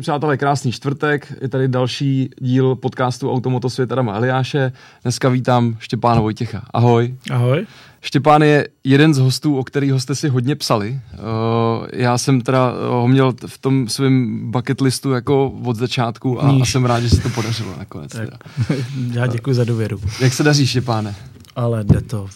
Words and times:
Všichni 0.00 0.12
přátelé, 0.12 0.36
krásný 0.36 0.72
čtvrtek. 0.72 1.32
Je 1.40 1.48
tady 1.48 1.68
další 1.68 2.30
díl 2.40 2.76
podcastu 2.76 3.32
Automotosvět 3.32 3.92
Adama 3.92 4.14
Eliáše. 4.14 4.72
Dneska 5.02 5.28
vítám 5.28 5.76
Štěpána 5.78 6.20
Vojtěcha. 6.20 6.62
Ahoj. 6.70 7.14
Ahoj. 7.30 7.66
Štěpán 8.00 8.42
je 8.42 8.68
jeden 8.84 9.14
z 9.14 9.18
hostů, 9.18 9.56
o 9.58 9.64
kterého 9.64 10.00
jste 10.00 10.14
si 10.14 10.28
hodně 10.28 10.56
psali. 10.56 11.00
Uh, 11.12 11.86
já 11.92 12.18
jsem 12.18 12.40
teda 12.40 12.72
ho 12.88 13.08
měl 13.08 13.34
v 13.46 13.58
tom 13.58 13.88
svém 13.88 14.40
bucket 14.50 14.80
listu 14.80 15.10
jako 15.10 15.52
od 15.64 15.76
začátku 15.76 16.44
a, 16.44 16.50
a 16.50 16.64
jsem 16.64 16.84
rád, 16.84 17.00
že 17.00 17.10
se 17.10 17.20
to 17.20 17.28
podařilo 17.28 17.74
nakonec. 17.78 18.12
Tak, 18.12 18.28
já 19.12 19.26
děkuji 19.26 19.54
za 19.54 19.64
důvěru. 19.64 20.00
Jak 20.20 20.32
se 20.32 20.42
daří, 20.42 20.66
Štěpáne? 20.66 21.14
Ale 21.56 21.84
jde 21.84 22.00
to 22.00 22.28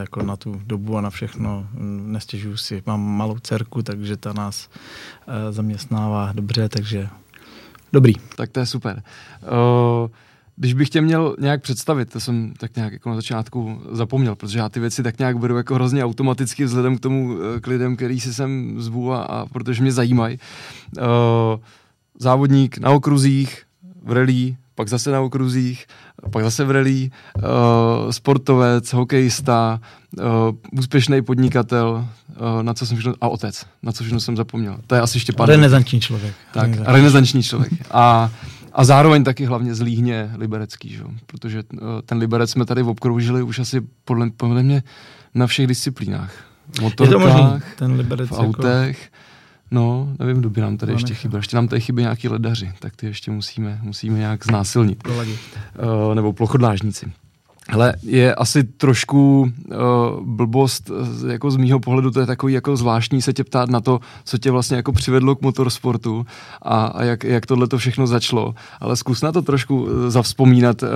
jako 0.00 0.22
na 0.22 0.36
tu 0.36 0.60
dobu 0.66 0.96
a 0.96 1.00
na 1.00 1.10
všechno. 1.10 1.66
Nestěžuju 2.06 2.56
si. 2.56 2.82
Mám 2.86 3.00
malou 3.00 3.38
dcerku, 3.38 3.82
takže 3.82 4.16
ta 4.16 4.32
nás 4.32 4.68
uh, 4.68 5.34
zaměstnává 5.50 6.32
dobře, 6.32 6.68
takže 6.68 7.08
dobrý. 7.92 8.14
Tak 8.36 8.50
to 8.50 8.60
je 8.60 8.66
super. 8.66 9.02
Uh, 9.42 10.10
když 10.56 10.74
bych 10.74 10.88
tě 10.88 11.00
měl 11.00 11.36
nějak 11.40 11.62
představit, 11.62 12.12
to 12.12 12.20
jsem 12.20 12.52
tak 12.58 12.76
nějak 12.76 12.92
jako 12.92 13.08
na 13.08 13.16
začátku 13.16 13.82
zapomněl, 13.90 14.36
protože 14.36 14.58
já 14.58 14.68
ty 14.68 14.80
věci 14.80 15.02
tak 15.02 15.18
nějak 15.18 15.38
beru 15.38 15.56
jako 15.56 15.74
hrozně 15.74 16.04
automaticky 16.04 16.64
vzhledem 16.64 16.96
k 16.96 17.00
tomu, 17.00 17.36
eh, 17.56 17.60
k 17.60 17.66
lidem, 17.66 17.96
který 17.96 18.20
si 18.20 18.34
sem 18.34 18.74
zvu 18.78 19.12
a, 19.12 19.22
a 19.22 19.46
protože 19.46 19.82
mě 19.82 19.92
zajímají. 19.92 20.38
Závodník 22.18 22.78
na 22.78 22.90
okruzích, 22.90 23.62
v 24.02 24.12
relí, 24.12 24.56
pak 24.74 24.88
zase 24.88 25.10
na 25.10 25.20
okruzích, 25.20 25.86
pak 26.30 26.44
zase 26.44 26.64
v 26.64 26.70
relí, 26.70 27.12
uh, 27.36 27.42
sportovec, 28.10 28.92
hokejista, 28.92 29.80
uh, 30.18 30.24
úspěšný 30.78 31.22
podnikatel, 31.22 32.08
uh, 32.28 32.62
na 32.62 32.74
co 32.74 32.86
jsem 32.86 32.96
všechno, 32.96 33.14
a 33.20 33.28
otec, 33.28 33.66
na 33.82 33.92
co 33.92 34.04
všechno 34.04 34.20
jsem 34.20 34.36
zapomněl. 34.36 34.78
To 34.86 34.94
je 34.94 35.00
asi 35.00 35.20
Štěpán. 35.20 35.48
Renesanční 35.48 36.00
člověk. 36.00 36.34
Tak, 36.52 36.62
renesanční, 36.62 36.92
renesanční 36.92 37.42
člověk. 37.42 37.72
A 37.90 38.30
a 38.74 38.84
zároveň 38.84 39.24
taky 39.24 39.44
hlavně 39.44 39.74
zlíhně 39.74 40.30
liberecký, 40.36 40.88
že? 40.88 41.02
protože 41.26 41.62
ten 42.06 42.18
liberec 42.18 42.50
jsme 42.50 42.64
tady 42.64 42.82
obkroužili 42.82 43.42
už 43.42 43.58
asi 43.58 43.80
podle, 44.04 44.30
podle 44.30 44.62
mě 44.62 44.82
na 45.34 45.46
všech 45.46 45.66
disciplínách. 45.66 46.34
Motorkách, 46.80 47.74
ten 47.74 47.92
liberec 47.92 48.28
v 48.28 48.32
jako- 48.32 48.44
autech. 48.44 49.02
Jako... 49.02 49.31
No, 49.72 50.08
nevím, 50.18 50.36
kdo 50.36 50.50
by 50.50 50.60
nám 50.60 50.76
tady 50.76 50.92
no, 50.92 50.96
ještě 50.96 51.14
chyběl. 51.14 51.38
Ještě 51.38 51.56
nám 51.56 51.68
tady 51.68 51.80
chybí 51.80 52.02
nějaký 52.02 52.28
ledaři, 52.28 52.72
tak 52.78 52.96
ty 52.96 53.06
ještě 53.06 53.30
musíme, 53.30 53.78
musíme 53.82 54.18
nějak 54.18 54.46
znásilnit. 54.46 55.02
Uh, 55.08 56.14
nebo 56.14 56.32
plochodlážníci. 56.32 57.12
Hele, 57.68 57.94
je 58.02 58.34
asi 58.34 58.64
trošku 58.64 59.40
uh, 59.40 60.26
blbost, 60.26 60.90
uh, 60.90 61.30
jako 61.30 61.50
z 61.50 61.56
mýho 61.56 61.80
pohledu 61.80 62.10
to 62.10 62.20
je 62.20 62.26
takový 62.26 62.52
jako 62.52 62.76
zvláštní 62.76 63.22
se 63.22 63.32
tě 63.32 63.44
ptát 63.44 63.70
na 63.70 63.80
to, 63.80 64.00
co 64.24 64.38
tě 64.38 64.50
vlastně 64.50 64.76
jako 64.76 64.92
přivedlo 64.92 65.36
k 65.36 65.42
motorsportu 65.42 66.26
a, 66.62 66.84
a 66.84 67.02
jak, 67.02 67.24
jak 67.24 67.46
tohle 67.46 67.68
to 67.68 67.78
všechno 67.78 68.06
začalo. 68.06 68.54
Ale 68.80 68.96
zkus 68.96 69.22
na 69.22 69.32
to 69.32 69.42
trošku 69.42 69.88
zavzpomínat, 70.08 70.82
uh, 70.82 70.88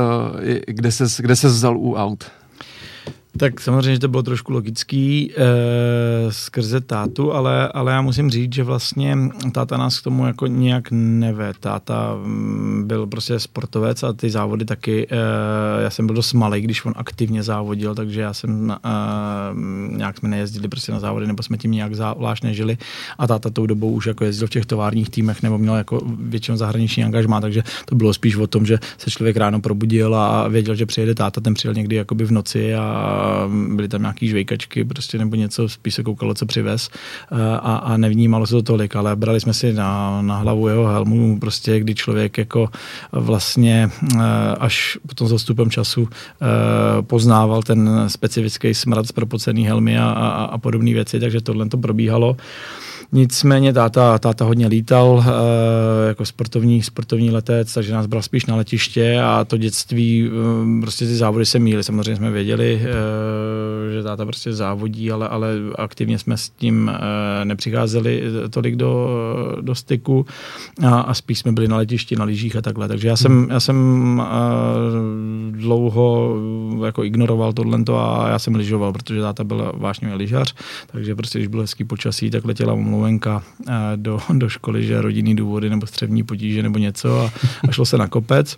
kde 0.66 0.92
ses, 0.92 1.20
kde 1.20 1.36
ses 1.36 1.52
vzal 1.52 1.76
u 1.76 1.94
aut. 1.94 2.24
Tak 3.38 3.60
samozřejmě 3.60 3.98
to 3.98 4.08
bylo 4.08 4.22
trošku 4.22 4.52
logický 4.52 5.32
e, 5.32 5.42
skrze 6.32 6.80
tátu, 6.80 7.32
ale, 7.32 7.68
ale 7.68 7.92
já 7.92 8.02
musím 8.02 8.30
říct, 8.30 8.54
že 8.54 8.62
vlastně 8.62 9.18
táta 9.52 9.76
nás 9.76 10.00
k 10.00 10.04
tomu 10.04 10.26
jako 10.26 10.46
nějak 10.46 10.88
neve. 10.90 11.52
Táta 11.60 12.16
mm, 12.24 12.84
byl 12.86 13.06
prostě 13.06 13.38
sportovec 13.38 14.02
a 14.02 14.12
ty 14.12 14.30
závody 14.30 14.64
taky, 14.64 15.06
e, 15.10 15.82
já 15.82 15.90
jsem 15.90 16.06
byl 16.06 16.16
dost 16.16 16.32
malý, 16.32 16.60
když 16.60 16.84
on 16.84 16.92
aktivně 16.96 17.42
závodil, 17.42 17.94
takže 17.94 18.20
já 18.20 18.34
jsem 18.34 18.70
e, 18.70 18.76
nějak 19.96 20.18
jsme 20.18 20.28
nejezdili 20.28 20.68
prostě 20.68 20.92
na 20.92 21.00
závody, 21.00 21.26
nebo 21.26 21.42
jsme 21.42 21.56
tím 21.56 21.72
nějak 21.72 21.94
zvlášť 21.94 22.44
nežili 22.44 22.78
a 23.18 23.26
táta 23.26 23.50
tou 23.50 23.66
dobou 23.66 23.90
už 23.90 24.06
jako 24.06 24.24
jezdil 24.24 24.46
v 24.46 24.50
těch 24.50 24.66
továrních 24.66 25.10
týmech 25.10 25.42
nebo 25.42 25.58
měl 25.58 25.74
jako 25.74 26.00
většinou 26.18 26.56
zahraniční 26.56 27.04
angažmá, 27.04 27.40
takže 27.40 27.62
to 27.84 27.94
bylo 27.94 28.14
spíš 28.14 28.36
o 28.36 28.46
tom, 28.46 28.66
že 28.66 28.78
se 28.98 29.10
člověk 29.10 29.36
ráno 29.36 29.60
probudil 29.60 30.14
a 30.14 30.48
věděl, 30.48 30.74
že 30.74 30.86
přijede 30.86 31.14
táta, 31.14 31.40
ten 31.40 31.54
přijel 31.54 31.74
někdy 31.74 31.96
jakoby 31.96 32.24
v 32.24 32.32
noci 32.32 32.74
a 32.74 33.25
byly 33.74 33.88
tam 33.88 34.00
nějaký 34.00 34.28
žvejkačky 34.28 34.84
prostě 34.84 35.18
nebo 35.18 35.36
něco, 35.36 35.68
spíš 35.68 35.94
se 35.94 36.02
koukalo, 36.02 36.34
co 36.34 36.46
přivez 36.46 36.90
eh, 37.32 37.36
a, 37.56 37.76
a 37.76 37.96
nevnímalo 37.96 38.46
se 38.46 38.54
to 38.54 38.62
tolik, 38.62 38.96
ale 38.96 39.16
brali 39.16 39.40
jsme 39.40 39.54
si 39.54 39.72
na, 39.72 40.22
na 40.22 40.36
hlavu 40.36 40.68
jeho 40.68 40.86
helmu, 40.86 41.38
prostě 41.38 41.80
kdy 41.80 41.94
člověk 41.94 42.38
jako 42.38 42.68
vlastně 43.12 43.90
eh, 44.14 44.20
až 44.60 44.98
potom 45.06 45.28
s 45.28 45.32
odstupem 45.32 45.70
času 45.70 46.08
eh, 46.08 47.02
poznával 47.02 47.62
ten 47.62 48.04
specifický 48.06 48.74
smrad 48.74 49.06
z 49.06 49.12
propocený 49.12 49.66
helmy 49.66 49.98
a, 49.98 50.10
a, 50.10 50.44
a 50.44 50.58
podobné 50.58 50.92
věci, 50.94 51.20
takže 51.20 51.40
tohle 51.40 51.68
to 51.68 51.78
probíhalo. 51.78 52.36
Nicméně 53.12 53.72
táta, 53.72 54.18
táta 54.18 54.44
hodně 54.44 54.66
lítal 54.66 55.24
e, 55.26 56.08
jako 56.08 56.24
sportovní, 56.24 56.82
sportovní 56.82 57.30
letec, 57.30 57.74
takže 57.74 57.92
nás 57.92 58.06
bral 58.06 58.22
spíš 58.22 58.46
na 58.46 58.56
letiště 58.56 59.20
a 59.20 59.44
to 59.44 59.56
dětství, 59.56 60.30
e, 60.78 60.80
prostě 60.80 61.06
ty 61.06 61.16
závody 61.16 61.46
se 61.46 61.58
míly. 61.58 61.84
Samozřejmě 61.84 62.16
jsme 62.16 62.30
věděli, 62.30 62.82
e, 62.82 63.92
že 63.94 64.02
táta 64.02 64.26
prostě 64.26 64.52
závodí, 64.52 65.10
ale, 65.10 65.28
ale 65.28 65.48
aktivně 65.78 66.18
jsme 66.18 66.36
s 66.36 66.48
tím 66.48 66.90
nepřicházeli 67.44 68.22
tolik 68.50 68.76
do, 68.76 69.08
do 69.60 69.74
styku 69.74 70.26
a, 70.86 71.00
a 71.00 71.14
spíš 71.14 71.38
jsme 71.38 71.52
byli 71.52 71.68
na 71.68 71.76
letišti, 71.76 72.16
na 72.16 72.24
lyžích 72.24 72.56
a 72.56 72.62
takhle. 72.62 72.88
Takže 72.88 73.08
já 73.08 73.16
jsem, 73.16 73.32
hmm. 73.32 73.50
já 73.50 73.60
jsem 73.60 74.22
dlouho 75.50 76.36
jako 76.84 77.04
ignoroval 77.04 77.52
tohle 77.52 77.78
a 77.92 78.28
já 78.28 78.38
jsem 78.38 78.54
lyžoval, 78.54 78.92
protože 78.92 79.20
táta 79.20 79.44
byl 79.44 79.72
vážně 79.76 80.14
lyžař, 80.14 80.54
takže 80.86 81.14
prostě 81.14 81.38
když 81.38 81.48
bylo 81.48 81.62
hezký 81.62 81.84
počasí, 81.84 82.30
tak 82.30 82.44
letěla 82.44 82.72
omluvenka 82.72 82.95
eh, 83.68 83.72
do, 83.96 84.20
do 84.32 84.48
školy, 84.48 84.86
že 84.86 85.02
rodinný 85.02 85.36
důvody 85.36 85.70
nebo 85.70 85.86
střevní 85.86 86.22
potíže 86.22 86.62
nebo 86.62 86.78
něco 86.78 87.20
a, 87.20 87.30
a 87.68 87.72
šlo 87.72 87.84
se 87.84 87.98
na 87.98 88.08
kopec. 88.08 88.56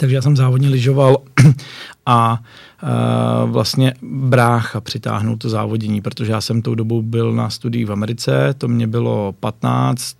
Takže 0.00 0.16
já 0.16 0.22
jsem 0.22 0.36
závodně 0.36 0.68
lyžoval 0.68 1.16
a 2.06 2.42
uh, 2.82 3.50
vlastně 3.50 3.94
brácha 4.02 4.80
přitáhnul 4.80 5.36
to 5.36 5.48
závodění, 5.48 6.00
protože 6.00 6.32
já 6.32 6.40
jsem 6.40 6.62
tou 6.62 6.74
dobou 6.74 7.02
byl 7.02 7.32
na 7.32 7.50
studii 7.50 7.84
v 7.84 7.92
Americe, 7.92 8.54
to 8.58 8.68
mě 8.68 8.86
bylo 8.86 9.34
15 9.40 10.16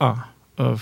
a 0.00 0.29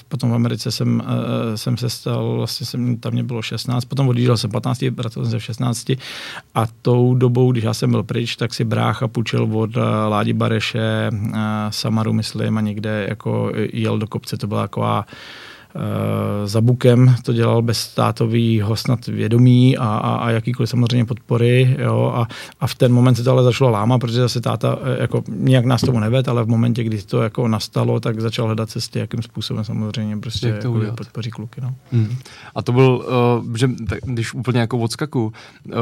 potom 0.08 0.30
v 0.30 0.34
Americe 0.34 0.70
jsem, 0.70 1.02
eh, 1.06 1.56
jsem 1.56 1.76
se 1.76 1.90
stal, 1.90 2.36
vlastně 2.36 2.66
jsem, 2.66 2.96
tam 2.96 3.12
mě 3.12 3.22
bylo 3.22 3.42
16, 3.42 3.84
potom 3.84 4.08
odjížděl 4.08 4.36
jsem 4.36 4.50
15, 4.50 4.90
vracel 4.90 5.22
jsem 5.22 5.30
se 5.30 5.38
v 5.38 5.44
16 5.44 5.90
a 6.54 6.66
tou 6.82 7.14
dobou, 7.14 7.52
když 7.52 7.64
já 7.64 7.74
jsem 7.74 7.90
byl 7.90 8.02
pryč, 8.02 8.36
tak 8.36 8.54
si 8.54 8.64
brácha 8.64 9.08
půjčil 9.08 9.48
od 9.52 9.76
eh, 9.76 9.80
Ládi 10.08 10.32
Bareše, 10.32 11.10
Samaru 11.70 12.12
myslím 12.12 12.58
a 12.58 12.60
někde 12.60 13.06
jako 13.08 13.52
jel 13.72 13.98
do 13.98 14.06
kopce, 14.06 14.36
to 14.36 14.46
byla 14.46 14.62
taková 14.62 15.04
Eh, 15.06 15.47
za 16.44 16.60
bukem 16.60 17.14
to 17.22 17.32
dělal 17.32 17.62
bez 17.62 17.78
státového 17.78 18.76
snad 18.76 19.06
vědomí 19.06 19.76
a, 19.76 19.84
a, 19.84 20.14
a 20.14 20.30
jakýkoliv 20.30 20.70
samozřejmě 20.70 21.04
podpory. 21.04 21.76
Jo, 21.78 22.12
a, 22.14 22.28
a, 22.60 22.66
v 22.66 22.74
ten 22.74 22.92
moment 22.92 23.14
se 23.14 23.22
to 23.22 23.30
ale 23.30 23.42
začalo 23.42 23.70
láma, 23.70 23.98
protože 23.98 24.20
zase 24.20 24.40
táta 24.40 24.78
eh, 24.82 25.02
jako 25.02 25.22
nějak 25.28 25.64
nás 25.64 25.80
tomu 25.80 26.00
neved, 26.00 26.28
ale 26.28 26.44
v 26.44 26.48
momentě, 26.48 26.84
kdy 26.84 27.02
to 27.02 27.22
jako 27.22 27.48
nastalo, 27.48 28.00
tak 28.00 28.20
začal 28.20 28.46
hledat 28.46 28.70
cesty, 28.70 28.98
jakým 28.98 29.22
způsobem 29.22 29.64
samozřejmě 29.64 30.16
prostě 30.16 30.48
Jak 30.48 30.62
to 30.62 30.80
jako 30.82 30.96
podpoří 30.96 31.30
kluky. 31.30 31.60
No. 31.60 31.74
Hmm. 31.92 32.16
A 32.54 32.62
to 32.62 32.72
byl, 32.72 33.06
uh, 33.46 33.56
že 33.56 33.70
tak, 33.88 33.98
když 34.04 34.34
úplně 34.34 34.60
jako 34.60 34.78
odskaku, 34.78 35.32
uh, 35.66 35.72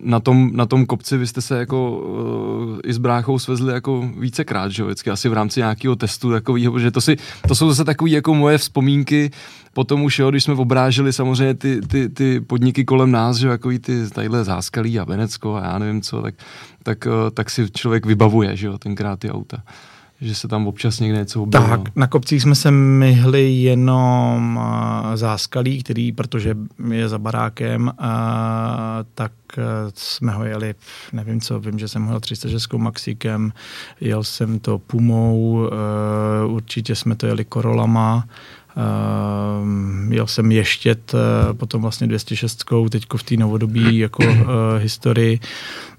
na, 0.00 0.20
tom, 0.20 0.50
na 0.52 0.66
tom 0.66 0.86
kopci 0.86 1.16
vy 1.16 1.26
jste 1.26 1.40
se 1.40 1.58
jako 1.58 1.90
uh, 1.90 2.78
i 2.84 2.92
s 2.92 2.98
bráchou 2.98 3.38
svezli 3.38 3.72
jako 3.72 4.10
vícekrát, 4.18 4.72
že 4.72 4.82
jo, 4.82 4.86
vždycky 4.86 5.10
asi 5.10 5.28
v 5.28 5.32
rámci 5.32 5.60
nějakého 5.60 5.96
testu 5.96 6.30
takového, 6.30 6.78
že 6.78 6.90
to, 6.90 7.00
si, 7.00 7.16
to 7.48 7.54
jsou 7.54 7.68
zase 7.68 7.84
takové 7.84 8.10
jako 8.10 8.34
moje 8.34 8.58
vzpomínky, 8.58 9.15
podniky, 9.16 9.30
potom 9.72 10.02
už 10.02 10.18
jo, 10.18 10.30
když 10.30 10.44
jsme 10.44 10.54
obráželi 10.54 11.12
samozřejmě 11.12 11.54
ty, 11.54 11.80
ty, 11.80 12.08
ty 12.08 12.40
podniky 12.40 12.84
kolem 12.84 13.10
nás, 13.10 13.36
že 13.36 13.48
jako 13.48 13.70
ty 13.80 14.10
tadyhle 14.10 14.44
Záskalí 14.44 14.98
a 14.98 15.04
Venecko 15.04 15.54
a 15.54 15.64
já 15.64 15.78
nevím 15.78 16.02
co, 16.02 16.22
tak, 16.22 16.34
tak, 16.82 17.06
eh, 17.06 17.30
tak 17.30 17.50
si 17.50 17.70
člověk 17.70 18.06
vybavuje, 18.06 18.56
že 18.56 18.66
jo, 18.66 18.78
tenkrát 18.78 19.20
ty 19.20 19.30
auta. 19.30 19.62
Že 20.20 20.34
se 20.34 20.48
tam 20.48 20.66
občas 20.66 21.00
někde 21.00 21.18
něco 21.18 21.42
objevilo. 21.42 21.76
Tak, 21.76 21.96
na 21.96 22.06
kopcích 22.06 22.42
jsme 22.42 22.54
se 22.54 22.70
myhli 22.70 23.52
jenom 23.52 24.56
uh, 24.56 25.14
záskalí, 25.14 25.82
který, 25.82 26.12
protože 26.12 26.56
je 26.90 27.08
za 27.08 27.18
barákem, 27.18 27.86
uh, 27.86 27.92
tak 29.14 29.32
uh, 29.58 29.64
jsme 29.94 30.32
ho 30.32 30.44
jeli, 30.44 30.74
nevím 31.12 31.40
co, 31.40 31.60
vím, 31.60 31.78
že 31.78 31.88
jsem 31.88 32.04
ho 32.04 32.12
jel 32.12 32.20
306 32.20 32.72
Maxikem, 32.72 33.52
jel 34.00 34.24
jsem 34.24 34.58
to 34.58 34.78
Pumou, 34.78 35.68
určitě 36.46 36.94
jsme 36.94 37.16
to 37.16 37.26
jeli 37.26 37.44
Korolama, 37.44 38.24
Uh, 38.76 40.12
jel 40.12 40.26
jsem 40.26 40.52
ještět 40.52 41.14
uh, 41.14 41.56
potom 41.56 41.82
vlastně 41.82 42.06
206, 42.06 42.64
teďko 42.90 43.18
v 43.18 43.22
té 43.22 43.36
novodobí 43.36 43.98
jako 43.98 44.22
uh, 44.24 44.48
historii. 44.78 45.40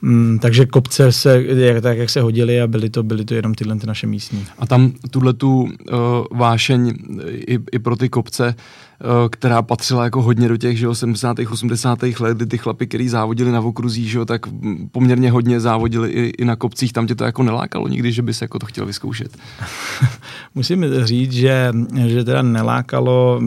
Um, 0.03 0.39
takže 0.39 0.65
kopce 0.65 1.11
se, 1.11 1.43
jak, 1.43 1.83
tak 1.83 1.97
jak 1.97 2.09
se 2.09 2.21
hodili 2.21 2.61
a 2.61 2.67
byly 2.67 2.89
to, 2.89 3.03
byly 3.03 3.25
to 3.25 3.33
jenom 3.33 3.55
tyhle 3.55 3.75
ty 3.75 3.87
naše 3.87 4.07
místní. 4.07 4.45
A 4.59 4.67
tam 4.67 4.91
tuhle 5.11 5.33
tu 5.33 5.61
uh, 5.61 5.69
vášeň 6.31 6.93
i, 7.27 7.59
i 7.71 7.79
pro 7.79 7.95
ty 7.95 8.09
kopce 8.09 8.55
která 9.29 9.61
patřila 9.61 10.03
jako 10.03 10.21
hodně 10.21 10.47
do 10.49 10.57
těch, 10.57 10.77
že 10.77 10.87
70. 10.93 11.37
80. 11.51 11.99
let, 12.19 12.37
kdy 12.37 12.45
ty 12.45 12.57
chlapy, 12.57 12.87
který 12.87 13.09
závodili 13.09 13.51
na 13.51 13.61
okruzí, 13.61 14.07
že 14.07 14.25
tak 14.25 14.41
poměrně 14.91 15.31
hodně 15.31 15.59
závodili 15.59 16.09
i, 16.09 16.33
i 16.37 16.45
na 16.45 16.55
kopcích, 16.55 16.93
tam 16.93 17.07
tě 17.07 17.15
to 17.15 17.23
jako 17.23 17.43
nelákalo 17.43 17.87
nikdy, 17.87 18.11
že 18.11 18.21
bys 18.21 18.41
jako 18.41 18.59
to 18.59 18.65
chtěl 18.65 18.85
vyzkoušet? 18.85 19.37
Musím 20.55 20.85
říct, 21.03 21.31
že, 21.31 21.71
že 22.05 22.23
teda 22.23 22.41
nelákalo, 22.41 23.41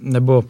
nebo 0.00 0.44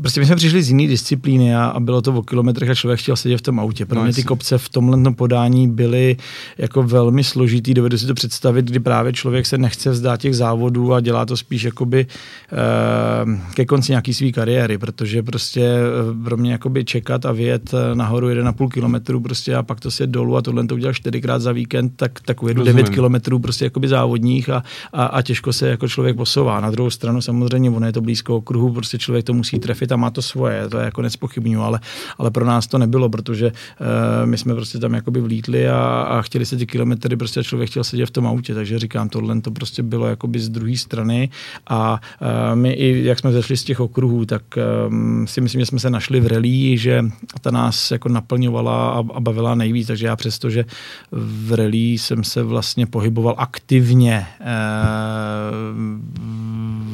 Prostě 0.00 0.20
my 0.20 0.26
jsme 0.26 0.36
přišli 0.36 0.62
z 0.62 0.68
jiné 0.68 0.86
disciplíny 0.86 1.56
a, 1.56 1.64
a 1.64 1.80
bylo 1.80 2.02
to 2.02 2.12
o 2.12 2.22
kilometrech 2.22 2.70
a 2.70 2.74
člověk 2.74 3.00
chtěl 3.00 3.16
sedět 3.16 3.38
v 3.38 3.42
tom 3.42 3.60
autě. 3.60 3.86
Pro 3.86 3.98
no, 3.98 4.04
mě 4.04 4.12
ty 4.12 4.22
kopce 4.22 4.58
v 4.58 4.68
tomhle 4.68 5.12
podání 5.12 5.68
byly 5.68 6.16
jako 6.58 6.82
velmi 6.82 7.24
složitý. 7.24 7.74
Dovedu 7.74 7.98
si 7.98 8.06
to 8.06 8.14
představit, 8.14 8.64
kdy 8.64 8.80
právě 8.80 9.12
člověk 9.12 9.46
se 9.46 9.58
nechce 9.58 9.90
vzdát 9.90 10.20
těch 10.20 10.36
závodů 10.36 10.94
a 10.94 11.00
dělá 11.00 11.26
to 11.26 11.36
spíš 11.36 11.62
jakoby 11.62 12.06
eh, 12.52 13.54
ke 13.54 13.66
konci 13.66 13.92
nějaký 13.92 14.14
své 14.14 14.30
kariéry, 14.32 14.78
protože 14.78 15.22
prostě 15.22 15.62
eh, 15.62 16.24
pro 16.24 16.36
mě 16.36 16.52
jakoby 16.52 16.84
čekat 16.84 17.26
a 17.26 17.32
vyjet 17.32 17.74
eh, 17.74 17.94
nahoru 17.94 18.28
1,5 18.28 18.68
kilometru 18.68 19.20
prostě 19.20 19.54
a 19.54 19.62
pak 19.62 19.80
to 19.80 19.90
se 19.90 20.06
dolů 20.06 20.36
a 20.36 20.42
tohle 20.42 20.66
to 20.66 20.74
udělal 20.74 20.94
čtyřikrát 20.94 21.42
za 21.42 21.52
víkend, 21.52 21.92
tak, 21.96 22.20
tak 22.20 22.42
ujedu 22.42 22.64
9 22.64 22.88
kilometrů 22.88 23.38
prostě 23.38 23.64
jakoby 23.64 23.88
závodních 23.88 24.50
a, 24.50 24.62
a, 24.92 25.04
a, 25.04 25.22
těžko 25.22 25.52
se 25.52 25.68
jako 25.68 25.88
člověk 25.88 26.16
posouvá. 26.16 26.60
Na 26.60 26.70
druhou 26.70 26.90
stranu 26.90 27.20
samozřejmě 27.20 27.70
ono 27.70 27.86
je 27.86 27.92
to 27.92 28.00
blízko 28.00 28.36
okruhu, 28.36 28.72
prostě 28.72 28.98
člověk 28.98 29.24
to 29.24 29.34
musí 29.34 29.58
trefit 29.58 29.77
trefit 29.78 29.92
a 29.92 29.96
má 29.96 30.10
to 30.10 30.22
svoje, 30.22 30.68
to 30.68 30.78
je 30.78 30.84
jako 30.84 31.02
nespochybnuju, 31.02 31.60
ale, 31.62 31.80
ale 32.18 32.30
pro 32.30 32.44
nás 32.44 32.66
to 32.66 32.78
nebylo, 32.78 33.08
protože 33.08 33.46
uh, 33.46 34.26
my 34.26 34.38
jsme 34.38 34.54
prostě 34.54 34.78
tam 34.78 34.94
jakoby 34.94 35.20
vlítli 35.20 35.68
a, 35.68 35.78
a 35.78 36.22
chtěli 36.22 36.46
se 36.46 36.56
ty 36.56 36.66
kilometry, 36.66 37.16
prostě 37.16 37.44
člověk 37.44 37.70
chtěl 37.70 37.84
sedět 37.84 38.06
v 38.06 38.10
tom 38.10 38.26
autě, 38.26 38.54
takže 38.54 38.78
říkám, 38.78 39.08
tohle 39.08 39.40
to 39.40 39.50
prostě 39.50 39.82
bylo 39.82 40.06
jakoby 40.06 40.40
z 40.40 40.48
druhé 40.48 40.76
strany 40.76 41.30
a 41.66 42.00
uh, 42.20 42.56
my 42.58 42.72
i, 42.72 43.04
jak 43.04 43.18
jsme 43.18 43.32
zešli 43.32 43.56
z 43.56 43.64
těch 43.64 43.80
okruhů, 43.80 44.24
tak 44.24 44.42
um, 44.88 45.26
si 45.26 45.40
myslím, 45.40 45.60
že 45.60 45.66
jsme 45.66 45.78
se 45.78 45.90
našli 45.90 46.20
v 46.20 46.26
relí, 46.26 46.78
že 46.78 47.04
ta 47.40 47.50
nás 47.50 47.90
jako 47.90 48.08
naplňovala 48.08 48.90
a, 48.90 48.98
a 48.98 49.20
bavila 49.20 49.54
nejvíc, 49.54 49.86
takže 49.86 50.06
já 50.06 50.16
přesto, 50.16 50.50
že 50.50 50.64
v 51.12 51.52
relí 51.52 51.98
jsem 51.98 52.24
se 52.24 52.42
vlastně 52.42 52.86
pohyboval 52.86 53.34
aktivně 53.38 54.26
uh, 54.40 54.46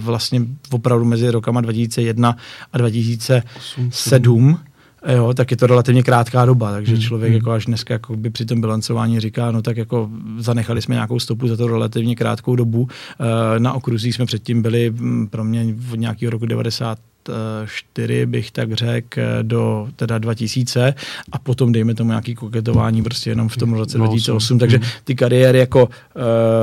vlastně 0.05 0.41
opravdu 0.71 1.05
mezi 1.05 1.31
rokama 1.31 1.61
2001 1.61 2.37
a 2.73 2.79
2007, 2.79 4.59
jo, 5.15 5.35
tak 5.35 5.51
je 5.51 5.57
to 5.57 5.67
relativně 5.67 6.03
krátká 6.03 6.45
doba, 6.45 6.73
takže 6.73 6.93
hmm. 6.93 7.03
člověk 7.03 7.31
hmm. 7.31 7.37
jako 7.37 7.51
až 7.51 7.67
dneska 7.67 7.95
jako 7.95 8.17
by 8.17 8.31
při 8.31 8.45
tom 8.45 8.61
bilancování 8.61 9.21
říká, 9.21 9.51
no 9.51 9.63
tak 9.63 9.77
jako 9.77 10.11
zanechali 10.39 10.83
jsme 10.83 10.95
nějakou 10.95 11.21
stopu 11.21 11.49
za 11.49 11.57
to 11.57 11.67
relativně 11.67 12.17
krátkou 12.17 12.57
dobu. 12.57 12.89
Eh, 12.89 13.61
na 13.61 13.73
okruzích 13.73 14.15
jsme 14.15 14.27
předtím 14.27 14.63
byli 14.63 14.91
mm, 14.91 15.27
pro 15.27 15.45
mě 15.45 15.75
od 15.93 15.99
nějakého 15.99 16.31
roku 16.31 16.47
90 16.47 16.99
4 17.67 18.27
bych 18.27 18.51
tak 18.51 18.73
řekl 18.73 19.21
do 19.43 19.89
teda 19.97 20.19
2000 20.19 20.95
a 21.33 21.39
potom 21.39 21.73
dejme 21.73 21.95
tomu 21.95 22.11
nějaký 22.11 22.35
koketování 22.35 23.03
prostě 23.03 23.31
jenom 23.31 23.49
v 23.49 23.57
tom 23.57 23.73
roce 23.73 23.99
2008, 23.99 24.59
takže 24.59 24.77
hmm. 24.77 24.87
ty 25.05 25.15
kariéry 25.15 25.59
jako 25.59 25.85
uh, 25.85 25.93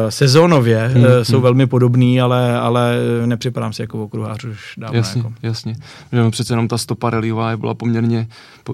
sezónově 0.09 0.91
uh, 0.95 1.03
jsou 1.23 1.35
hmm. 1.35 1.43
velmi 1.43 1.67
podobný, 1.67 2.21
ale, 2.21 2.59
ale 2.59 2.95
nepřipadám 3.25 3.73
si 3.73 3.81
jako 3.81 4.03
okruhář 4.03 4.43
už 4.43 4.73
dávno. 4.77 4.97
Jasně, 4.97 5.19
jako. 5.19 5.33
jasně. 5.43 5.75
Že 6.11 6.29
přece 6.31 6.53
jenom 6.53 6.67
ta 6.67 6.77
stopa 6.77 7.09
reliová 7.09 7.57
byla 7.57 7.73
poměrně, 7.73 8.27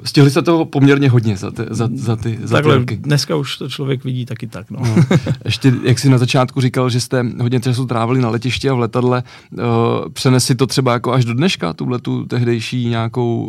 stihli 0.03 0.31
se 0.31 0.41
toho 0.41 0.65
poměrně 0.65 1.09
hodně 1.09 1.37
za, 1.37 1.51
ty, 1.51 1.63
za, 1.69 1.89
za 1.93 2.15
ty 2.15 2.39
za 2.43 2.55
Takhle, 2.55 2.85
ty 2.85 2.97
dneska 2.97 3.35
už 3.35 3.57
to 3.57 3.69
člověk 3.69 4.03
vidí 4.03 4.25
taky 4.25 4.47
tak. 4.47 4.71
No. 4.71 4.79
no. 4.79 5.17
Ještě, 5.45 5.73
jak 5.83 5.99
jsi 5.99 6.09
na 6.09 6.17
začátku 6.17 6.61
říkal, 6.61 6.89
že 6.89 7.01
jste 7.01 7.25
hodně 7.41 7.59
času 7.59 7.85
trávili 7.85 8.21
na 8.21 8.29
letišti 8.29 8.69
a 8.69 8.73
v 8.73 8.79
letadle, 8.79 9.23
uh, 9.51 9.63
přenesi 10.13 10.55
to 10.55 10.67
třeba 10.67 10.93
jako 10.93 11.13
až 11.13 11.25
do 11.25 11.33
dneška, 11.33 11.73
tuhle 11.73 11.99
tu 11.99 12.25
tehdejší 12.25 12.85
nějakou 12.85 13.45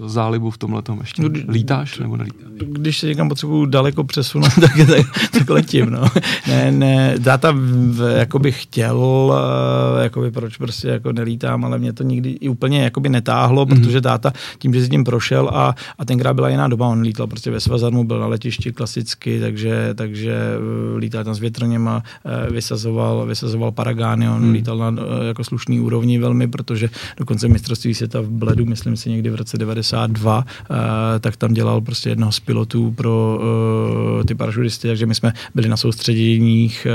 uh, 0.00 0.08
zálibu 0.08 0.50
v 0.50 0.58
tomhle 0.58 0.82
tom 0.82 0.98
ještě? 1.00 1.22
Lítáš 1.48 1.98
nebo 1.98 2.16
nelítáš? 2.16 2.48
Když 2.58 2.98
se 2.98 3.06
někam 3.06 3.28
potřebuju 3.28 3.66
daleko 3.66 4.04
přesunout, 4.04 4.50
tak, 4.60 4.76
tak, 4.86 5.06
tak 5.32 5.50
letím, 5.50 5.90
no. 5.90 6.04
Ne, 6.48 6.72
ne, 6.72 7.14
dáta 7.18 7.54
jako 8.16 8.38
bych 8.38 8.62
chtěl, 8.62 8.98
uh, 8.98 10.02
jakoby 10.02 10.30
proč 10.30 10.56
prostě 10.56 10.88
jako 10.88 11.12
nelítám, 11.12 11.64
ale 11.64 11.78
mě 11.78 11.92
to 11.92 12.02
nikdy 12.02 12.30
i 12.30 12.48
úplně 12.48 12.82
jakoby 12.82 13.08
netáhlo, 13.08 13.66
mm-hmm. 13.66 13.82
protože 13.82 14.00
táta 14.00 14.32
tím, 14.58 14.74
že 14.74 14.82
si 14.82 14.88
tím 14.88 15.04
prošel 15.04 15.50
a, 15.52 15.74
a 15.98 16.04
tenkrát 16.04 16.34
byla 16.34 16.48
jiná 16.48 16.68
doba, 16.68 16.88
on 16.88 17.00
lítal 17.00 17.26
prostě 17.26 17.50
ve 17.50 17.60
Svazarmu, 17.60 18.04
byl 18.04 18.20
na 18.20 18.26
letišti 18.26 18.72
klasicky, 18.72 19.40
takže, 19.40 19.94
takže 19.94 20.38
uh, 20.92 20.98
lítal 20.98 21.24
tam 21.24 21.34
s 21.34 21.38
větrněma, 21.38 22.02
uh, 22.24 22.54
vysazoval, 22.54 23.26
vysazoval 23.26 23.72
Paragány, 23.72 24.28
on 24.28 24.42
mm. 24.42 24.52
lítal 24.52 24.78
na 24.78 24.88
uh, 24.88 24.96
jako 25.26 25.44
slušný 25.44 25.80
úrovni 25.80 26.18
velmi, 26.18 26.48
protože 26.48 26.90
dokonce 27.16 27.48
mistr 27.48 27.68
mistrovství 27.68 27.94
světa 27.94 28.20
v 28.20 28.28
Bledu, 28.28 28.66
myslím 28.66 28.96
si 28.96 29.10
někdy 29.10 29.30
v 29.30 29.34
roce 29.34 29.58
92, 29.58 30.36
uh, 30.36 30.44
eh, 30.70 31.18
tak 31.20 31.36
tam 31.36 31.54
dělal 31.54 31.80
prostě 31.80 32.08
jednoho 32.08 32.32
z 32.32 32.40
pilotů 32.40 32.90
pro 32.90 33.40
ty 34.26 34.34
parašutisty, 34.34 34.88
takže 34.88 35.06
my 35.06 35.14
jsme 35.14 35.32
byli 35.54 35.68
na 35.68 35.76
soustředěních, 35.76 36.86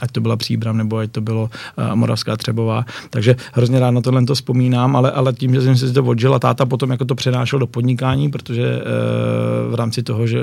ať 0.00 0.10
to 0.10 0.20
byla 0.20 0.36
Příbram 0.36 0.76
nebo 0.76 0.96
ať 0.96 1.10
to 1.10 1.20
bylo 1.20 1.50
Moravská 1.94 2.36
Třebová. 2.36 2.84
Takže 3.10 3.36
hrozně 3.52 3.80
rád 3.80 3.90
na 3.90 4.00
tohle 4.00 4.24
to 4.24 4.34
vzpomínám, 4.34 4.96
ale, 4.96 5.10
ale 5.10 5.32
tím, 5.32 5.54
že 5.54 5.62
jsem 5.62 5.76
si 5.76 5.92
to 5.92 6.04
odžil 6.04 6.34
a 6.34 6.38
táta 6.38 6.66
potom 6.66 6.90
jako 6.90 7.04
to 7.04 7.14
přenášel 7.14 7.58
do 7.58 7.66
podnikání, 7.86 8.30
protože 8.30 8.82
uh, 8.82 9.72
v 9.72 9.74
rámci 9.74 10.02
toho, 10.02 10.26
že, 10.26 10.40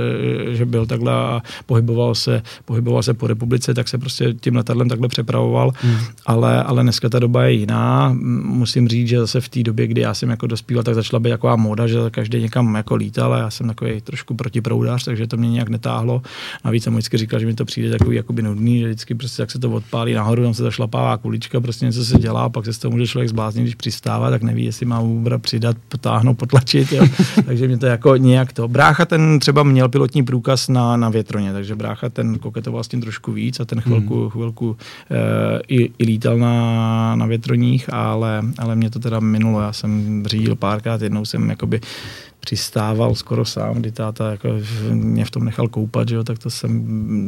že 0.52 0.66
byl 0.66 0.86
takhle 0.86 1.12
a 1.12 1.42
pohyboval 1.66 2.16
se, 2.16 2.42
pohyboval 2.66 3.04
se 3.04 3.14
po 3.14 3.28
republice, 3.28 3.74
tak 3.74 3.88
se 3.88 3.98
prostě 3.98 4.34
tím 4.34 4.56
letadlem 4.56 4.90
takhle 4.90 5.08
přepravoval, 5.08 5.72
hmm. 5.82 5.98
ale, 6.26 6.64
ale 6.64 6.84
dneska 6.84 7.10
ta 7.10 7.20
doba 7.20 7.44
je 7.44 7.52
jiná. 7.52 8.16
Musím 8.44 8.88
říct, 8.88 9.08
že 9.08 9.20
zase 9.20 9.42
v 9.42 9.50
té 9.50 9.64
době, 9.64 9.88
kdy 9.88 10.02
já 10.02 10.14
jsem 10.14 10.30
jako 10.30 10.48
dospíval, 10.48 10.84
tak 10.84 10.96
začala 10.96 11.20
být 11.20 11.30
taková 11.30 11.56
móda, 11.56 11.88
že 11.88 11.98
každý 12.12 12.42
někam 12.42 12.76
jako 12.76 12.96
lítal 12.96 13.34
a 13.34 13.38
já 13.38 13.50
jsem 13.50 13.68
takový 13.68 14.02
trošku 14.02 14.36
protiproudář, 14.36 15.04
takže 15.04 15.28
to 15.28 15.38
mě 15.38 15.50
nějak 15.50 15.70
netáhlo. 15.70 16.22
Navíc 16.66 16.84
jsem 16.84 16.94
vždycky 16.94 17.18
říkal, 17.18 17.40
že 17.40 17.46
mi 17.46 17.54
to 17.54 17.66
přijde 17.66 17.90
takový 17.90 18.16
jakoby 18.16 18.42
nudný, 18.42 18.80
že 18.80 18.86
vždycky 18.86 19.16
prostě 19.16 19.42
jak 19.42 19.52
se 19.52 19.60
to 19.60 19.72
odpálí 19.72 20.14
nahoru, 20.14 20.44
tam 20.44 20.54
se 20.54 20.64
zašlapává 20.64 21.18
kulička, 21.18 21.62
prostě 21.62 21.86
něco 21.86 22.06
se 22.06 22.20
dělá, 22.20 22.50
pak 22.50 22.66
se 22.66 22.74
z 22.74 22.78
toho 22.78 22.92
může 22.92 23.08
člověk 23.08 23.30
zbláznit, 23.30 23.64
když 23.64 23.76
přistává, 23.76 24.30
tak 24.30 24.44
neví, 24.44 24.66
jestli 24.66 24.86
má 24.86 25.00
Ubra 25.00 25.38
přidat, 25.38 25.78
potáhnout, 25.90 26.38
potlačit. 26.38 26.92
Jo. 26.92 27.08
takže 27.46 27.68
mě 27.68 27.78
to 27.78 27.86
jako 27.86 28.16
nějak 28.16 28.54
to. 28.54 28.68
Brácha 28.68 29.06
ten 29.06 29.40
třeba 29.40 29.64
měl 29.64 29.90
pilotní 29.90 30.24
průkaz 30.24 30.68
na, 30.68 30.98
na 30.98 31.10
větroně, 31.10 31.54
takže 31.54 31.76
brácha 31.76 32.10
ten 32.10 32.40
koketoval 32.40 32.84
s 32.84 32.88
tím 32.88 33.02
trošku 33.02 33.32
víc 33.32 33.60
a 33.60 33.66
ten 33.66 33.82
chvilku, 33.82 34.22
hmm. 34.22 34.30
chvilku 34.30 34.78
e, 35.12 35.62
i, 35.68 35.92
i 35.98 36.06
lítal 36.06 36.38
na, 36.38 37.16
na 37.16 37.26
větroních, 37.26 37.94
ale, 37.94 38.42
ale 38.58 38.76
mě 38.76 38.90
to 38.90 39.00
teda 39.00 39.20
minulo. 39.20 39.62
Já 39.62 39.74
jsem 39.74 40.24
řídil 40.28 40.56
párkrát, 40.56 41.02
jednou 41.02 41.26
jsem 41.26 41.50
jakoby 41.50 41.82
přistával 42.40 43.16
skoro 43.16 43.46
sám, 43.46 43.76
kdy 43.76 43.92
táta 43.92 44.32
jako 44.32 44.50
mě 44.92 45.26
v 45.26 45.32
tom 45.32 45.46
nechal 45.46 45.68
koupat, 45.68 46.10
že 46.10 46.16
jo, 46.16 46.24
tak 46.24 46.40
to 46.40 46.50
jsem, 46.50 46.72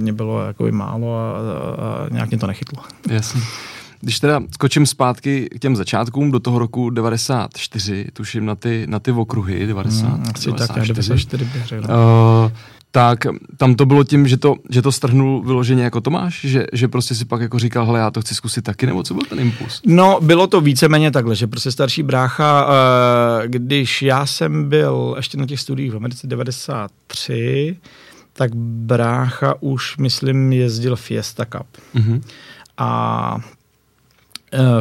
mě 0.04 0.14
bylo 0.14 0.42
jakoby 0.42 0.72
málo 0.72 1.18
a, 1.18 1.32
a, 1.32 1.86
a 1.86 2.08
nějak 2.12 2.30
mě 2.30 2.38
to 2.38 2.48
nechytlo. 2.48 2.84
Jasně. 3.10 3.42
Když 4.06 4.20
teda 4.20 4.42
skočím 4.54 4.86
zpátky 4.86 5.50
k 5.56 5.60
těm 5.60 5.76
začátkům 5.76 6.32
do 6.32 6.40
toho 6.40 6.60
roku 6.60 6.90
94, 6.90 8.06
tuším 8.14 8.46
na 8.46 8.56
ty, 8.56 8.86
na 8.90 9.00
ty 9.00 9.12
okruhy, 9.12 9.68
90, 9.68 10.08
hmm, 10.08 10.24
94, 10.24 10.68
tak, 10.68 10.88
94 10.88 11.46
bych 11.46 11.66
řekl. 11.66 11.84
Uh, 11.84 12.52
tak 12.92 13.20
tam 13.58 13.76
to 13.76 13.86
bylo 13.86 14.04
tím, 14.04 14.28
že 14.28 14.38
to, 14.38 14.56
že 14.70 14.82
to 14.82 14.92
strhnul 14.92 15.44
vyloženě 15.44 15.84
jako 15.84 16.02
Tomáš, 16.02 16.42
že, 16.42 16.66
že 16.74 16.88
prostě 16.88 17.16
si 17.16 17.26
pak 17.26 17.42
jako 17.42 17.60
říkal, 17.60 17.86
hele, 17.86 18.00
já 18.00 18.12
to 18.12 18.22
chci 18.22 18.36
zkusit 18.36 18.62
taky, 18.62 18.86
nebo 18.86 19.04
co 19.04 19.14
byl 19.14 19.24
ten 19.30 19.40
impuls? 19.40 19.82
No, 19.86 20.20
bylo 20.22 20.48
to 20.48 20.62
víceméně 20.62 21.12
takhle, 21.12 21.36
že 21.36 21.48
prostě 21.48 21.72
starší 21.72 22.04
brácha, 22.04 22.68
eh, 22.70 23.48
když 23.48 24.02
já 24.02 24.26
jsem 24.26 24.70
byl 24.70 25.14
ještě 25.18 25.38
na 25.38 25.46
těch 25.46 25.60
studiích 25.60 25.92
v 25.92 25.96
Americe 25.96 26.28
93, 26.28 27.78
tak 28.34 28.56
brácha 28.56 29.56
už, 29.60 29.98
myslím, 29.98 30.54
jezdil 30.54 30.96
Fiesta 30.96 31.46
Cup. 31.46 31.68
Mm-hmm. 31.96 32.22
A 32.78 33.40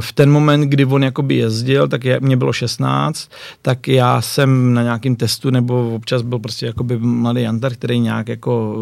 v 0.01 0.13
ten 0.13 0.31
moment, 0.31 0.61
kdy 0.61 0.85
on 0.85 1.05
jakoby 1.05 1.35
jezdil, 1.35 1.89
tak 1.89 2.05
je, 2.05 2.21
mě 2.21 2.37
bylo 2.37 2.53
16, 2.53 3.31
tak 3.63 3.89
já 3.89 4.21
jsem 4.21 4.75
na 4.75 4.83
nějakém 4.83 5.17
testu, 5.17 5.51
nebo 5.51 5.95
občas 5.95 6.23
byl 6.23 6.39
prostě 6.39 6.67
jakoby 6.67 6.99
mladý 6.99 7.43
Jantar, 7.43 7.73
který 7.75 7.99
nějak 8.01 8.29
jako, 8.29 8.75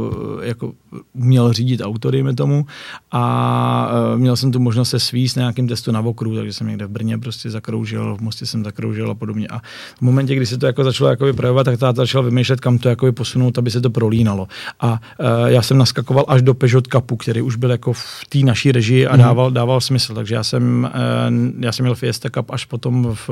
eh, 0.43 0.49
jako 0.49 0.73
měl 1.15 1.53
řídit 1.53 1.81
auto, 1.81 2.11
dejme 2.11 2.35
tomu, 2.35 2.67
a 3.11 3.93
uh, 4.13 4.21
měl 4.21 4.37
jsem 4.37 4.53
tu 4.53 4.61
možnost 4.61 4.91
se 4.91 5.01
svíst 5.01 5.37
na 5.37 5.41
nějakém 5.41 5.69
testu 5.69 5.93
na 5.93 6.01
okru, 6.01 6.37
takže 6.37 6.53
jsem 6.53 6.67
někde 6.67 6.87
v 6.87 6.91
Brně 6.91 7.19
prostě 7.19 7.51
zakroužil, 7.51 8.17
v 8.17 8.21
Mostě 8.21 8.47
jsem 8.47 8.65
zakroužil 8.65 9.11
a 9.11 9.15
podobně. 9.15 9.49
A 9.49 9.59
v 9.99 10.01
momentě, 10.01 10.35
kdy 10.35 10.47
se 10.47 10.59
to 10.59 10.67
jako 10.67 10.85
začalo 10.85 11.11
jakoby 11.11 11.33
projevovat, 11.33 11.65
tak 11.65 11.79
táta 11.79 12.03
začal 12.03 12.23
vymýšlet, 12.23 12.61
kam 12.61 12.79
to 12.79 12.89
jakoby 12.89 13.13
posunout, 13.13 13.59
aby 13.59 13.71
se 13.71 13.81
to 13.81 13.91
prolínalo. 13.91 14.49
A 14.81 15.01
já 15.47 15.63
jsem 15.63 15.79
naskakoval 15.79 16.25
až 16.29 16.43
do 16.43 16.55
Peugeot 16.55 16.87
Cupu, 16.87 17.17
který 17.17 17.43
už 17.43 17.57
byl 17.57 17.71
jako 17.71 17.93
v 17.93 18.25
té 18.29 18.39
naší 18.39 18.73
režii 18.73 19.07
a 19.07 19.13
mhm. 19.13 19.21
dával, 19.21 19.51
dával 19.51 19.81
smysl. 19.81 20.15
Takže 20.15 20.35
já 20.35 20.45
jsem 20.45 20.82
jsem, 20.87 21.53
já 21.61 21.73
jsem 21.73 21.85
měl 21.85 21.95
Fiesta 21.95 22.31
Cup 22.31 22.51
až 22.51 22.65
potom 22.65 23.15
v 23.27 23.31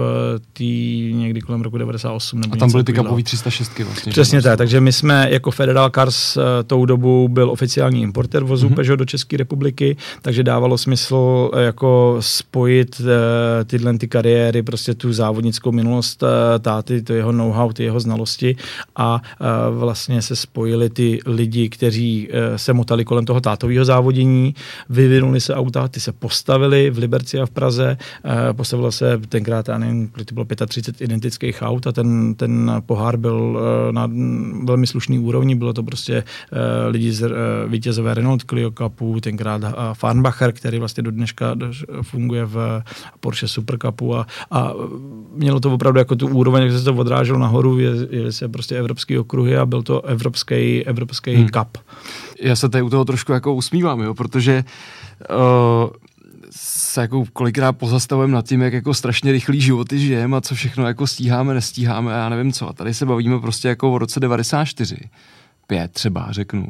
tý 0.53 1.13
někdy 1.15 1.41
kolem 1.41 1.63
roku 1.63 1.79
98. 1.79 2.41
Nebo 2.41 2.55
a 2.55 2.57
tam 2.57 2.71
byly 2.71 2.85
ty 2.85 2.93
kapový 2.93 3.23
306 3.23 3.79
vlastně. 3.79 4.13
Přesně 4.13 4.43
tak, 4.43 4.59
takže 4.59 4.81
my 4.81 4.93
jsme 4.93 5.27
jako 5.31 5.51
Federal 5.51 5.91
Cars 5.91 6.39
tou 6.67 6.85
dobu 6.85 7.29
byl 7.29 7.51
oficiální 7.51 8.03
importer 8.03 8.45
vozů 8.45 8.69
mm-hmm. 8.69 8.75
Peugeot 8.75 8.99
do 8.99 9.05
České 9.05 9.37
republiky, 9.37 9.97
takže 10.23 10.43
dávalo 10.43 10.79
smysl 10.79 11.51
jako 11.59 12.17
spojit 12.21 13.01
tyhle 13.67 13.99
ty 13.99 14.09
kariéry, 14.09 14.63
prostě 14.63 14.95
tu 14.95 15.13
závodnickou 15.13 15.73
minulost 15.73 16.25
táty, 16.61 17.03
to 17.03 17.13
jeho 17.13 17.33
know-how, 17.33 17.73
ty 17.73 17.85
jeho 17.85 18.01
znalosti 18.01 18.57
a 18.97 19.23
vlastně 19.71 20.23
se 20.23 20.37
spojili 20.37 20.91
ty 20.91 21.19
lidi, 21.27 21.69
kteří 21.69 22.29
se 22.57 22.73
motali 22.73 23.05
kolem 23.05 23.25
toho 23.25 23.41
tátového 23.41 23.85
závodění, 23.85 24.55
vyvinuli 24.89 25.41
se 25.41 25.55
auta, 25.55 25.89
ty 25.89 26.01
se 26.01 26.13
postavili 26.13 26.91
v 26.91 26.99
Liberci 26.99 27.30
a 27.39 27.47
v 27.47 27.51
Praze, 27.51 27.99
eh, 28.25 28.53
postavilo 28.53 28.93
se 28.93 29.21
tenkrát, 29.29 29.69
já 29.69 29.79
nevím, 29.79 30.09
to 30.25 30.35
bylo 30.35 30.47
35 30.67 31.05
identických 31.05 31.63
aut 31.63 31.87
a 31.87 31.93
ten, 31.93 32.35
ten 32.35 32.73
pohár 32.87 33.17
byl 33.17 33.61
eh, 33.61 33.93
na 33.93 34.11
velmi 34.65 34.87
slušný 34.87 35.19
úrovni, 35.19 35.55
bylo 35.55 35.73
to 35.73 35.83
prostě 35.83 36.15
eh, 36.53 36.89
lidi 36.89 37.13
z 37.13 37.31
vítězové 37.67 38.15
Renault 38.15 38.43
Clio 38.43 38.71
Cupu, 38.71 39.21
tenkrát 39.21 39.63
Farnbacher, 39.93 40.53
který 40.53 40.79
vlastně 40.79 41.03
do 41.03 41.11
dneška 41.11 41.55
funguje 42.03 42.45
v 42.45 42.83
Porsche 43.21 43.49
Super 43.49 43.79
Cupu 43.79 44.17
a, 44.17 44.27
a 44.51 44.73
mělo 45.35 45.61
to 45.61 45.75
opravdu 45.75 45.99
jako 45.99 46.17
tu 46.17 46.29
úroveň, 46.29 46.63
jak 46.63 46.73
se 46.73 46.85
to 46.85 46.95
odráželo 46.95 47.39
nahoru, 47.39 47.79
jeli 47.79 48.33
se 48.33 48.49
prostě 48.49 48.79
evropský 48.79 49.19
okruhy 49.19 49.57
a 49.57 49.67
byl 49.67 49.83
to 49.83 50.03
evropský, 50.03 50.87
evropský 50.87 51.35
hmm. 51.35 51.49
cup 51.49 51.79
já 52.41 52.57
se 52.57 52.69
tady 52.69 52.83
u 52.83 52.91
toho 52.91 53.05
trošku 53.05 53.33
jako 53.33 53.55
usmívám, 53.55 54.01
jo, 54.01 54.15
protože 54.15 54.65
uh, 55.31 55.91
se 56.51 57.01
jako 57.01 57.25
kolikrát 57.33 57.73
pozastavujeme 57.73 58.35
nad 58.35 58.47
tím, 58.47 58.63
jak 58.63 58.73
jako 58.73 58.95
strašně 58.95 59.33
rychlý 59.33 59.61
životy 59.61 59.99
žijeme 59.99 60.37
a 60.37 60.41
co 60.41 60.55
všechno 60.55 60.87
jako 60.87 61.07
stíháme, 61.07 61.55
nestíháme 61.55 62.15
a 62.15 62.17
já 62.17 62.29
nevím 62.29 62.53
co. 62.53 62.69
A 62.69 62.73
tady 62.73 62.95
se 62.95 63.07
bavíme 63.07 63.41
prostě 63.41 63.69
jako 63.69 63.93
o 63.93 63.99
roce 63.99 64.21
94, 64.21 64.97
pět 65.67 65.93
třeba 65.93 66.27
řeknu. 66.31 66.67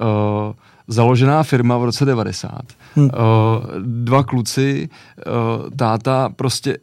Uh, 0.00 0.52
založená 0.88 1.42
firma 1.42 1.78
v 1.78 1.84
roce 1.84 2.04
90. 2.04 2.50
Hmm. 2.94 3.04
Uh, 3.04 3.10
dva 3.78 4.22
kluci, 4.22 4.88
uh, 5.26 5.70
táta, 5.76 6.28
prostě 6.36 6.78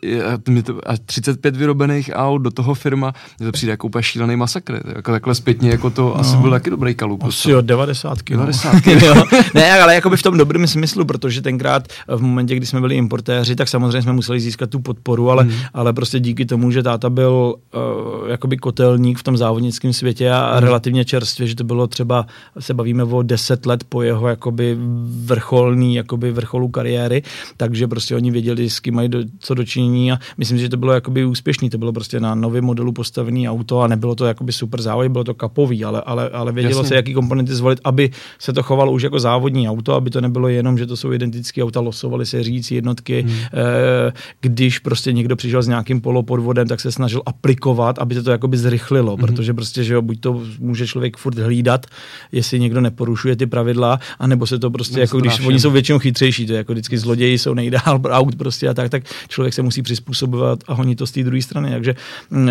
to, 0.66 0.90
a 0.90 0.98
35 1.06 1.56
vyrobených 1.56 2.12
aut, 2.14 2.42
do 2.42 2.52
toho 2.52 2.74
firma, 2.74 3.14
mně 3.40 3.46
to 3.46 3.52
přijde 3.52 3.72
jako 3.72 3.88
úplně 3.88 4.04
šílený 4.04 4.36
masakr. 4.36 4.82
Jako 4.96 5.12
takhle 5.12 5.36
zpětně, 5.36 5.70
jako 5.70 5.90
to 5.90 6.02
no. 6.02 6.20
asi 6.20 6.38
byl 6.38 6.50
taky 6.50 6.70
dobrý 6.70 6.96
kalup. 6.96 7.24
Asi 7.24 7.52
jo, 7.52 7.62
90. 7.62 8.18
90. 8.30 8.74
No. 9.16 9.24
ne, 9.54 9.82
ale 9.82 9.96
jako 9.96 10.10
by 10.10 10.18
v 10.18 10.24
tom 10.24 10.38
dobrém 10.38 10.68
smyslu, 10.68 11.06
protože 11.06 11.42
tenkrát 11.42 11.88
v 12.08 12.22
momentě, 12.22 12.56
kdy 12.56 12.66
jsme 12.66 12.82
byli 12.82 12.96
importéři, 12.96 13.56
tak 13.56 13.68
samozřejmě 13.68 14.02
jsme 14.02 14.14
museli 14.14 14.40
získat 14.40 14.70
tu 14.70 14.80
podporu, 14.80 15.32
ale, 15.32 15.44
hmm. 15.44 15.54
ale 15.74 15.94
prostě 15.94 16.20
díky 16.20 16.46
tomu, 16.46 16.72
že 16.72 16.84
táta 16.84 17.10
byl 17.10 17.56
uh, 17.76 18.30
jakoby 18.30 18.58
kotelník 18.58 19.20
v 19.20 19.24
tom 19.24 19.38
závodnickém 19.38 19.94
světě 19.94 20.32
a 20.32 20.52
hmm. 20.52 20.64
relativně 20.64 21.06
čerstvě, 21.06 21.48
že 21.48 21.56
to 21.56 21.64
bylo 21.64 21.88
třeba, 21.88 22.26
se 22.60 22.74
bavíme 22.74 23.04
o 23.04 23.22
10 23.22 23.66
let 23.66 23.84
po 23.90 23.99
jeho 24.02 24.28
jakoby 24.28 24.78
vrcholný, 25.26 25.96
jakoby 25.96 26.32
vrcholu 26.32 26.68
kariéry, 26.68 27.24
takže 27.58 27.88
prostě 27.88 28.16
oni 28.16 28.32
věděli, 28.32 28.70
s 28.70 28.80
kým 28.80 28.96
mají 28.96 29.10
do, 29.10 29.20
co 29.40 29.54
dočinění 29.54 30.12
a 30.12 30.20
myslím, 30.38 30.58
že 30.58 30.70
to 30.70 30.78
bylo 30.78 30.94
jakoby 30.94 31.26
úspěšný, 31.26 31.70
to 31.70 31.78
bylo 31.78 31.94
prostě 31.94 32.20
na 32.20 32.36
novém 32.36 32.64
modelu 32.64 32.92
postavený 32.92 33.50
auto 33.50 33.82
a 33.82 33.88
nebylo 33.88 34.16
to 34.16 34.26
jakoby 34.26 34.52
super 34.52 34.82
závod, 34.82 35.08
bylo 35.08 35.24
to 35.24 35.34
kapový, 35.34 35.86
ale, 35.86 36.02
ale, 36.02 36.30
ale 36.30 36.52
vědělo 36.52 36.80
Jasně. 36.80 36.88
se, 36.88 36.96
jaký 36.96 37.14
komponenty 37.14 37.56
zvolit, 37.56 37.80
aby 37.84 38.12
se 38.40 38.54
to 38.54 38.64
chovalo 38.64 38.92
už 38.92 39.04
jako 39.04 39.20
závodní 39.20 39.70
auto, 39.70 39.94
aby 39.94 40.10
to 40.10 40.22
nebylo 40.22 40.48
jenom, 40.48 40.78
že 40.78 40.86
to 40.86 40.98
jsou 40.98 41.14
identické 41.14 41.64
auta, 41.64 41.80
losovaly 41.80 42.26
se 42.26 42.44
řídící 42.44 42.76
jednotky, 42.76 43.22
hmm. 43.22 43.32
e, 43.32 44.14
když 44.42 44.80
prostě 44.80 45.14
někdo 45.14 45.36
přišel 45.36 45.62
s 45.62 45.68
nějakým 45.68 46.02
polopodvodem, 46.02 46.68
tak 46.68 46.80
se 46.80 46.92
snažil 46.92 47.22
aplikovat, 47.26 48.00
aby 48.00 48.16
se 48.16 48.24
to 48.24 48.32
jakoby 48.32 48.58
zrychlilo, 48.58 49.16
hmm. 49.16 49.26
protože 49.26 49.54
prostě, 49.54 49.84
že 49.84 49.94
jo, 49.94 50.02
buď 50.02 50.20
to 50.20 50.42
může 50.60 50.88
člověk 50.88 51.18
furt 51.18 51.38
hlídat, 51.38 51.86
jestli 52.32 52.60
někdo 52.60 52.82
neporušuje 52.82 53.36
ty 53.36 53.46
pravidla, 53.46 53.79
anebo 54.20 54.48
se 54.48 54.60
to 54.60 54.72
prostě, 54.72 55.00
jako 55.00 55.20
když 55.20 55.40
oni 55.46 55.60
jsou 55.60 55.72
většinou 55.72 56.00
chytřejší, 56.00 56.46
to 56.46 56.54
je 56.54 56.58
jako 56.58 56.72
vždycky 56.72 56.98
zloději 56.98 57.38
jsou 57.38 57.54
nejdál 57.54 58.02
aut 58.10 58.36
prostě 58.36 58.70
a 58.70 58.74
tak, 58.74 58.90
tak 58.90 59.04
člověk 59.28 59.54
se 59.54 59.62
musí 59.62 59.82
přizpůsobovat 59.82 60.60
a 60.68 60.74
honit 60.74 60.98
to 60.98 61.08
z 61.08 61.12
té 61.12 61.24
druhé 61.24 61.42
strany. 61.42 61.72
Takže 61.72 61.96
mm, 62.30 62.50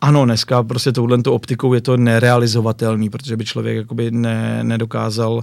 ano, 0.00 0.24
dneska 0.24 0.62
prostě 0.62 0.92
touhle 0.92 1.18
optikou 1.28 1.74
je 1.74 1.80
to 1.80 1.96
nerealizovatelný, 1.96 3.10
protože 3.10 3.36
by 3.36 3.44
člověk 3.44 3.76
jakoby 3.76 4.10
ne, 4.10 4.64
nedokázal 4.64 5.32
uh, 5.32 5.42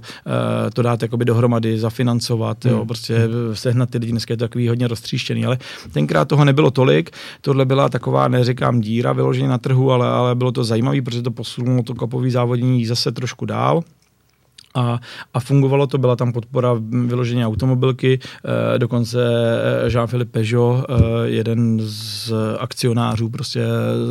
to 0.74 0.82
dát 0.82 1.02
jakoby 1.02 1.26
dohromady, 1.26 1.80
zafinancovat, 1.80 2.66
hmm. 2.66 2.74
jo, 2.74 2.86
prostě 2.86 3.30
sehnat 3.54 3.90
ty 3.90 3.98
lidi, 3.98 4.12
dneska 4.12 4.34
je 4.34 4.38
to 4.38 4.44
takový 4.44 4.68
hodně 4.68 4.88
roztříštěný, 4.88 5.46
ale 5.46 5.58
tenkrát 5.92 6.28
toho 6.28 6.46
nebylo 6.46 6.72
tolik, 6.72 7.12
tohle 7.42 7.66
byla 7.66 7.90
taková, 7.90 8.28
neříkám 8.28 8.82
díra 8.82 9.14
vyloženě 9.14 9.48
na 9.48 9.58
trhu, 9.58 9.92
ale, 9.92 10.08
ale 10.08 10.36
bylo 10.36 10.52
to 10.52 10.64
zajímavé, 10.64 11.02
protože 11.02 11.22
to 11.22 11.32
posunulo 11.32 11.84
to 11.84 11.96
kapový 11.96 12.32
závodění 12.32 12.86
zase 12.86 13.12
trošku 13.12 13.46
dál. 13.46 13.84
A, 14.76 15.00
a 15.34 15.40
fungovalo 15.40 15.88
to, 15.88 15.98
byla 15.98 16.16
tam 16.16 16.34
podpora 16.34 16.76
vyloženě 17.06 17.48
automobilky, 17.48 18.20
e, 18.76 18.80
dokonce 18.80 19.20
eh, 19.86 19.90
Jean-Philippe 19.90 20.32
Peugeot, 20.32 20.86
e, 20.90 21.30
jeden 21.30 21.80
z 21.84 22.34
akcionářů 22.60 23.30
prostě 23.30 23.64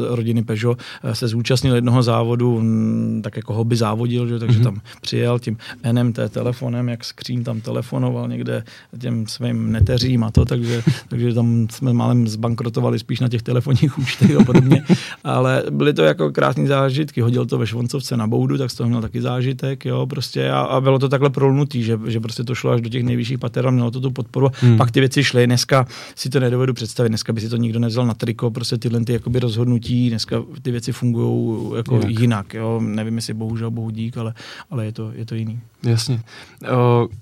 rodiny 0.09 0.43
Peugeot, 0.43 0.79
e, 1.05 1.15
se 1.15 1.29
zúčastnil 1.29 1.75
jednoho 1.75 2.03
závodu, 2.03 2.59
m, 2.59 3.21
tak 3.25 3.37
jako 3.37 3.55
hobby 3.55 3.77
závodil, 3.77 4.29
že, 4.29 4.39
takže 4.39 4.59
mm-hmm. 4.59 4.65
tam 4.65 4.81
přijel 5.01 5.39
tím 5.39 5.57
NMT 5.93 6.19
telefonem, 6.29 6.89
jak 6.89 7.05
skřín 7.05 7.45
tam 7.45 7.61
telefonoval 7.61 8.29
někde 8.29 8.65
těm 9.01 9.27
svým 9.27 9.73
neteřím 9.73 10.25
a 10.25 10.31
to, 10.31 10.45
takže, 10.45 10.83
takže 11.09 11.35
tam 11.35 11.67
jsme 11.71 11.93
málem 11.93 12.29
zbankrotovali 12.29 12.99
spíš 12.99 13.21
na 13.21 13.29
těch 13.29 13.43
telefonních 13.43 13.99
účtech 13.99 14.37
a 14.37 14.45
podobně, 14.45 14.85
ale 15.25 15.63
byly 15.71 15.95
to 15.95 16.03
jako 16.03 16.33
krásné 16.33 16.67
zážitky, 16.67 17.21
hodil 17.21 17.47
to 17.47 17.59
ve 17.59 17.67
Švoncovce 17.67 18.17
na 18.17 18.27
boudu, 18.27 18.59
tak 18.59 18.71
z 18.71 18.75
toho 18.75 18.89
měl 18.89 19.01
taky 19.01 19.23
zážitek, 19.23 19.85
jo, 19.85 20.07
prostě 20.07 20.48
a, 20.51 20.61
a 20.61 20.81
bylo 20.81 20.99
to 20.99 21.09
takhle 21.09 21.31
prolnutý, 21.31 21.83
že, 21.83 21.99
že 22.07 22.21
prostě 22.21 22.45
to 22.45 22.55
šlo 22.55 22.71
až 22.71 22.81
do 22.81 22.89
těch 22.89 23.05
nejvyšších 23.05 23.39
pater 23.39 23.67
a 23.67 23.71
mělo 23.71 23.91
to 23.91 24.01
tu 24.01 24.11
podporu. 24.11 24.51
Hmm. 24.61 24.77
Pak 24.77 24.91
ty 24.91 25.01
věci 25.01 25.25
šly, 25.25 25.47
dneska 25.47 25.87
si 26.15 26.31
to 26.31 26.41
nedovedu 26.41 26.75
představit, 26.75 27.09
dneska 27.09 27.33
by 27.33 27.41
si 27.41 27.49
to 27.49 27.57
nikdo 27.57 27.79
nevzal 27.79 28.07
na 28.07 28.15
triko, 28.15 28.51
prostě 28.51 28.79
tyhle 28.79 29.05
ty 29.05 29.13
jakoby 29.13 29.39
rozhodnutí, 29.39 30.09
dneska 30.11 30.43
ty 30.63 30.71
věci 30.71 30.93
fungují 30.93 31.77
jako 31.77 31.95
jinak. 31.95 32.21
jinak 32.21 32.55
jo. 32.55 32.81
Nevím, 32.85 33.17
jestli 33.17 33.35
bohužel 33.35 33.71
bohu 33.71 33.91
dík, 33.91 34.17
ale, 34.17 34.35
ale 34.71 34.85
je, 34.85 34.93
to, 34.93 35.13
je 35.15 35.27
to 35.27 35.35
jiný. 35.35 35.61
Jasně. 35.83 36.21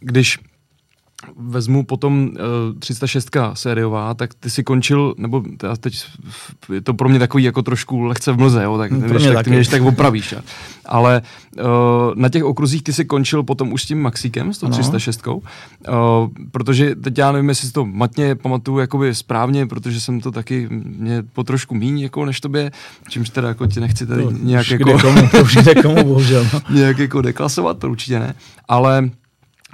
Když 0.00 0.38
vezmu 1.36 1.84
potom 1.84 2.30
uh, 2.72 2.78
306 2.78 3.30
sériová, 3.54 4.14
tak 4.14 4.34
ty 4.34 4.50
si 4.50 4.64
končil, 4.64 5.14
nebo 5.18 5.42
teď 5.80 6.04
je 6.72 6.80
to 6.80 6.94
pro 6.94 7.08
mě 7.08 7.18
takový 7.18 7.44
jako 7.44 7.62
trošku 7.62 8.02
lehce 8.02 8.32
v 8.32 8.38
mlze, 8.38 8.62
jo, 8.62 8.78
tak, 8.78 8.92
hmm, 8.92 9.00
nevíš, 9.00 9.26
tak 9.26 9.44
ty 9.44 9.50
mě 9.50 9.64
tak 9.64 9.82
opravíš. 9.82 10.32
Ja. 10.32 10.40
Ale 10.86 11.22
uh, 11.58 11.64
na 12.14 12.28
těch 12.28 12.44
okruzích 12.44 12.82
ty 12.82 12.92
si 12.92 13.04
končil 13.04 13.42
potom 13.42 13.72
už 13.72 13.82
s 13.82 13.86
tím 13.86 14.02
Maxíkem, 14.02 14.52
s 14.52 14.58
tou 14.58 14.68
306, 14.68 15.26
uh, 15.26 15.42
protože 16.50 16.94
teď 16.94 17.18
já 17.18 17.32
nevím, 17.32 17.48
jestli 17.48 17.66
si 17.66 17.72
to 17.72 17.84
matně 17.84 18.34
pamatuju 18.34 18.78
jakoby 18.78 19.14
správně, 19.14 19.66
protože 19.66 20.00
jsem 20.00 20.20
to 20.20 20.32
taky 20.32 20.68
mě 20.70 21.22
po 21.32 21.44
trošku 21.44 21.74
míň, 21.74 22.00
jako 22.00 22.24
než 22.24 22.40
tobě, 22.40 22.70
čímž 23.08 23.30
teda 23.30 23.48
jako 23.48 23.66
ti 23.66 23.80
nechci 23.80 24.06
tady 24.06 24.24
no, 24.24 24.30
nějak 24.30 24.70
jako... 24.70 24.98
Komu, 24.98 25.28
to 25.28 25.42
už 25.42 25.58
komu, 25.82 26.04
bohužel. 26.04 26.46
No. 26.52 26.60
nějak 26.74 26.98
jako 26.98 27.22
deklasovat, 27.22 27.78
to 27.78 27.90
určitě 27.90 28.18
ne, 28.18 28.34
ale 28.68 29.10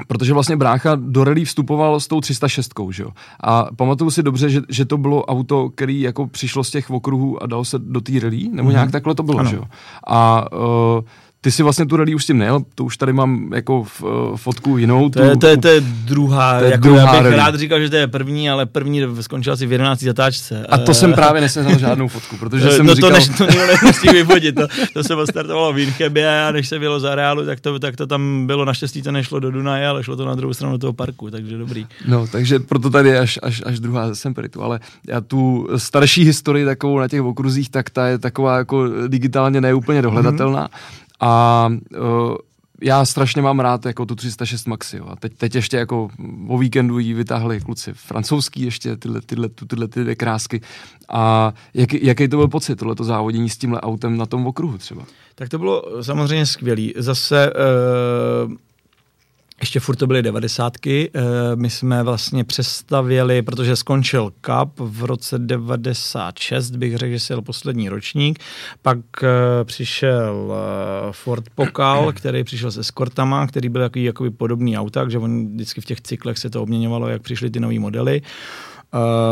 protože 0.09 0.33
vlastně 0.33 0.57
brácha 0.57 0.95
do 0.95 1.25
rally 1.25 1.45
vstupoval 1.45 2.01
s 2.01 2.07
tou 2.07 2.21
306, 2.21 2.73
že 2.91 3.03
jo. 3.03 3.11
A 3.41 3.67
pamatuju 3.77 4.11
si 4.11 4.23
dobře, 4.23 4.51
že, 4.51 4.61
že 4.69 4.85
to 4.85 4.99
bylo 4.99 5.25
auto, 5.25 5.71
který 5.71 6.01
jako 6.01 6.27
přišlo 6.27 6.65
z 6.65 6.71
těch 6.71 6.91
okruhů 6.91 7.43
a 7.43 7.47
dalo 7.47 7.65
se 7.65 7.79
do 7.79 8.01
té 8.01 8.21
rally, 8.21 8.49
nebo 8.53 8.69
mm-hmm. 8.69 8.73
nějak 8.73 8.91
takhle 8.91 9.15
to 9.15 9.23
bylo, 9.23 9.39
ano. 9.39 9.51
že 9.51 9.57
jo. 9.57 9.65
A 10.07 10.53
uh, 10.53 11.05
ty 11.45 11.51
si 11.51 11.63
vlastně 11.63 11.87
tu 11.87 11.97
rally 11.97 12.15
už 12.15 12.25
s 12.25 12.27
tím 12.27 12.39
nejel, 12.39 12.65
to 12.75 12.85
už 12.85 12.97
tady 12.97 13.13
mám 13.13 13.53
jako 13.55 13.85
v, 13.85 14.03
uh, 14.03 14.37
fotku 14.37 14.79
jinou. 14.79 15.09
To, 15.09 15.21
tu, 15.21 15.25
je, 15.25 15.37
to, 15.37 15.47
je, 15.47 15.57
to 15.57 15.69
je 15.69 15.81
druhá, 15.81 16.59
to 16.59 16.65
je 16.65 16.71
jako 16.71 16.83
druhá 16.83 17.01
já 17.01 17.13
bych 17.13 17.23
rally. 17.23 17.37
rád 17.37 17.55
říkal, 17.55 17.81
že 17.81 17.91
to 17.91 17.97
je 17.97 18.07
první, 18.07 18.51
ale 18.51 18.67
první 18.67 19.03
skončila 19.21 19.57
si 19.57 19.67
v 19.67 19.73
11. 19.73 20.03
zatáčce. 20.03 20.67
A 20.69 20.79
to 20.79 20.95
jsem 20.95 21.13
právě 21.13 21.41
nesehnal 21.41 21.79
žádnou 21.79 22.09
fotku, 22.09 22.37
protože 22.37 22.65
no, 22.65 22.73
jsem 22.73 22.87
no 22.87 22.95
říkal... 22.95 23.11
to, 23.11 23.17
než, 23.17 23.29
to 23.29 23.45
nikdo 23.45 24.13
vyvodit, 24.13 24.55
to, 24.55 24.67
to 24.95 25.05
se 25.05 25.15
odstartovalo 25.15 25.73
v 25.73 25.79
Inchebě 25.79 26.45
a 26.45 26.53
než 26.53 26.69
se 26.69 26.79
bylo 26.79 27.01
za 27.01 27.15
reálu, 27.15 27.47
tak 27.47 27.61
to, 27.61 27.79
tak 27.79 27.97
to 27.97 28.07
tam 28.07 28.47
bylo, 28.47 28.65
naštěstí 28.65 29.03
to 29.03 29.13
nešlo 29.13 29.41
do 29.41 29.51
Dunaje, 29.51 29.87
ale 29.87 30.05
šlo 30.05 30.17
to 30.17 30.25
na 30.25 30.35
druhou 30.35 30.55
stranu 30.55 30.79
toho 30.79 30.93
parku, 30.93 31.31
takže 31.31 31.59
dobrý. 31.59 31.87
No, 32.09 32.27
takže 32.27 32.59
proto 32.59 32.91
tady 32.91 33.09
je 33.09 33.19
až, 33.19 33.39
až, 33.43 33.63
až 33.67 33.81
druhá 33.81 34.09
ze 34.09 34.17
Semperitu, 34.17 34.63
ale 34.63 34.81
já 35.09 35.21
tu 35.21 35.69
starší 35.77 36.25
historii 36.25 36.65
takovou 36.65 36.99
na 36.99 37.09
těch 37.09 37.23
okruzích, 37.23 37.71
tak 37.71 37.91
ta 37.91 38.07
je 38.07 38.19
taková 38.19 38.59
jako 38.59 38.89
digitálně 39.09 39.61
neúplně 39.61 40.03
dohledatelná. 40.03 40.67
Mm-hmm 40.67 41.02
a 41.23 41.69
uh, 41.99 42.37
já 42.83 43.05
strašně 43.05 43.43
mám 43.43 43.61
rád 43.61 43.87
jako 43.87 44.07
tu 44.07 44.15
306 44.15 44.67
Maxi. 44.67 44.97
Jo. 44.97 45.05
A 45.09 45.17
teď, 45.17 45.33
teď 45.39 45.55
ještě 45.55 45.77
jako 45.77 46.09
o 46.49 46.59
víkendu 46.59 46.99
jí 46.99 47.15
vytáhli 47.15 47.61
kluci 47.61 47.93
francouzský 47.95 48.63
ještě 48.63 48.97
tyhle, 48.97 49.21
tyhle, 49.21 49.49
tyhle, 49.49 49.89
tyhle 49.89 50.07
ty 50.07 50.17
krásky. 50.17 50.61
A 51.09 51.53
jak, 51.75 51.93
jaký 51.93 52.29
to 52.29 52.37
byl 52.37 52.49
pocit, 52.49 52.77
tohleto 52.77 53.05
závodění 53.05 53.51
s 53.51 53.57
tímhle 53.57 53.81
autem 53.81 54.17
na 54.17 54.27
tom 54.27 54.47
okruhu 54.47 54.79
třeba? 54.79 55.03
Tak 55.35 55.49
to 55.49 55.59
bylo 55.59 55.85
samozřejmě 56.03 56.47
skvělý. 56.47 56.95
Zase 56.97 57.53
uh 58.47 58.53
ještě 59.63 59.81
furt 59.81 59.97
to 59.97 60.07
byly 60.07 60.23
devadesátky. 60.23 61.11
Eh, 61.15 61.21
my 61.55 61.71
jsme 61.71 62.03
vlastně 62.03 62.45
přestavěli, 62.45 63.43
protože 63.43 63.77
skončil 63.77 64.33
Cup 64.41 64.73
v 64.79 65.05
roce 65.05 65.39
96, 65.39 66.71
bych 66.71 66.97
řekl, 66.97 67.13
že 67.13 67.21
se 67.21 67.33
jel 67.33 67.43
poslední 67.43 67.89
ročník. 67.89 68.39
Pak 68.83 68.99
eh, 69.23 69.29
přišel 69.65 70.53
eh, 70.53 71.13
Ford 71.13 71.45
Pokal, 71.55 72.13
který 72.17 72.45
přišel 72.45 72.71
se 72.71 72.81
Escortama, 72.81 73.47
který 73.47 73.69
byl 73.69 73.83
takový 73.83 74.05
jakoby 74.05 74.31
podobný 74.31 74.79
auta, 74.79 75.01
takže 75.01 75.19
on 75.19 75.55
vždycky 75.55 75.81
v 75.81 75.85
těch 75.85 76.01
cyklech 76.01 76.39
se 76.39 76.51
to 76.51 76.63
obměňovalo, 76.63 77.09
jak 77.09 77.23
přišly 77.23 77.51
ty 77.51 77.61
nové 77.61 77.79
modely. 77.79 78.23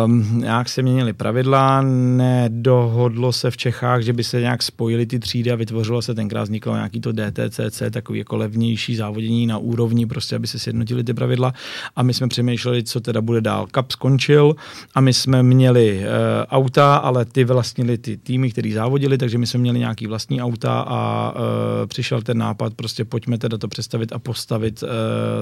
Um, 0.04 0.40
nějak 0.40 0.68
se 0.68 0.82
měnily 0.82 1.12
pravidla, 1.12 1.82
nedohodlo 1.82 3.32
se 3.32 3.50
v 3.50 3.56
Čechách, 3.56 4.02
že 4.02 4.12
by 4.12 4.24
se 4.24 4.40
nějak 4.40 4.62
spojily 4.62 5.06
ty 5.06 5.18
třídy 5.18 5.52
a 5.52 5.56
vytvořilo 5.56 6.02
se 6.02 6.14
tenkrát 6.14 6.42
vzniklo 6.42 6.74
nějaký 6.74 7.00
to 7.00 7.12
DTCC, 7.12 7.82
takový 7.90 8.18
jako 8.18 8.36
levnější 8.36 8.96
závodění 8.96 9.46
na 9.46 9.58
úrovni, 9.58 10.06
prostě 10.06 10.36
aby 10.36 10.46
se 10.46 10.58
sjednotily 10.58 11.04
ty 11.04 11.14
pravidla 11.14 11.52
a 11.96 12.02
my 12.02 12.14
jsme 12.14 12.28
přemýšleli, 12.28 12.82
co 12.82 13.00
teda 13.00 13.20
bude 13.20 13.40
dál. 13.40 13.66
Cup 13.74 13.90
skončil 13.90 14.56
a 14.94 15.00
my 15.00 15.12
jsme 15.12 15.42
měli 15.42 15.98
uh, 15.98 16.04
auta, 16.48 16.96
ale 16.96 17.24
ty 17.24 17.44
vlastnili 17.44 17.98
ty 17.98 18.16
týmy, 18.16 18.50
který 18.50 18.72
závodili, 18.72 19.18
takže 19.18 19.38
my 19.38 19.46
jsme 19.46 19.60
měli 19.60 19.78
nějaký 19.78 20.06
vlastní 20.06 20.42
auta 20.42 20.80
a 20.80 21.32
uh, 21.32 21.40
přišel 21.86 22.22
ten 22.22 22.38
nápad, 22.38 22.74
prostě 22.74 23.04
pojďme 23.04 23.38
teda 23.38 23.58
to 23.58 23.68
představit 23.68 24.12
a 24.12 24.18
postavit 24.18 24.82
uh, 24.82 24.88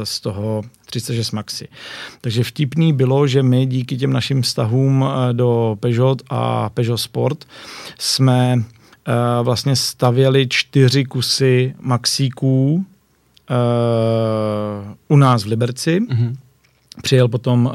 z 0.04 0.20
toho 0.20 0.62
36 0.86 1.32
Maxi. 1.32 1.68
Takže 2.20 2.44
vtipný 2.44 2.92
bylo, 2.92 3.26
že 3.26 3.42
my 3.42 3.66
díky 3.66 3.96
těm 3.96 4.07
našim 4.12 4.42
vztahům 4.42 5.04
eh, 5.04 5.32
do 5.32 5.76
Peugeot 5.80 6.22
a 6.30 6.70
Peugeot 6.70 7.00
Sport 7.00 7.44
jsme 7.98 8.54
eh, 8.58 9.12
vlastně 9.42 9.76
stavěli 9.76 10.46
čtyři 10.48 11.04
kusy 11.04 11.74
Maxíků 11.80 12.84
eh, 13.50 13.54
u 15.08 15.16
nás 15.16 15.44
v 15.44 15.46
Liberci. 15.46 16.00
Mm-hmm. 16.00 16.36
Přijel 17.02 17.28
potom 17.28 17.72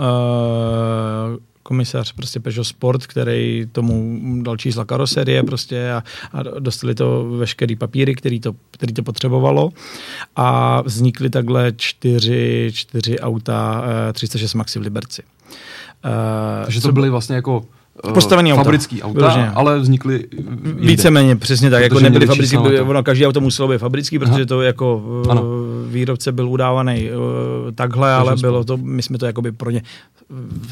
komisař 1.63 2.11
prostě 2.11 2.39
Peugeot 2.39 2.67
Sport, 2.67 3.07
který 3.07 3.67
tomu 3.71 4.21
dal 4.43 4.57
čísla 4.57 4.85
karoserie 4.85 5.43
prostě 5.43 5.91
a, 5.91 6.03
a 6.31 6.43
dostali 6.43 6.95
to 6.95 7.29
veškerý 7.29 7.75
papíry, 7.75 8.15
který 8.15 8.39
to, 8.39 8.55
který 8.71 8.93
to 8.93 9.03
potřebovalo 9.03 9.69
a 10.35 10.81
vznikly 10.81 11.29
takhle 11.29 11.73
čtyři, 11.77 12.71
čtyři 12.73 13.19
auta 13.19 13.83
36 14.13 14.53
Maxi 14.53 14.79
v 14.79 14.81
Liberci. 14.81 15.23
Uh, 16.05 16.63
Takže 16.63 16.81
to 16.81 16.91
byly 16.91 17.09
vlastně 17.09 17.35
jako 17.35 17.65
postavený 18.13 18.53
auta. 18.53 18.63
Fabrický 18.63 19.03
auta, 19.03 19.19
Vyloženě. 19.19 19.49
ale 19.49 19.79
vznikly 19.79 20.23
Víceméně, 20.63 21.35
přesně 21.35 21.69
tak. 21.69 21.83
Jako 21.83 21.99
nebyly 21.99 22.27
fabrický, 22.27 22.57
ono, 22.57 23.03
každý 23.03 23.27
auto 23.27 23.41
muselo 23.41 23.67
být 23.67 23.77
fabrický, 23.77 24.19
protože 24.19 24.31
Aha. 24.31 24.45
to 24.45 24.61
jako 24.61 25.03
ano. 25.29 25.43
výrobce 25.87 26.31
byl 26.31 26.49
udávaný 26.49 27.09
uh, 27.11 27.71
takhle, 27.71 28.13
ale 28.13 28.35
bylo 28.35 28.63
to, 28.63 28.77
my 28.77 29.03
jsme 29.03 29.17
to 29.17 29.25
jakoby 29.25 29.51
pro 29.51 29.69
ně 29.69 29.81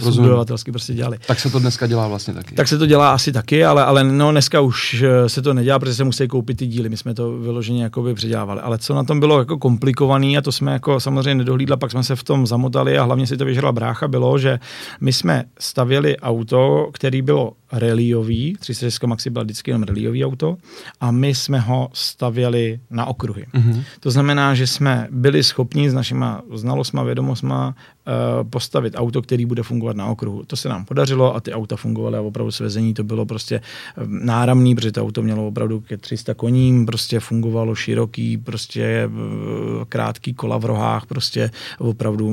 sudodavatelsky 0.01 0.71
prostě 0.71 0.93
dělali. 0.93 1.17
Tak 1.27 1.39
se 1.39 1.49
to 1.49 1.59
dneska 1.59 1.87
dělá 1.87 2.07
vlastně 2.07 2.33
taky. 2.33 2.55
Tak 2.55 2.67
se 2.67 2.77
to 2.77 2.85
dělá 2.85 3.13
asi 3.13 3.31
taky, 3.31 3.65
ale, 3.65 3.85
ale 3.85 4.03
no 4.03 4.31
dneska 4.31 4.61
už 4.61 5.03
eh, 5.03 5.29
se 5.29 5.41
to 5.41 5.53
nedělá, 5.53 5.79
protože 5.79 5.95
se 5.95 6.03
musí 6.03 6.27
koupit 6.27 6.57
ty 6.57 6.67
díly. 6.67 6.89
My 6.89 6.97
jsme 6.97 7.13
to 7.13 7.37
vyloženě 7.37 7.83
jakoby 7.83 8.13
předělávali. 8.13 8.61
Ale 8.61 8.77
co 8.77 8.93
na 8.93 9.03
tom 9.03 9.19
bylo 9.19 9.39
jako 9.39 9.57
komplikovaný 9.57 10.37
a 10.37 10.41
to 10.41 10.51
jsme 10.51 10.73
jako 10.73 10.99
samozřejmě 10.99 11.35
nedohlídla, 11.35 11.77
pak 11.77 11.91
jsme 11.91 12.03
se 12.03 12.15
v 12.15 12.23
tom 12.23 12.47
zamotali 12.47 12.97
a 12.97 13.03
hlavně 13.03 13.27
si 13.27 13.37
to 13.37 13.45
vyžrala 13.45 13.71
brácha, 13.71 14.07
bylo, 14.07 14.37
že 14.37 14.59
my 15.01 15.13
jsme 15.13 15.43
stavěli 15.59 16.17
auto, 16.17 16.89
který 16.93 17.10
bylo 17.19 17.53
reliový, 17.71 18.55
306 18.59 19.03
Maxi 19.03 19.29
byla 19.29 19.43
vždycky 19.43 19.71
jenom 19.71 19.83
reliový 19.83 20.25
auto 20.25 20.57
a 20.99 21.11
my 21.11 21.35
jsme 21.35 21.59
ho 21.59 21.89
stavěli 21.93 22.79
na 22.89 23.05
okruhy. 23.05 23.45
Mm-hmm. 23.53 23.83
To 23.99 24.11
znamená, 24.11 24.55
že 24.55 24.67
jsme 24.67 25.07
byli 25.11 25.43
schopni 25.43 25.89
s 25.89 25.93
našima 25.93 26.41
znalostma, 26.53 27.03
vědomostma 27.03 27.75
uh, 28.07 28.49
postavit 28.49 28.93
auto, 28.97 29.21
který 29.21 29.45
bude 29.45 29.63
fungovat 29.63 29.95
na 29.95 30.05
okruhu. 30.05 30.43
To 30.47 30.55
se 30.55 30.69
nám 30.69 30.85
podařilo 30.85 31.35
a 31.35 31.39
ty 31.39 31.53
auta 31.53 31.75
fungovaly 31.75 32.17
a 32.17 32.21
opravdu 32.21 32.51
svezení 32.51 32.93
to 32.93 33.03
bylo 33.03 33.25
prostě 33.25 33.55
eh, 33.55 34.01
náramný, 34.07 34.75
protože 34.75 34.91
to 34.91 35.01
auto 35.01 35.21
mělo 35.21 35.47
opravdu 35.47 35.79
ke 35.79 35.97
300 35.97 36.33
koním, 36.33 36.85
prostě 36.85 37.19
fungovalo 37.19 37.75
široký, 37.75 38.37
prostě 38.37 39.09
uh, 39.09 39.83
krátký 39.89 40.33
kola 40.33 40.57
v 40.57 40.65
rohách, 40.65 41.05
prostě 41.05 41.51
opravdu 41.79 42.29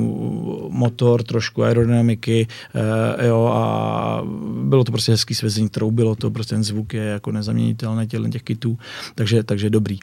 motor, 0.69 1.23
trošku 1.23 1.63
aerodynamiky, 1.63 2.47
uh, 2.75 3.25
jo, 3.27 3.51
a 3.55 4.23
bylo 4.63 4.85
to 4.85 4.93
prostě 4.93 5.13
hezký 5.29 5.35
svezení, 5.35 5.69
troubilo 5.69 6.15
to, 6.15 6.31
prostě 6.31 6.55
ten 6.55 6.65
zvuk 6.65 6.95
je 6.95 7.03
jako 7.03 7.33
nezaměnitelný 7.33 8.07
těch, 8.07 8.21
těch 8.33 8.43
kitů, 8.43 8.79
takže, 9.15 9.43
takže 9.43 9.71
dobrý. 9.71 9.99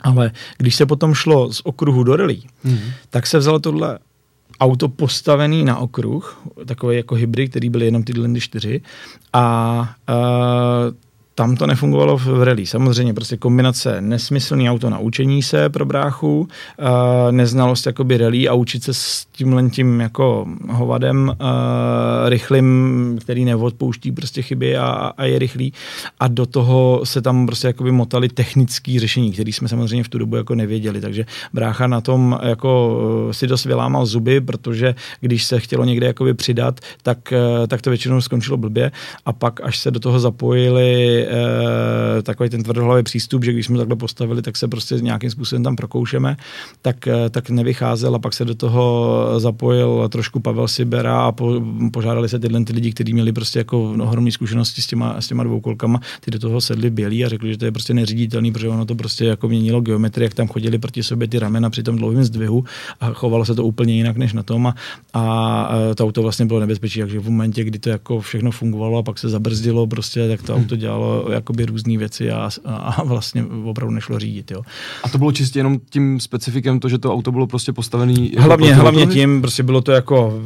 Ale 0.00 0.30
když 0.58 0.74
se 0.74 0.86
potom 0.86 1.14
šlo 1.14 1.52
z 1.52 1.60
okruhu 1.64 2.04
do 2.04 2.16
rally, 2.16 2.42
mm. 2.64 2.78
tak 3.10 3.26
se 3.26 3.38
vzalo 3.38 3.58
tohle 3.58 3.98
auto 4.60 4.88
postavený 4.88 5.64
na 5.64 5.78
okruh, 5.78 6.42
takový 6.66 6.96
jako 6.96 7.14
hybrid, 7.14 7.50
který 7.50 7.70
byl 7.70 7.82
jenom 7.82 8.02
tyhle 8.02 8.40
čtyři 8.40 8.82
a 9.32 9.42
uh, 10.08 10.94
tam 11.38 11.56
to 11.56 11.66
nefungovalo 11.66 12.18
v 12.18 12.42
rally. 12.42 12.66
Samozřejmě 12.66 13.14
prostě 13.14 13.36
kombinace 13.36 14.00
nesmyslný 14.00 14.70
auto 14.70 14.90
na 14.90 14.98
učení 14.98 15.42
se 15.42 15.68
pro 15.68 15.84
bráchu, 15.84 16.40
uh, 16.40 16.86
neznalost 17.30 17.86
jakoby 17.86 18.16
rally 18.16 18.48
a 18.48 18.54
učit 18.54 18.82
se 18.82 18.94
s 18.94 19.26
tímhle 19.32 19.70
tím 19.70 20.00
jako 20.00 20.46
hovadem 20.68 21.28
uh, 21.28 21.46
rychlým, 22.28 23.18
který 23.20 23.44
neodpouští 23.44 24.12
prostě 24.12 24.42
chyby 24.42 24.76
a, 24.76 25.12
a 25.16 25.24
je 25.24 25.38
rychlý. 25.38 25.72
A 26.20 26.28
do 26.28 26.46
toho 26.46 27.00
se 27.04 27.22
tam 27.22 27.46
prostě 27.46 27.66
jakoby 27.66 27.92
motali 27.92 28.28
technický 28.28 28.98
řešení, 28.98 29.32
který 29.32 29.52
jsme 29.52 29.68
samozřejmě 29.68 30.04
v 30.04 30.08
tu 30.08 30.18
dobu 30.18 30.36
jako 30.36 30.54
nevěděli, 30.54 31.00
takže 31.00 31.26
brácha 31.52 31.86
na 31.86 32.00
tom 32.00 32.38
jako 32.42 33.00
uh, 33.26 33.32
si 33.32 33.46
dost 33.46 33.64
vylámal 33.64 34.06
zuby, 34.06 34.40
protože 34.40 34.94
když 35.20 35.44
se 35.44 35.60
chtělo 35.60 35.84
někde 35.84 36.06
jakoby 36.06 36.34
přidat, 36.34 36.80
tak, 37.02 37.32
tak 37.68 37.82
to 37.82 37.90
většinou 37.90 38.20
skončilo 38.20 38.56
blbě. 38.56 38.90
A 39.26 39.32
pak 39.32 39.60
až 39.60 39.78
se 39.78 39.90
do 39.90 40.00
toho 40.00 40.20
zapojili 40.20 41.27
e, 41.28 42.22
takový 42.22 42.48
ten 42.50 42.62
tvrdohlavý 42.62 43.02
přístup, 43.02 43.44
že 43.44 43.52
když 43.52 43.66
jsme 43.66 43.78
takhle 43.78 43.96
postavili, 43.96 44.42
tak 44.42 44.56
se 44.56 44.68
prostě 44.68 44.94
nějakým 44.94 45.30
způsobem 45.30 45.62
tam 45.62 45.76
prokoušeme, 45.76 46.36
tak, 46.82 47.06
e, 47.06 47.30
tak 47.30 47.50
nevycházel 47.50 48.14
a 48.14 48.18
pak 48.18 48.34
se 48.34 48.44
do 48.44 48.54
toho 48.54 49.18
zapojil 49.38 50.08
trošku 50.08 50.40
Pavel 50.40 50.68
Sibera 50.68 51.20
a 51.20 51.32
po, 51.32 51.62
požádali 51.92 52.28
se 52.28 52.38
tyhle 52.38 52.64
ty 52.64 52.72
lidi, 52.72 52.92
kteří 52.92 53.12
měli 53.12 53.32
prostě 53.32 53.58
jako 53.58 53.82
ohromné 53.82 54.30
zkušenosti 54.30 54.82
s 54.82 54.86
těma, 54.86 55.20
s 55.20 55.26
těma 55.26 55.44
dvou 55.44 55.60
kolkama, 55.60 56.00
ty 56.20 56.30
do 56.30 56.38
toho 56.38 56.60
sedli 56.60 56.90
bělí 56.90 57.24
a 57.24 57.28
řekli, 57.28 57.52
že 57.52 57.58
to 57.58 57.64
je 57.64 57.72
prostě 57.72 57.94
neříditelný, 57.94 58.52
protože 58.52 58.68
ono 58.68 58.84
to 58.84 58.94
prostě 58.94 59.24
jako 59.24 59.48
měnilo 59.48 59.80
geometrii, 59.80 60.24
jak 60.24 60.34
tam 60.34 60.48
chodili 60.48 60.78
proti 60.78 61.02
sobě 61.02 61.28
ty 61.28 61.38
ramena 61.38 61.70
při 61.70 61.82
tom 61.82 61.96
dlouhém 61.96 62.24
zdvihu 62.24 62.64
a 63.00 63.12
chovalo 63.12 63.44
se 63.44 63.54
to 63.54 63.64
úplně 63.64 63.94
jinak 63.94 64.16
než 64.16 64.32
na 64.32 64.42
tom 64.42 64.66
a, 64.66 64.74
a 65.12 65.68
to 65.94 66.04
auto 66.04 66.22
vlastně 66.22 66.46
bylo 66.46 66.60
nebezpečí, 66.60 67.00
takže 67.00 67.20
v 67.20 67.30
momentě, 67.30 67.64
kdy 67.64 67.78
to 67.78 67.90
jako 67.90 68.20
všechno 68.20 68.50
fungovalo 68.50 68.98
a 68.98 69.02
pak 69.02 69.18
se 69.18 69.28
zabrzdilo 69.28 69.86
prostě, 69.86 70.28
tak 70.28 70.42
to 70.42 70.54
auto 70.54 70.76
dělalo 70.76 71.17
jakoby 71.32 71.66
různé 71.66 71.98
věci 71.98 72.30
a, 72.30 72.50
a 72.64 73.02
vlastně 73.02 73.44
opravdu 73.64 73.94
nešlo 73.94 74.18
řídit. 74.18 74.50
Jo. 74.50 74.62
A 75.04 75.08
to 75.08 75.18
bylo 75.18 75.32
čistě 75.32 75.58
jenom 75.58 75.78
tím 75.90 76.20
specifikem 76.20 76.80
to, 76.80 76.88
že 76.88 76.98
to 76.98 77.12
auto 77.12 77.32
bylo 77.32 77.46
prostě 77.46 77.72
postavené? 77.72 78.12
Jako 78.20 78.42
hlavně, 78.42 78.74
hlavně 78.74 79.06
tím, 79.06 79.40
prostě 79.40 79.62
bylo 79.62 79.80
to 79.80 79.92
jako 79.92 80.40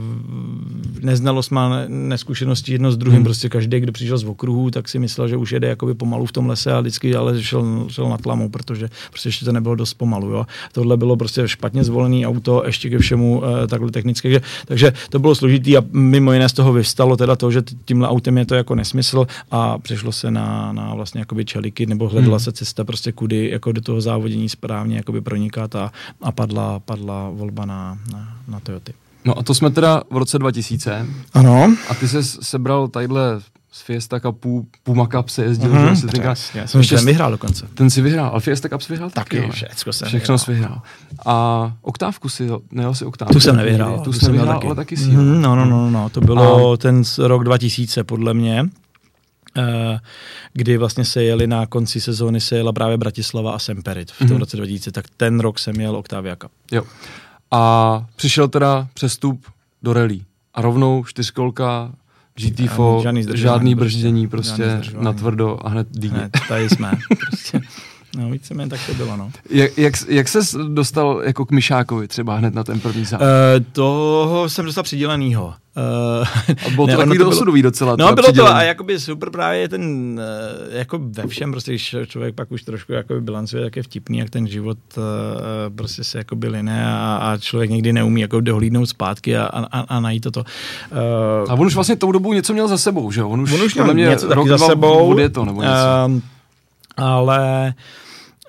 neznalost 1.03 1.51
má 1.51 1.85
neskušenosti 1.89 2.73
jedno 2.73 2.93
s 2.93 2.97
druhým. 2.97 3.17
Hmm. 3.17 3.25
Prostě 3.25 3.49
každý, 3.49 3.81
kdo 3.81 3.93
přišel 3.93 4.19
z 4.19 4.25
okruhu, 4.25 4.71
tak 4.71 4.89
si 4.89 4.99
myslel, 4.99 5.29
že 5.29 5.37
už 5.37 5.53
jede 5.53 5.69
jakoby 5.69 5.95
pomalu 5.95 6.27
v 6.27 6.33
tom 6.33 6.47
lese 6.47 6.73
a 6.73 6.81
vždycky 6.81 7.15
ale 7.15 7.43
šel, 7.43 7.87
šel 7.89 8.09
na 8.09 8.19
tlamu, 8.19 8.49
protože 8.49 8.89
prostě 9.11 9.29
ještě 9.29 9.45
to 9.45 9.53
nebylo 9.53 9.75
dost 9.75 9.95
pomalu. 9.95 10.31
Jo. 10.31 10.47
Tohle 10.73 10.97
bylo 10.97 11.17
prostě 11.17 11.49
špatně 11.49 11.85
zvolený 11.85 12.27
auto, 12.27 12.63
ještě 12.67 12.91
ke 12.91 12.99
všemu 12.99 13.43
eh, 13.45 13.67
takhle 13.67 13.91
technické. 13.91 14.23
Takže, 14.23 14.43
takže 14.65 14.93
to 15.11 15.19
bylo 15.19 15.35
složitý 15.35 15.77
a 15.77 15.83
mimo 15.93 16.33
jiné 16.33 16.49
z 16.49 16.53
toho 16.53 16.73
vyvstalo 16.73 17.17
teda 17.17 17.37
to, 17.37 17.51
že 17.51 17.63
tímhle 17.85 18.09
autem 18.09 18.39
je 18.39 18.47
to 18.47 18.55
jako 18.55 18.75
nesmysl 18.75 19.27
a 19.51 19.79
přešlo 19.79 20.13
se 20.13 20.31
na, 20.31 20.73
na 20.73 20.95
vlastně 20.95 21.21
jakoby 21.21 21.45
čeliky, 21.45 21.87
nebo 21.87 22.09
hledala 22.09 22.37
hmm. 22.37 22.45
se 22.45 22.53
cesta 22.53 22.85
prostě 22.85 23.13
kudy 23.13 23.51
jako 23.51 23.73
do 23.73 23.81
toho 23.81 24.01
závodění 24.01 24.49
správně 24.49 24.97
jakoby 24.97 25.21
pronikat 25.21 25.75
a, 25.77 25.93
a 26.21 26.33
padla, 26.33 26.81
padla 26.81 27.31
volba 27.31 27.67
na, 27.67 27.99
na, 28.13 28.37
na 28.49 28.61
Toyoty. 28.61 29.02
No 29.25 29.39
a 29.39 29.43
to 29.43 29.55
jsme 29.55 29.71
teda 29.71 30.03
v 30.11 30.17
roce 30.17 30.39
2000. 30.39 31.07
Ano. 31.35 31.75
A 31.89 31.95
ty 31.95 32.09
jsi 32.09 32.23
sebral 32.23 32.89
tadyhle 32.89 33.41
z 33.73 33.83
Fiesta 33.83 34.21
Cupu, 34.21 34.67
Puma 34.83 35.07
Cup 35.07 35.29
se 35.29 35.45
jezdil, 35.45 35.71
mm-hmm, 35.71 35.91
že 35.91 35.97
si 35.97 36.09
říká, 36.09 36.35
já 36.55 36.67
jsem 36.67 36.83
ten 36.85 37.05
vyhrál 37.05 37.31
dokonce. 37.31 37.67
Ten 37.75 37.91
si 37.91 38.03
vyhrál, 38.03 38.31
ale 38.31 38.41
Fiesta 38.41 38.69
Cup 38.69 38.83
si 38.83 38.93
vyhrál 38.93 39.11
taky. 39.11 39.41
taky 39.41 39.51
všechno 39.53 39.93
jsem 39.93 40.09
Všechno 40.09 40.39
jsi 40.39 40.53
vyhrál. 40.53 40.83
A 41.27 41.73
oktávku 41.83 42.29
si, 42.29 42.49
nejel 42.71 42.95
si 42.95 43.05
oktávku. 43.05 43.33
Tu 43.33 43.41
jsem 43.41 43.57
nevyhrál. 43.57 43.99
Tu, 43.99 44.05
tu 44.05 44.13
jsem 44.13 44.33
nevyhrál, 44.33 44.55
taky. 44.55 44.67
ale 44.67 44.77
taky 44.77 44.97
si. 44.97 45.11
Mm, 45.11 45.43
no, 45.43 45.57
no, 45.57 45.65
no, 45.65 45.91
no, 45.91 46.09
to 46.09 46.21
bylo 46.21 46.73
a... 46.73 46.77
ten 46.77 47.03
rok 47.19 47.45
2000 47.45 48.05
podle 48.05 48.35
mě. 48.35 48.65
Eh, 49.57 50.01
kdy 50.53 50.77
vlastně 50.77 51.05
se 51.05 51.23
jeli 51.23 51.47
na 51.47 51.67
konci 51.67 52.01
sezóny, 52.01 52.41
se 52.41 52.57
jela 52.57 52.73
právě 52.73 52.97
Bratislava 52.97 53.53
a 53.53 53.59
Semperit 53.59 54.11
v 54.11 54.19
tom 54.19 54.27
mm-hmm. 54.27 54.39
roce 54.39 54.57
2000, 54.57 54.93
tak 54.93 55.05
ten 55.17 55.41
rok 55.41 55.59
jsem 55.59 55.81
jel 55.81 55.97
Octavia 55.97 56.37
Cup. 56.37 56.51
Jo. 56.73 56.83
A 57.53 58.07
přišel 58.17 58.49
teda 58.49 58.89
přestup 58.95 59.47
do 59.83 59.93
rally. 59.93 60.21
A 60.55 60.63
rovnou 60.63 61.05
čtyřkolka, 61.05 61.93
GT4, 62.39 63.03
žádný, 63.03 63.27
žádný 63.35 63.75
brždění, 63.75 64.29
prostě 64.29 64.81
na 64.99 65.13
tvrdo 65.13 65.59
a 65.67 65.69
hned 65.69 65.89
díky. 65.91 66.15
Hned, 66.15 66.33
tady 66.49 66.69
jsme. 66.69 66.93
prostě. 67.29 67.61
No, 68.17 68.31
víceméně 68.31 68.71
tak 68.71 68.81
to 68.87 68.95
bylo, 68.95 69.17
no. 69.17 69.31
Jak, 69.51 69.79
jak, 69.79 69.95
jak 70.09 70.29
ses 70.29 70.57
dostal 70.69 71.23
jako 71.25 71.47
k 71.47 71.51
Myšákovi 71.51 72.09
třeba 72.09 72.37
hned 72.37 72.55
na 72.55 72.65
ten 72.65 72.81
první 72.81 73.05
závod? 73.05 73.27
Uh, 73.27 73.65
toho 73.73 74.49
jsem 74.49 74.65
dostal 74.65 74.85
přidělenýho. 74.85 75.47
Uh, 75.47 76.27
a 76.67 76.71
bylo 76.71 76.87
to 76.87 76.91
ne, 76.91 76.97
takový 76.97 77.19
to 77.19 77.29
osudový 77.29 77.63
docela. 77.63 77.97
No 77.99 78.13
bylo 78.13 78.17
přidělený. 78.17 78.55
to 78.55 78.57
a 78.57 78.63
jakoby 78.63 79.01
super 79.01 79.31
právě 79.31 79.61
je 79.61 79.69
ten, 79.69 79.83
uh, 80.69 80.75
jako 80.75 80.99
ve 81.03 81.27
všem 81.27 81.51
prostě, 81.51 81.73
když 81.73 81.97
člověk 82.07 82.35
pak 82.35 82.53
už 82.53 82.63
trošku 82.63 82.93
jakoby 82.93 83.21
bilancuje, 83.21 83.65
jak 83.65 83.77
je 83.77 83.83
vtipný, 83.83 84.19
jak 84.19 84.31
ten 84.31 84.47
život 84.47 84.79
uh, 84.97 85.03
prostě 85.77 86.05
se 86.05 86.19
jakoby 86.19 86.49
line 86.49 86.87
a, 86.87 87.17
a 87.17 87.39
člověk 87.39 87.71
někdy 87.71 87.93
neumí 87.93 88.21
jako 88.21 88.41
dohlídnout 88.41 88.89
zpátky 88.89 89.37
a, 89.37 89.45
a, 89.45 89.81
a 89.81 90.01
najít 90.01 90.23
toto. 90.23 90.41
Uh, 90.41 91.53
a 91.53 91.55
on 91.55 91.67
už 91.67 91.75
vlastně 91.75 91.97
tou 91.97 92.13
dobu 92.13 92.33
něco 92.33 92.53
měl 92.53 92.69
za 92.69 92.79
sebou, 92.79 93.11
že 93.11 93.21
jo? 93.21 93.29
On 93.29 93.41
už, 93.41 93.53
on 93.53 93.63
už 93.63 93.75
měl 93.75 93.95
něco 93.95 94.29
taky 94.29 94.49
za 94.49 94.59
sebou. 94.59 95.29
to, 95.33 95.45
nebo 95.45 95.63
něco. 95.63 95.75
Uh, 96.07 96.21
ale 96.97 97.75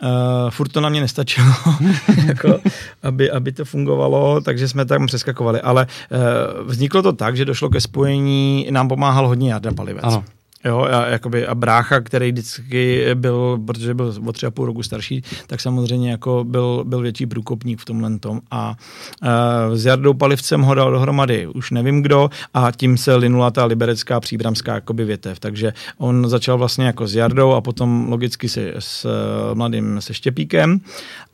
Uh, 0.03 0.49
furt 0.49 0.71
to 0.71 0.81
na 0.81 0.89
mě 0.89 1.01
nestačilo, 1.01 1.53
jako, 2.27 2.59
aby, 3.03 3.31
aby 3.31 3.51
to 3.51 3.65
fungovalo, 3.65 4.41
takže 4.41 4.67
jsme 4.67 4.85
tam 4.85 5.05
přeskakovali. 5.05 5.61
Ale 5.61 5.87
uh, 6.11 6.67
vzniklo 6.67 7.01
to 7.01 7.13
tak, 7.13 7.37
že 7.37 7.45
došlo 7.45 7.69
ke 7.69 7.81
spojení, 7.81 8.67
nám 8.71 8.87
pomáhal 8.87 9.27
hodně 9.27 9.53
Jarda 9.53 9.71
Palivec. 9.71 10.03
Ano. 10.03 10.23
Jo, 10.65 10.87
a, 10.91 11.05
jakoby, 11.05 11.47
a 11.47 11.55
brácha, 11.55 11.99
který 11.99 12.31
vždycky 12.31 13.05
byl, 13.13 13.59
protože 13.65 13.93
byl 13.93 14.13
o 14.25 14.31
tři 14.31 14.45
a 14.45 14.51
půl 14.51 14.65
roku 14.65 14.83
starší, 14.83 15.23
tak 15.47 15.61
samozřejmě 15.61 16.11
jako 16.11 16.43
byl, 16.43 16.83
byl 16.87 17.01
větší 17.01 17.25
průkopník 17.25 17.81
v 17.81 17.85
tomhle 17.85 18.19
tom. 18.19 18.41
A 18.51 18.75
e, 19.23 19.77
s 19.77 19.85
Jardou 19.85 20.13
Palivcem 20.13 20.61
ho 20.61 20.73
dal 20.73 20.91
dohromady 20.91 21.47
už 21.47 21.71
nevím 21.71 22.01
kdo 22.01 22.29
a 22.53 22.71
tím 22.71 22.97
se 22.97 23.15
linula 23.15 23.51
ta 23.51 23.65
liberecká 23.65 24.19
příbramská 24.19 24.73
jakoby 24.73 25.05
větev. 25.05 25.39
Takže 25.39 25.73
on 25.97 26.29
začal 26.29 26.57
vlastně 26.57 26.85
jako 26.85 27.07
s 27.07 27.15
Jardou 27.15 27.51
a 27.51 27.61
potom 27.61 28.07
logicky 28.09 28.49
se, 28.49 28.73
s 28.79 29.07
mladým 29.53 30.01
se 30.01 30.13
Štěpíkem 30.13 30.79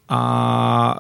a 0.10 1.00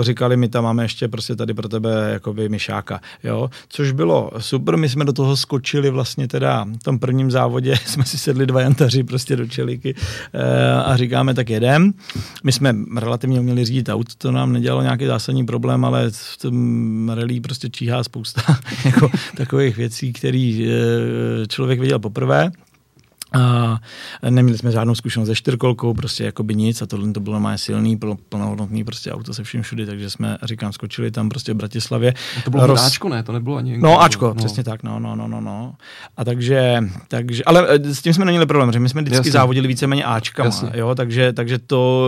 e, 0.00 0.04
říkali 0.04 0.36
mi 0.36 0.48
tam 0.48 0.64
máme 0.64 0.84
ještě 0.84 1.08
prostě 1.08 1.36
tady 1.36 1.54
pro 1.54 1.68
tebe 1.68 2.10
jakoby 2.12 2.48
myšáka, 2.48 3.00
jo, 3.24 3.50
což 3.68 3.92
bylo 3.92 4.30
super, 4.38 4.76
my 4.76 4.88
jsme 4.88 5.04
do 5.04 5.12
toho 5.12 5.36
skočili 5.36 5.90
vlastně 5.90 6.28
teda 6.28 6.66
v 6.80 6.82
tom 6.82 6.98
prvním 6.98 7.30
závodě, 7.30 7.74
jsme 7.86 8.04
si 8.04 8.18
sedli 8.18 8.46
dva 8.46 8.60
jantaři 8.60 9.02
prostě 9.02 9.36
do 9.36 9.46
čeliky 9.46 9.94
e, 10.32 10.74
a 10.74 10.96
říkáme 10.96 11.34
tak 11.34 11.50
jedem. 11.50 11.92
My 12.44 12.52
jsme 12.52 12.74
relativně 12.96 13.40
uměli 13.40 13.64
řídit 13.64 13.88
auto, 13.88 14.12
to 14.18 14.32
nám 14.32 14.52
nedělalo 14.52 14.82
nějaký 14.82 15.06
zásadní 15.06 15.46
problém, 15.46 15.84
ale 15.84 16.10
v 16.10 16.36
tom 16.36 17.08
rally 17.08 17.40
prostě 17.40 17.70
číhá 17.70 18.04
spousta 18.04 18.42
jako, 18.84 19.10
takových 19.36 19.76
věcí, 19.76 20.12
které 20.12 20.38
e, 20.38 21.46
člověk 21.46 21.80
viděl 21.80 21.98
poprvé. 21.98 22.50
A 23.32 23.78
neměli 24.30 24.58
jsme 24.58 24.70
žádnou 24.70 24.94
zkušenost 24.94 25.28
se 25.28 25.34
čtyřkolkou, 25.34 25.94
prostě 25.94 26.24
jako 26.24 26.42
by 26.42 26.54
nic 26.54 26.82
a 26.82 26.86
tohle 26.86 27.12
to 27.12 27.20
bylo 27.20 27.34
normálně 27.34 27.58
silný, 27.58 27.96
bylo 27.96 28.16
plnohodnotný 28.28 28.84
prostě 28.84 29.12
auto 29.12 29.34
se 29.34 29.44
vším 29.44 29.62
všudy, 29.62 29.86
takže 29.86 30.10
jsme, 30.10 30.38
říkám, 30.42 30.72
skočili 30.72 31.10
tam 31.10 31.28
prostě 31.28 31.52
v 31.52 31.56
Bratislavě. 31.56 32.14
A 32.38 32.42
to 32.44 32.50
bylo 32.50 32.66
Roz... 32.66 32.86
Ačko, 32.86 33.08
ne? 33.08 33.22
To 33.22 33.32
nebylo 33.32 33.56
ani... 33.56 33.78
No, 33.78 34.02
Ačko, 34.02 34.26
no. 34.26 34.34
přesně 34.34 34.64
tak, 34.64 34.82
no, 34.82 34.98
no, 34.98 35.16
no, 35.16 35.28
no, 35.28 35.40
no. 35.40 35.74
A 36.16 36.24
takže, 36.24 36.84
takže, 37.08 37.44
ale 37.44 37.66
eh, 37.68 37.94
s 37.94 38.02
tím 38.02 38.14
jsme 38.14 38.24
neměli 38.24 38.46
problém, 38.46 38.72
že 38.72 38.80
my 38.80 38.88
jsme 38.88 39.02
vždycky 39.02 39.18
Jasně. 39.18 39.32
závodili 39.32 39.68
víceméně 39.68 40.04
Ačkama, 40.04 40.46
Jasně. 40.46 40.70
jo, 40.74 40.94
takže, 40.94 41.32
takže 41.32 41.58
to 41.58 42.06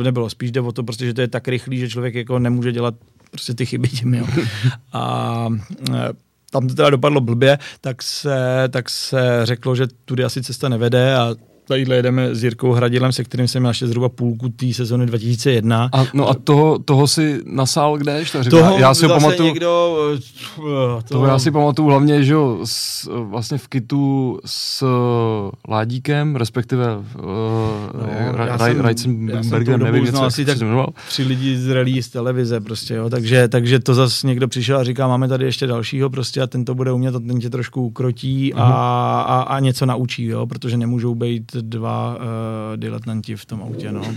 eh, 0.00 0.04
nebylo, 0.04 0.30
spíš 0.30 0.50
jde 0.50 0.60
o 0.60 0.72
to, 0.72 0.82
prostě, 0.82 1.06
že 1.06 1.14
to 1.14 1.20
je 1.20 1.28
tak 1.28 1.48
rychlý, 1.48 1.78
že 1.78 1.88
člověk 1.88 2.14
jako 2.14 2.38
nemůže 2.38 2.72
dělat 2.72 2.94
prostě 3.30 3.54
ty 3.54 3.66
chyby 3.66 3.88
tím, 3.88 4.14
jo. 4.14 4.26
A 4.92 5.48
eh, 5.94 6.08
tam 6.54 6.68
to 6.68 6.74
teda 6.74 6.90
dopadlo 6.90 7.20
blbě, 7.20 7.58
tak 7.80 8.02
se, 8.02 8.68
tak 8.70 8.90
se 8.90 9.40
řeklo, 9.42 9.76
že 9.76 9.86
tudy 10.04 10.24
asi 10.24 10.42
cesta 10.42 10.68
nevede 10.68 11.16
a 11.16 11.34
tadyhle 11.64 11.96
jedeme 11.96 12.34
s 12.34 12.44
Jirkou 12.44 12.72
Hradilem, 12.72 13.12
se 13.12 13.24
kterým 13.24 13.48
jsem 13.48 13.62
měl 13.62 13.70
ještě 13.70 13.86
zhruba 13.86 14.08
půlku 14.08 14.48
té 14.48 14.72
sezony 14.72 15.06
2001. 15.06 15.90
A, 15.92 16.06
no 16.14 16.28
a 16.28 16.34
toho, 16.34 16.78
toho 16.78 17.06
si 17.06 17.40
nasál 17.46 17.98
kde 17.98 18.18
ještě? 18.18 18.38
Toho 18.38 18.78
já 18.78 18.94
si 18.94 19.06
ho 19.06 19.14
pamatuju, 19.14 19.48
někdo, 19.48 19.96
toho, 20.56 21.02
toho, 21.08 21.26
já 21.26 21.38
si 21.38 21.50
pamatuju 21.50 21.88
hlavně, 21.88 22.24
že 22.24 22.34
s, 22.64 23.08
vlastně 23.30 23.58
v 23.58 23.68
kitu 23.68 24.38
s 24.44 24.84
Ládíkem, 25.68 26.36
respektive 26.36 26.96
uh, 26.96 27.24
no, 27.94 28.82
Reitzenbergem, 28.82 29.80
nevím, 29.80 30.04
něco, 30.04 30.22
asi 30.22 30.44
tak 30.44 30.58
tři 31.08 31.22
lidi 31.22 31.56
z 31.58 31.68
relí 31.68 32.02
z 32.02 32.08
televize 32.08 32.60
prostě, 32.60 32.94
jo, 32.94 33.10
takže, 33.10 33.48
takže 33.48 33.78
to 33.78 33.94
zase 33.94 34.26
někdo 34.26 34.48
přišel 34.48 34.78
a 34.78 34.84
říká, 34.84 35.08
máme 35.08 35.28
tady 35.28 35.44
ještě 35.44 35.66
dalšího 35.66 36.10
prostě 36.10 36.40
a 36.40 36.46
ten 36.46 36.64
to 36.64 36.74
bude 36.74 36.92
umět 36.92 37.14
a 37.14 37.20
ten 37.20 37.40
tě 37.40 37.50
trošku 37.50 37.86
ukrotí 37.86 38.54
a, 38.54 38.58
uh-huh. 38.58 38.72
a, 39.28 39.42
a, 39.42 39.60
něco 39.60 39.86
naučí, 39.86 40.24
jo, 40.24 40.46
protože 40.46 40.76
nemůžou 40.76 41.14
být 41.14 41.53
dva 41.60 42.16
uh, 42.16 42.22
diletanti 42.76 43.36
v 43.36 43.44
tom 43.44 43.62
autě, 43.62 43.92
no. 43.92 44.02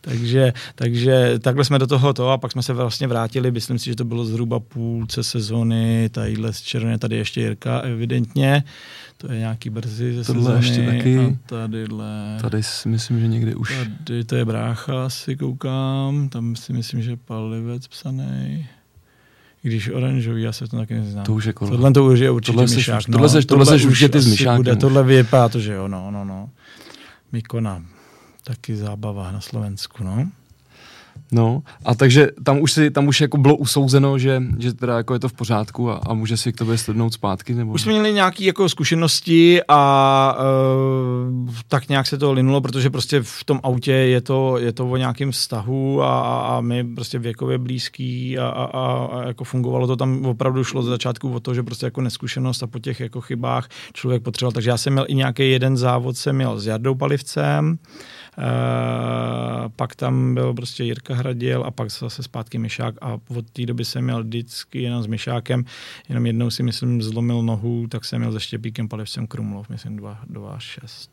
Takže, 0.00 0.52
takže 0.74 1.38
takhle 1.38 1.64
jsme 1.64 1.78
do 1.78 1.86
toho 1.86 2.12
to 2.12 2.30
a 2.30 2.38
pak 2.38 2.52
jsme 2.52 2.62
se 2.62 2.72
vlastně 2.72 3.06
vrátili, 3.06 3.50
myslím 3.50 3.78
si, 3.78 3.84
že 3.84 3.96
to 3.96 4.04
bylo 4.04 4.24
zhruba 4.24 4.60
půlce 4.60 5.22
sezony, 5.22 6.08
tadyhle 6.12 6.52
z 6.52 6.60
Červené, 6.60 6.98
tady 6.98 7.16
ještě 7.16 7.40
Jirka 7.40 7.78
evidentně, 7.80 8.64
to 9.16 9.32
je 9.32 9.38
nějaký 9.38 9.70
brzy 9.70 10.14
ze 10.14 10.24
Tohle 10.24 10.42
sezony. 10.42 10.66
ještě 10.66 10.86
taky. 10.86 11.18
A 11.18 11.36
tadyhle. 11.46 12.38
Tady 12.40 12.62
si 12.62 12.88
myslím, 12.88 13.20
že 13.20 13.28
někdy 13.28 13.54
už. 13.54 13.88
Tady 14.04 14.24
to 14.24 14.36
je 14.36 14.44
brácha, 14.44 15.10
si 15.10 15.36
koukám, 15.36 16.28
tam 16.28 16.56
si 16.56 16.72
myslím, 16.72 17.02
že 17.02 17.16
palivec 17.16 17.88
psaný. 17.88 18.66
Když 19.64 19.88
oranžový, 19.88 20.42
já 20.42 20.52
se 20.52 20.68
to 20.68 20.76
taky 20.76 20.94
neznám. 20.94 21.24
To 21.24 21.34
už 21.34 21.44
je 21.44 21.52
kolo. 21.52 21.70
Tohle 21.70 21.92
to 21.92 22.04
už 22.04 22.18
je 22.18 22.30
určitě 22.30 22.52
tohle 22.52 22.74
myšák. 22.74 23.02
Seš, 23.02 23.06
no. 23.06 23.12
tohle, 23.12 23.28
seš, 23.28 23.44
tohle, 23.44 23.64
tohle 23.64 23.78
seš 23.78 23.86
už 23.86 24.00
je 24.00 24.08
ty 24.08 24.20
s 24.20 24.26
myšákem. 24.26 24.56
Bude, 24.56 24.76
tohle 24.76 25.02
vypadá 25.02 25.48
to, 25.48 25.60
že 25.60 25.72
jo, 25.72 25.88
no, 25.88 26.10
no, 26.10 26.24
no. 26.24 26.50
Mikona, 27.32 27.82
taky 28.44 28.76
zábava 28.76 29.32
na 29.32 29.40
Slovensku, 29.40 30.04
no. 30.04 30.28
No, 31.32 31.62
a 31.84 31.94
takže 31.94 32.28
tam 32.44 32.60
už, 32.60 32.72
si, 32.72 32.90
tam 32.90 33.08
už 33.08 33.20
jako 33.20 33.38
bylo 33.38 33.56
usouzeno, 33.56 34.18
že, 34.18 34.42
že 34.58 34.74
teda 34.74 34.96
jako 34.96 35.12
je 35.12 35.20
to 35.20 35.28
v 35.28 35.32
pořádku 35.32 35.90
a, 35.90 35.94
a 35.94 36.14
může 36.14 36.36
si 36.36 36.52
k 36.52 36.56
tobě 36.56 36.78
slednout 36.78 37.14
zpátky? 37.14 37.54
Nebo... 37.54 37.72
Už 37.72 37.82
jsme 37.82 37.92
měli 37.92 38.12
nějaké 38.12 38.44
jako 38.44 38.68
zkušenosti 38.68 39.60
a 39.68 40.36
uh, 41.38 41.50
tak 41.68 41.88
nějak 41.88 42.06
se 42.06 42.18
to 42.18 42.32
linulo, 42.32 42.60
protože 42.60 42.90
prostě 42.90 43.22
v 43.22 43.44
tom 43.44 43.60
autě 43.62 43.92
je 43.92 44.20
to, 44.20 44.58
je 44.58 44.72
to 44.72 44.90
o 44.90 44.96
nějakém 44.96 45.30
vztahu 45.30 46.02
a, 46.02 46.40
a 46.40 46.60
my 46.60 46.84
prostě 46.84 47.18
věkově 47.18 47.58
blízký 47.58 48.38
a, 48.38 48.48
a, 48.48 48.64
a, 48.64 49.04
a 49.04 49.26
jako 49.26 49.44
fungovalo 49.44 49.86
to 49.86 49.96
tam 49.96 50.26
opravdu 50.26 50.64
šlo 50.64 50.82
z 50.82 50.86
začátku 50.86 51.32
o 51.32 51.40
to, 51.40 51.54
že 51.54 51.62
prostě 51.62 51.86
jako 51.86 52.00
neskušenost 52.00 52.62
a 52.62 52.66
po 52.66 52.78
těch 52.78 53.00
jako 53.00 53.20
chybách 53.20 53.68
člověk 53.92 54.22
potřeboval. 54.22 54.52
Takže 54.52 54.70
já 54.70 54.76
jsem 54.76 54.92
měl 54.92 55.06
i 55.08 55.14
nějaký 55.14 55.50
jeden 55.50 55.76
závod, 55.76 56.16
jsem 56.16 56.36
měl 56.36 56.60
s 56.60 56.66
Jardou 56.66 56.94
Palivcem, 56.94 57.78
pak 59.76 59.94
tam 59.96 60.34
byl 60.34 60.54
prostě 60.54 60.84
Jirka 60.84 61.14
Hradil 61.14 61.64
a 61.64 61.70
pak 61.70 61.90
zase 61.90 62.22
zpátky 62.22 62.58
Myšák 62.58 62.94
a 63.00 63.18
od 63.28 63.50
té 63.50 63.66
doby 63.66 63.84
jsem 63.84 64.04
měl 64.04 64.24
vždycky 64.24 64.82
jenom 64.82 65.02
s 65.02 65.06
Myšákem, 65.06 65.64
jenom 66.08 66.26
jednou 66.26 66.50
si 66.50 66.62
myslím 66.62 67.02
zlomil 67.02 67.42
nohu, 67.42 67.86
tak 67.86 68.04
jsem 68.04 68.18
měl 68.18 68.32
se 68.32 68.40
Štěpíkem 68.40 68.88
Palivcem 68.88 69.26
Krumlov, 69.26 69.68
myslím 69.68 69.98
2-6. 69.98 71.08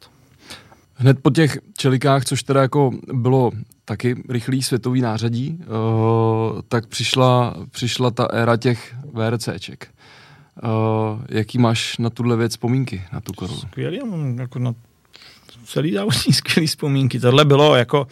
Hned 0.96 1.20
po 1.22 1.30
těch 1.30 1.60
čelikách, 1.78 2.26
což 2.26 2.44
teda 2.44 2.62
jako 2.62 2.92
bylo 3.14 3.52
taky 3.86 4.24
rychlý 4.30 4.64
světový 4.64 5.02
nářadí, 5.02 5.60
uh, 5.60 6.62
tak 6.68 6.88
přišla, 6.88 7.56
přišla 7.72 8.12
ta 8.12 8.26
éra 8.26 8.58
těch 8.58 8.96
VRCček. 9.14 9.88
Uh, 10.64 10.70
jaký 11.30 11.58
máš 11.58 11.98
na 11.98 12.10
tuhle 12.10 12.38
věc 12.38 12.52
vzpomínky, 12.52 13.04
na 13.14 13.22
tu 13.22 13.34
korunu? 13.34 13.60
Skvělý, 13.60 13.98
já 13.98 14.06
mám 14.06 14.40
jako 14.40 14.60
na 14.60 14.74
celý 15.66 15.94
závodní 15.94 16.34
skvělý 16.34 16.68
vzpomínky. 16.68 17.20
Tohle 17.20 17.46
bylo 17.46 17.76
jako, 17.76 18.08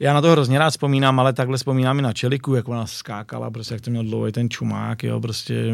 já 0.00 0.14
na 0.14 0.20
to 0.20 0.30
hrozně 0.30 0.58
rád 0.58 0.70
vzpomínám, 0.70 1.20
ale 1.20 1.32
takhle 1.32 1.56
vzpomínám 1.56 1.98
i 1.98 2.02
na 2.02 2.12
Čeliku, 2.12 2.54
jak 2.54 2.68
ona 2.68 2.86
skákala, 2.86 3.50
prostě 3.50 3.74
jak 3.74 3.80
to 3.80 3.90
měl 3.90 4.04
dlouhý 4.04 4.32
ten 4.32 4.50
čumák, 4.50 5.04
jo, 5.04 5.20
prostě 5.20 5.64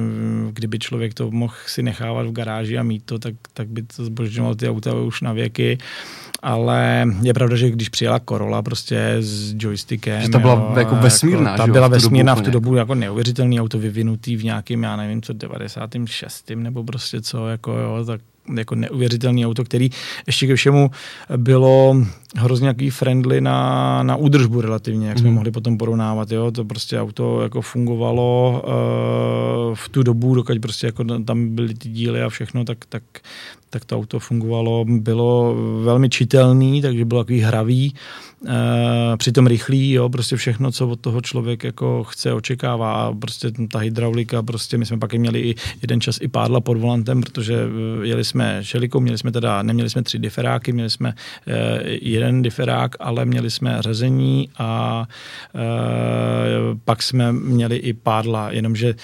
kdyby 0.50 0.78
člověk 0.78 1.14
to 1.14 1.30
mohl 1.30 1.54
si 1.66 1.82
nechávat 1.82 2.26
v 2.26 2.32
garáži 2.32 2.78
a 2.78 2.82
mít 2.82 3.02
to, 3.04 3.18
tak, 3.18 3.34
tak 3.52 3.68
by 3.68 3.82
to 3.82 4.04
zbožňoval 4.04 4.54
ty 4.54 4.68
auta 4.68 4.94
už 4.94 5.20
na 5.20 5.32
věky 5.32 5.78
ale 6.42 7.06
je 7.22 7.34
pravda, 7.34 7.56
že 7.56 7.70
když 7.70 7.88
přijela 7.88 8.20
Corolla 8.28 8.62
prostě 8.62 9.16
s 9.20 9.54
joystickem. 9.58 10.22
Že 10.22 10.28
ta 10.28 10.38
byla 10.38 10.54
jo, 10.54 10.74
jako 10.78 10.94
vesmírná, 10.94 11.50
jako, 11.50 11.66
Ta 11.66 11.72
byla 11.72 11.88
vesmírná 11.88 12.34
v 12.34 12.42
tu 12.42 12.50
dobu 12.50 12.74
jako 12.74 12.94
neuvěřitelný 12.94 13.60
auto 13.60 13.78
vyvinutý 13.78 14.36
v 14.36 14.44
nějakým, 14.44 14.82
já 14.82 14.96
nevím, 14.96 15.22
co 15.22 15.32
96. 15.32 16.50
nebo 16.54 16.84
prostě 16.84 17.20
co, 17.20 17.48
jako 17.48 17.72
jo, 17.72 18.04
tak 18.04 18.20
jako 18.56 18.74
neuvěřitelný 18.74 19.46
auto, 19.46 19.64
který 19.64 19.90
ještě 20.26 20.46
ke 20.46 20.54
všemu 20.56 20.90
bylo 21.36 21.96
hrozně 22.36 22.64
nějaký 22.64 22.90
friendly 22.90 23.40
na, 23.40 24.02
na 24.02 24.16
údržbu 24.16 24.60
relativně, 24.60 25.08
jak 25.08 25.18
jsme 25.18 25.28
mm. 25.28 25.34
mohli 25.34 25.50
potom 25.50 25.78
porovnávat, 25.78 26.32
jo, 26.32 26.50
to 26.50 26.64
prostě 26.64 27.00
auto 27.00 27.42
jako 27.42 27.62
fungovalo 27.62 28.62
uh, 28.66 29.74
v 29.74 29.88
tu 29.88 30.02
dobu, 30.02 30.34
dokud 30.34 30.58
prostě 30.60 30.86
jako 30.86 31.04
tam 31.04 31.54
byly 31.54 31.74
ty 31.74 31.88
díly 31.88 32.22
a 32.22 32.28
všechno, 32.28 32.64
tak, 32.64 32.78
tak, 32.88 33.02
tak 33.76 33.84
to 33.84 33.96
auto 33.96 34.18
fungovalo, 34.18 34.84
bylo 34.88 35.54
velmi 35.82 36.08
čitelný, 36.08 36.82
takže 36.82 37.04
bylo 37.04 37.24
takový 37.24 37.40
hravý, 37.40 37.94
e, 38.46 39.16
přitom 39.16 39.46
rychlý, 39.46 39.92
jo, 39.92 40.08
prostě 40.08 40.36
všechno, 40.36 40.72
co 40.72 40.88
od 40.88 41.00
toho 41.00 41.20
člověk 41.20 41.64
jako 41.64 42.04
chce, 42.04 42.32
očekává. 42.32 42.92
A 42.92 43.12
prostě 43.12 43.52
ta 43.72 43.78
hydraulika, 43.78 44.42
prostě 44.42 44.78
my 44.78 44.86
jsme 44.86 44.98
pak 44.98 45.14
měli 45.14 45.40
i 45.40 45.54
jeden 45.82 46.00
čas 46.00 46.18
i 46.20 46.28
pádla 46.28 46.60
pod 46.60 46.78
volantem, 46.78 47.20
protože 47.20 47.54
eh, 47.54 48.06
jeli 48.06 48.24
jsme 48.24 48.58
šelikou, 48.62 49.00
měli 49.00 49.18
jsme 49.18 49.32
teda, 49.32 49.62
neměli 49.62 49.90
jsme 49.90 50.02
tři 50.02 50.18
diferáky, 50.18 50.72
měli 50.72 50.90
jsme 50.90 51.14
e, 51.46 51.82
jeden 52.02 52.42
diferák, 52.42 52.96
ale 53.00 53.24
měli 53.24 53.50
jsme 53.50 53.76
řezení 53.80 54.48
a 54.58 55.04
e, 55.54 55.60
pak 56.84 57.02
jsme 57.02 57.32
měli 57.32 57.76
i 57.76 57.92
pádla, 57.92 58.50
jenomže 58.50 58.94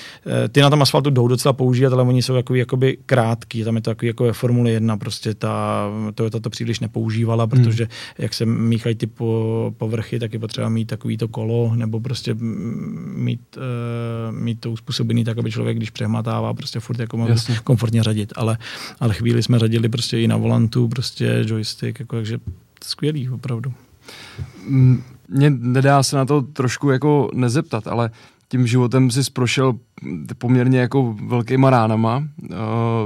e, 0.44 0.48
ty 0.48 0.60
na 0.60 0.70
tom 0.70 0.82
asfaltu 0.82 1.10
jdou 1.10 1.28
docela 1.28 1.52
používat, 1.52 1.92
ale 1.92 2.02
oni 2.02 2.22
jsou 2.22 2.34
takový 2.34 2.58
jakoby 2.58 2.98
krátký, 3.06 3.64
tam 3.64 3.76
je 3.76 3.82
to 3.82 3.90
takový 3.90 4.06
jako 4.06 4.32
Formule 4.32 4.61
1, 4.70 4.96
prostě 4.96 5.34
ta 5.34 5.86
Toyota 6.14 6.40
to 6.40 6.50
příliš 6.50 6.80
nepoužívala, 6.80 7.46
protože 7.46 7.84
hmm. 7.84 7.92
jak 8.18 8.34
se 8.34 8.46
míchají 8.46 8.94
ty 8.94 9.06
po, 9.06 9.74
povrchy, 9.76 10.18
tak 10.18 10.32
je 10.32 10.38
potřeba 10.38 10.68
mít 10.68 10.84
takový 10.84 11.16
to 11.16 11.28
kolo, 11.28 11.72
nebo 11.74 12.00
prostě 12.00 12.36
mít, 13.14 13.40
uh, 13.56 14.36
mít 14.36 14.60
to 14.60 14.70
uspůsobený 14.70 15.24
tak, 15.24 15.38
aby 15.38 15.50
člověk, 15.50 15.76
když 15.76 15.90
přehmatává, 15.90 16.54
prostě 16.54 16.80
furt 16.80 16.98
jako 16.98 17.16
mohl 17.16 17.34
komfortně 17.64 18.02
řadit. 18.02 18.32
Ale, 18.36 18.58
ale 19.00 19.14
chvíli 19.14 19.42
jsme 19.42 19.58
řadili 19.58 19.88
prostě 19.88 20.20
i 20.20 20.28
na 20.28 20.36
volantu, 20.36 20.88
prostě 20.88 21.44
joystick, 21.46 22.00
jako, 22.00 22.16
takže 22.16 22.38
skvělý, 22.84 23.30
opravdu. 23.30 23.72
Mně 25.28 25.50
nedá 25.50 26.02
se 26.02 26.16
na 26.16 26.24
to 26.24 26.42
trošku 26.42 26.90
jako 26.90 27.30
nezeptat, 27.34 27.86
ale 27.86 28.10
tím 28.52 28.66
životem 28.66 29.10
si 29.10 29.30
prošel 29.32 29.74
poměrně 30.38 30.78
jako 30.78 31.16
velkýma 31.26 31.70
ránama. 31.70 32.16
Uh, 32.16 32.56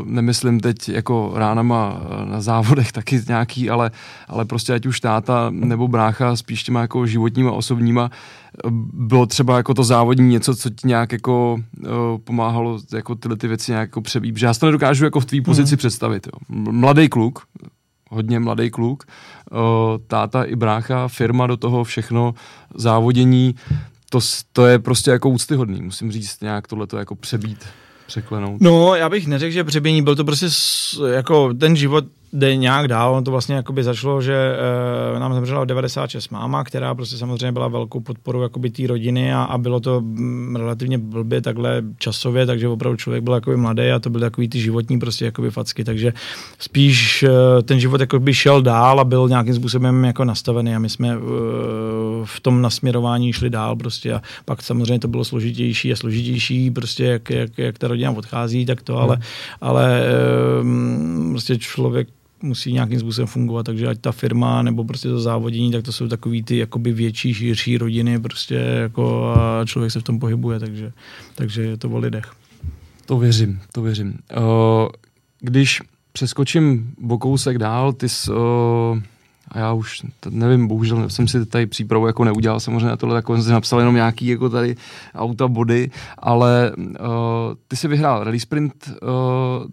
nemyslím 0.04 0.60
teď 0.60 0.88
jako 0.88 1.32
ránama 1.34 2.00
eh, 2.00 2.30
na 2.30 2.40
závodech 2.40 2.92
taky 2.92 3.22
nějaký, 3.28 3.70
ale, 3.70 3.90
ale 4.28 4.44
prostě 4.44 4.74
ať 4.74 4.86
už 4.86 5.00
táta 5.00 5.50
nebo 5.50 5.88
brácha 5.88 6.36
spíš 6.36 6.62
těma 6.62 6.80
jako 6.80 7.06
životníma, 7.06 7.52
osobníma, 7.52 8.10
eh, 8.10 8.68
bylo 8.92 9.26
třeba 9.26 9.56
jako 9.56 9.74
to 9.74 9.84
závodní 9.84 10.28
něco, 10.28 10.56
co 10.56 10.70
ti 10.70 10.88
nějak 10.88 11.12
jako 11.12 11.58
pomáhalo 12.24 12.78
jako 12.92 13.14
tyhle 13.14 13.36
ty 13.36 13.48
věci 13.48 13.72
nějak 13.72 13.88
jako 13.88 14.00
přebít. 14.00 14.42
Já 14.42 14.54
si 14.54 14.60
to 14.60 14.66
nedokážu 14.66 15.04
jako 15.04 15.20
v 15.20 15.24
tvý 15.24 15.40
pozici 15.40 15.74
mm. 15.74 15.78
představit. 15.78 16.26
Jo. 16.26 16.32
Mladý 16.70 17.08
kluk, 17.08 17.46
hodně 18.10 18.40
mladý 18.40 18.70
kluk, 18.70 19.04
táta 20.06 20.44
i 20.44 20.56
brácha, 20.56 21.08
firma 21.08 21.46
do 21.46 21.56
toho 21.56 21.84
všechno, 21.84 22.34
závodění, 22.74 23.54
to, 24.20 24.26
to 24.52 24.66
je 24.66 24.78
prostě 24.78 25.10
jako 25.10 25.28
úctyhodný, 25.28 25.82
musím 25.82 26.12
říct, 26.12 26.40
nějak 26.40 26.66
tohle 26.66 26.86
to 26.86 26.98
jako 26.98 27.14
přebít, 27.14 27.64
překlenout. 28.06 28.60
No, 28.60 28.94
já 28.94 29.08
bych 29.08 29.26
neřekl, 29.26 29.52
že 29.52 29.64
přebění, 29.64 30.02
byl 30.02 30.16
to 30.16 30.24
prostě 30.24 30.46
jako 31.12 31.54
ten 31.54 31.76
život 31.76 32.04
jde 32.32 32.56
nějak 32.56 32.88
dál. 32.88 33.14
On 33.14 33.24
to 33.24 33.30
vlastně 33.30 33.54
jakoby 33.54 33.82
začalo, 33.82 34.22
že 34.22 34.56
e, 35.16 35.20
nám 35.20 35.34
zemřela 35.34 35.64
96 35.64 36.30
máma, 36.30 36.64
která 36.64 36.94
prostě 36.94 37.16
samozřejmě 37.16 37.52
byla 37.52 37.68
velkou 37.68 38.00
podporou 38.00 38.42
jakoby 38.42 38.70
té 38.70 38.86
rodiny 38.86 39.34
a, 39.34 39.42
a, 39.42 39.58
bylo 39.58 39.80
to 39.80 39.98
m, 39.98 40.04
mm, 40.04 40.56
relativně 40.56 40.98
blbě 40.98 41.40
takhle 41.40 41.82
časově, 41.98 42.46
takže 42.46 42.68
opravdu 42.68 42.96
člověk 42.96 43.24
byl 43.24 43.34
jakoby 43.34 43.56
mladý 43.56 43.90
a 43.90 43.98
to 43.98 44.10
byly 44.10 44.20
takový 44.20 44.48
ty 44.48 44.60
životní 44.60 44.98
prostě 44.98 45.24
jakoby 45.24 45.50
facky, 45.50 45.84
takže 45.84 46.12
spíš 46.58 47.22
e, 47.22 47.62
ten 47.62 47.80
život 47.80 48.00
jakoby 48.00 48.34
šel 48.34 48.62
dál 48.62 49.00
a 49.00 49.04
byl 49.04 49.28
nějakým 49.28 49.54
způsobem 49.54 50.04
jako 50.04 50.24
nastavený 50.24 50.74
a 50.74 50.78
my 50.78 50.88
jsme 50.88 51.08
e, 51.08 51.16
v 52.24 52.40
tom 52.42 52.62
nasměrování 52.62 53.32
šli 53.32 53.50
dál 53.50 53.76
prostě 53.76 54.12
a 54.12 54.22
pak 54.44 54.62
samozřejmě 54.62 54.98
to 54.98 55.08
bylo 55.08 55.24
složitější 55.24 55.92
a 55.92 55.96
složitější 55.96 56.70
prostě 56.70 57.04
jak, 57.04 57.30
jak, 57.30 57.58
jak 57.58 57.78
ta 57.78 57.88
rodina 57.88 58.10
odchází, 58.10 58.66
tak 58.66 58.82
to, 58.82 58.98
ale, 58.98 59.14
hmm. 59.14 59.24
ale 59.60 60.00
e, 60.00 61.30
prostě 61.30 61.58
člověk 61.58 62.08
musí 62.46 62.72
nějakým 62.72 63.00
způsobem 63.00 63.26
fungovat, 63.26 63.62
takže 63.62 63.88
ať 63.88 63.98
ta 63.98 64.12
firma 64.12 64.62
nebo 64.62 64.84
prostě 64.84 65.08
to 65.08 65.20
závodění, 65.20 65.72
tak 65.72 65.84
to 65.84 65.92
jsou 65.92 66.08
takový 66.08 66.42
ty 66.42 66.56
jakoby 66.56 66.92
větší, 66.92 67.34
širší 67.34 67.78
rodiny 67.78 68.20
prostě 68.20 68.54
jako 68.54 69.34
a 69.36 69.64
člověk 69.64 69.92
se 69.92 70.00
v 70.00 70.02
tom 70.02 70.18
pohybuje, 70.18 70.60
takže, 70.60 70.92
takže 71.34 71.62
je 71.62 71.76
to 71.76 71.90
o 71.90 71.98
lidech. 71.98 72.32
To 73.06 73.18
věřím, 73.18 73.60
to 73.72 73.82
věřím. 73.82 74.18
Uh, 74.36 74.44
když 75.40 75.82
přeskočím 76.12 76.94
bokousek 76.98 77.58
dál, 77.58 77.92
ty 77.92 78.08
jsi, 78.08 78.30
uh 78.30 78.98
a 79.48 79.58
já 79.58 79.72
už 79.72 80.02
nevím, 80.30 80.68
bohužel 80.68 81.08
jsem 81.08 81.28
si 81.28 81.46
tady 81.46 81.66
přípravu 81.66 82.06
jako 82.06 82.24
neudělal, 82.24 82.60
samozřejmě 82.60 82.86
na 82.86 82.96
tohle 82.96 83.16
jako 83.16 83.42
jsem 83.42 83.52
napsal 83.52 83.78
jenom 83.78 83.94
nějaký 83.94 84.26
jako 84.26 84.48
tady 84.48 84.76
auta 85.14 85.48
body, 85.48 85.90
ale 86.18 86.72
uh, 86.76 86.86
ty 87.68 87.76
si 87.76 87.88
vyhrál 87.88 88.24
rally 88.24 88.40
sprint 88.40 88.74
uh, 88.88 89.08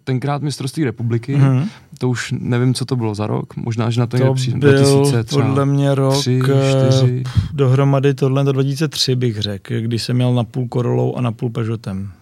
tenkrát 0.04 0.42
mistrovství 0.42 0.84
republiky, 0.84 1.36
mm-hmm. 1.36 1.66
to 1.98 2.08
už 2.08 2.34
nevím, 2.38 2.74
co 2.74 2.84
to 2.84 2.96
bylo 2.96 3.14
za 3.14 3.26
rok, 3.26 3.56
možná, 3.56 3.90
že 3.90 4.00
na 4.00 4.06
to, 4.06 4.18
to 4.18 4.34
přijde, 4.34 4.58
2000 4.58 5.24
třeba 5.24 5.46
podle 5.46 5.66
mě 5.66 5.94
rok 5.94 6.18
3, 6.18 6.40
4. 6.90 7.24
Eh, 7.26 7.30
dohromady 7.52 8.14
tohle 8.14 8.44
do 8.44 8.52
2003 8.52 9.16
bych 9.16 9.38
řekl, 9.38 9.74
když 9.80 10.02
jsem 10.02 10.16
měl 10.16 10.34
na 10.34 10.44
půl 10.44 10.68
Korolou 10.68 11.16
a 11.16 11.20
na 11.20 11.32
půl 11.32 11.50
Peugeotem. 11.50 12.12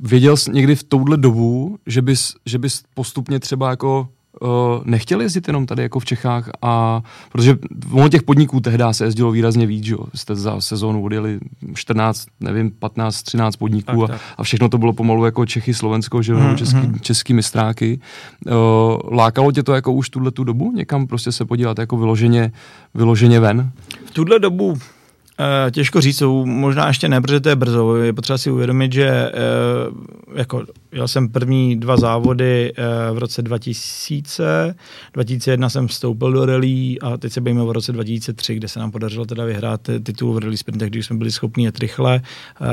Věděl 0.00 0.36
jsi 0.36 0.50
někdy 0.50 0.76
v 0.76 0.82
touhle 0.82 1.16
dobu, 1.16 1.78
že 1.86 2.02
bys, 2.02 2.34
že 2.46 2.58
bys 2.58 2.82
postupně 2.94 3.40
třeba 3.40 3.70
jako 3.70 4.08
nechtěl 4.84 5.20
jezdit 5.20 5.48
jenom 5.48 5.66
tady 5.66 5.82
jako 5.82 6.00
v 6.00 6.04
Čechách 6.04 6.50
a 6.62 7.02
protože 7.32 7.56
v 7.86 8.08
těch 8.08 8.22
podniků 8.22 8.60
tehdy 8.60 8.84
se 8.90 9.04
jezdilo 9.04 9.32
výrazně 9.32 9.66
víc, 9.66 9.84
že 9.84 9.96
jste 10.14 10.34
za 10.34 10.60
sezónu 10.60 11.04
odjeli 11.04 11.38
14, 11.74 12.26
nevím, 12.40 12.70
15, 12.70 13.22
13 13.22 13.56
podniků 13.56 14.00
tak, 14.00 14.10
a, 14.10 14.12
tak. 14.12 14.20
a 14.38 14.42
všechno 14.42 14.68
to 14.68 14.78
bylo 14.78 14.92
pomalu 14.92 15.24
jako 15.24 15.46
Čechy, 15.46 15.74
Slovensko, 15.74 16.22
že 16.22 16.34
hmm, 16.34 16.56
český, 16.56 16.76
hmm. 16.76 16.98
český 17.00 17.34
mistráky. 17.34 18.00
Uh, 18.46 18.52
lákalo 19.10 19.52
tě 19.52 19.62
to 19.62 19.74
jako 19.74 19.92
už 19.92 20.10
tuhle 20.10 20.30
tu 20.30 20.44
dobu 20.44 20.72
někam 20.72 21.06
prostě 21.06 21.32
se 21.32 21.44
podívat 21.44 21.78
jako 21.78 21.96
vyloženě, 21.96 22.52
vyloženě 22.94 23.40
ven? 23.40 23.70
V 24.04 24.10
tuhle 24.10 24.38
dobu 24.38 24.78
Uh, 25.40 25.70
těžko 25.70 26.00
říct, 26.00 26.22
možná 26.44 26.88
ještě 26.88 27.08
ne, 27.08 27.20
protože 27.20 27.40
to 27.40 27.48
je 27.48 27.56
brzo. 27.56 27.96
Je 27.96 28.12
potřeba 28.12 28.38
si 28.38 28.50
uvědomit, 28.50 28.92
že 28.92 29.32
jako 30.34 30.62
Jel 30.94 31.08
jsem 31.08 31.28
první 31.28 31.76
dva 31.76 31.96
závody 31.96 32.72
uh, 32.78 33.16
v 33.16 33.18
roce 33.18 33.42
2000, 33.42 34.74
2001 35.12 35.68
jsem 35.68 35.88
vstoupil 35.88 36.32
do 36.32 36.46
rally 36.46 36.96
a 37.02 37.16
teď 37.16 37.32
se 37.32 37.40
bavíme 37.40 37.62
o 37.62 37.72
roce 37.72 37.92
2003, 37.92 38.54
kde 38.54 38.68
se 38.68 38.78
nám 38.80 38.90
podařilo 38.90 39.24
teda 39.24 39.44
vyhrát 39.44 39.80
titul 40.02 40.34
v 40.34 40.38
rally 40.38 40.56
sprintech, 40.56 40.90
když 40.90 41.06
jsme 41.06 41.16
byli 41.16 41.30
schopni 41.30 41.64
jet 41.64 41.78
rychle. 41.78 42.20
Uh, 42.60 42.68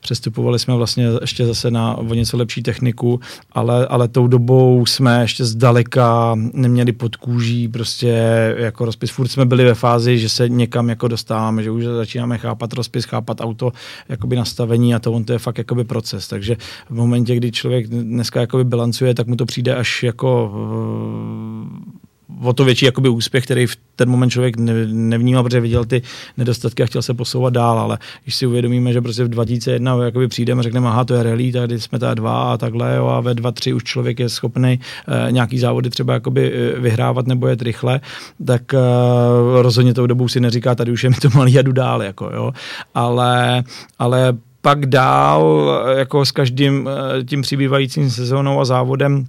přestupovali 0.00 0.58
jsme 0.58 0.74
vlastně 0.74 1.06
ještě 1.20 1.46
zase 1.46 1.70
na 1.70 1.96
o 1.96 2.14
něco 2.14 2.36
lepší 2.36 2.62
techniku, 2.62 3.20
ale, 3.52 3.86
ale 3.86 4.08
tou 4.08 4.26
dobou 4.26 4.86
jsme 4.86 5.22
ještě 5.22 5.44
zdaleka 5.44 6.36
neměli 6.52 6.92
pod 6.92 7.16
kůží 7.16 7.68
prostě 7.68 8.14
jako 8.58 8.84
rozpis. 8.84 9.10
Furt 9.10 9.28
jsme 9.28 9.44
byli 9.44 9.64
ve 9.64 9.74
fázi, 9.74 10.18
že 10.18 10.28
se 10.28 10.48
někam 10.48 10.88
jako 10.88 11.08
dostáváme, 11.08 11.62
že 11.62 11.70
už 11.70 11.84
začínáme 11.84 12.38
chápat 12.38 12.72
rozpis, 12.72 13.04
chápat 13.04 13.40
auto, 13.40 13.72
jakoby 14.08 14.36
nastavení 14.36 14.94
a 14.94 14.98
to 14.98 15.12
on 15.12 15.24
to 15.24 15.32
je 15.32 15.38
fakt 15.38 15.58
jakoby 15.58 15.84
proces. 15.84 16.28
Takže 16.28 16.56
v 16.90 17.09
momentě, 17.10 17.36
kdy 17.36 17.52
člověk 17.52 17.86
dneska 17.86 18.40
jakoby 18.40 18.64
bilancuje, 18.64 19.14
tak 19.14 19.26
mu 19.26 19.36
to 19.36 19.46
přijde 19.46 19.74
až 19.74 20.02
jako 20.02 20.50
uh, 20.54 22.00
o 22.42 22.52
to 22.52 22.64
větší 22.64 22.86
jakoby 22.86 23.08
úspěch, 23.08 23.44
který 23.44 23.66
v 23.66 23.76
ten 23.96 24.10
moment 24.10 24.30
člověk 24.30 24.56
ne, 24.56 24.72
nevnímal, 24.86 25.42
protože 25.42 25.60
viděl 25.60 25.84
ty 25.84 26.02
nedostatky 26.36 26.82
a 26.82 26.86
chtěl 26.86 27.02
se 27.02 27.14
posouvat 27.14 27.52
dál, 27.52 27.78
ale 27.78 27.98
když 28.22 28.34
si 28.34 28.46
uvědomíme, 28.46 28.92
že 28.92 29.00
prostě 29.00 29.24
v 29.24 29.28
2001 29.28 30.04
jakoby 30.04 30.28
přijdeme 30.28 30.60
a 30.60 30.62
řekneme, 30.62 30.88
aha, 30.88 31.04
to 31.04 31.14
je 31.14 31.22
rally, 31.22 31.52
tady 31.52 31.80
jsme 31.80 31.98
tady 31.98 32.14
dva 32.14 32.52
a 32.52 32.56
takhle, 32.56 32.96
jo, 32.96 33.06
a 33.06 33.20
ve 33.20 33.34
2-3 33.34 33.76
už 33.76 33.84
člověk 33.84 34.18
je 34.18 34.28
schopný 34.28 34.80
uh, 35.08 35.32
nějaký 35.32 35.58
závody 35.58 35.90
třeba 35.90 36.14
jakoby 36.14 36.52
uh, 36.52 36.82
vyhrávat 36.82 37.26
nebo 37.26 37.46
jet 37.46 37.62
rychle, 37.62 38.00
tak 38.46 38.62
uh, 38.72 39.62
rozhodně 39.62 39.94
tou 39.94 40.06
dobou 40.06 40.28
si 40.28 40.40
neříká, 40.40 40.74
tady 40.74 40.92
už 40.92 41.04
je 41.04 41.10
mi 41.10 41.16
to 41.16 41.28
malý, 41.34 41.52
jdu 41.52 41.72
dál, 41.72 42.02
jako, 42.02 42.30
jo. 42.34 42.52
Ale, 42.94 43.64
ale 43.98 44.34
pak 44.62 44.86
dál, 44.86 45.70
jako 45.96 46.24
s 46.24 46.32
každým 46.32 46.88
eh, 46.88 47.24
tím 47.24 47.42
přibývajícím 47.42 48.10
sezónou 48.10 48.60
a 48.60 48.64
závodem, 48.64 49.26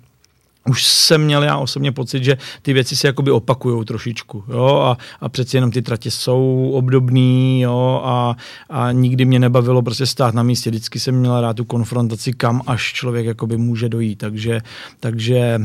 už 0.70 0.86
jsem 0.86 1.22
měl 1.22 1.44
já 1.44 1.58
osobně 1.58 1.92
pocit, 1.92 2.24
že 2.24 2.38
ty 2.62 2.74
věci 2.74 2.96
se 2.96 3.08
jakoby 3.08 3.32
opakujou 3.32 3.84
trošičku, 3.84 4.44
jo, 4.48 4.66
a, 4.66 4.98
a 5.22 5.30
přeci 5.30 5.58
jenom 5.58 5.72
ty 5.72 5.82
tratě 5.82 6.12
jsou 6.12 6.72
obdobný, 6.74 7.62
jo, 7.62 8.02
a, 8.04 8.36
a 8.70 8.92
nikdy 8.92 9.26
mě 9.26 9.40
nebavilo 9.40 9.82
prostě 9.82 10.06
stát 10.06 10.34
na 10.34 10.44
místě, 10.44 10.70
vždycky 10.70 11.00
jsem 11.00 11.16
měl 11.16 11.42
rád 11.42 11.58
tu 11.58 11.66
konfrontaci, 11.66 12.34
kam 12.34 12.62
až 12.68 12.94
člověk 12.94 13.26
jakoby 13.26 13.58
může 13.58 13.90
dojít, 13.90 14.16
takže, 14.16 14.62
takže 15.00 15.38
e, 15.38 15.60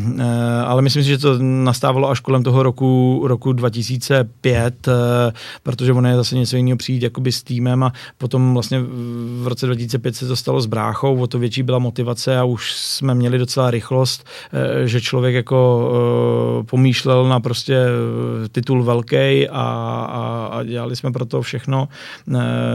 ale 0.67 0.83
myslím 0.83 1.03
si, 1.03 1.09
že 1.09 1.19
to 1.19 1.39
nastávalo 1.41 2.11
až 2.11 2.21
kolem 2.21 2.43
toho 2.43 2.63
roku, 2.63 3.23
roku 3.27 3.53
2005, 3.53 4.89
e, 4.89 4.93
eh, 4.93 5.33
protože 5.63 5.93
ono 5.93 6.09
je 6.09 6.17
zase 6.17 6.37
něco 6.37 6.57
jiného 6.57 6.77
přijít 6.77 7.03
jakoby 7.03 7.33
s 7.33 7.43
týmem 7.43 7.83
a 7.83 7.93
potom 8.19 8.53
vlastně 8.55 8.81
v 9.43 9.47
roce 9.47 9.67
2005 9.67 10.17
se 10.17 10.27
to 10.27 10.37
stalo 10.37 10.61
s 10.61 10.67
bráchou, 10.67 11.17
o 11.17 11.27
to 11.27 11.39
větší 11.39 11.63
byla 11.63 11.79
motivace 11.79 12.39
a 12.39 12.45
už 12.45 12.75
jsme 12.75 13.15
měli 13.15 13.39
docela 13.39 13.71
rychlost, 13.71 14.27
e, 14.53 14.86
že 14.89 15.01
člověk 15.01 15.35
jako 15.35 15.91
pomýšlel 16.71 17.29
na 17.29 17.41
prostě 17.41 17.79
titul 18.53 18.85
velký 18.85 19.49
a, 19.49 19.63
a, 20.11 20.49
a 20.53 20.63
dělali 20.63 20.97
jsme 20.97 21.13
pro 21.13 21.25
to 21.25 21.43
všechno. 21.43 21.89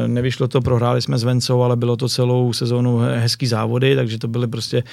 Nevyšlo 0.07 0.47
to, 0.47 0.61
prohráli 0.61 1.01
jsme 1.01 1.17
s 1.17 1.23
Vencou, 1.23 1.61
ale 1.61 1.75
bylo 1.75 1.95
to 1.95 2.09
celou 2.09 2.53
sezónu 2.53 2.97
hezký 2.97 3.47
závody, 3.47 3.95
takže 3.95 4.17
to 4.17 4.27
byly 4.27 4.47
prostě 4.47 4.83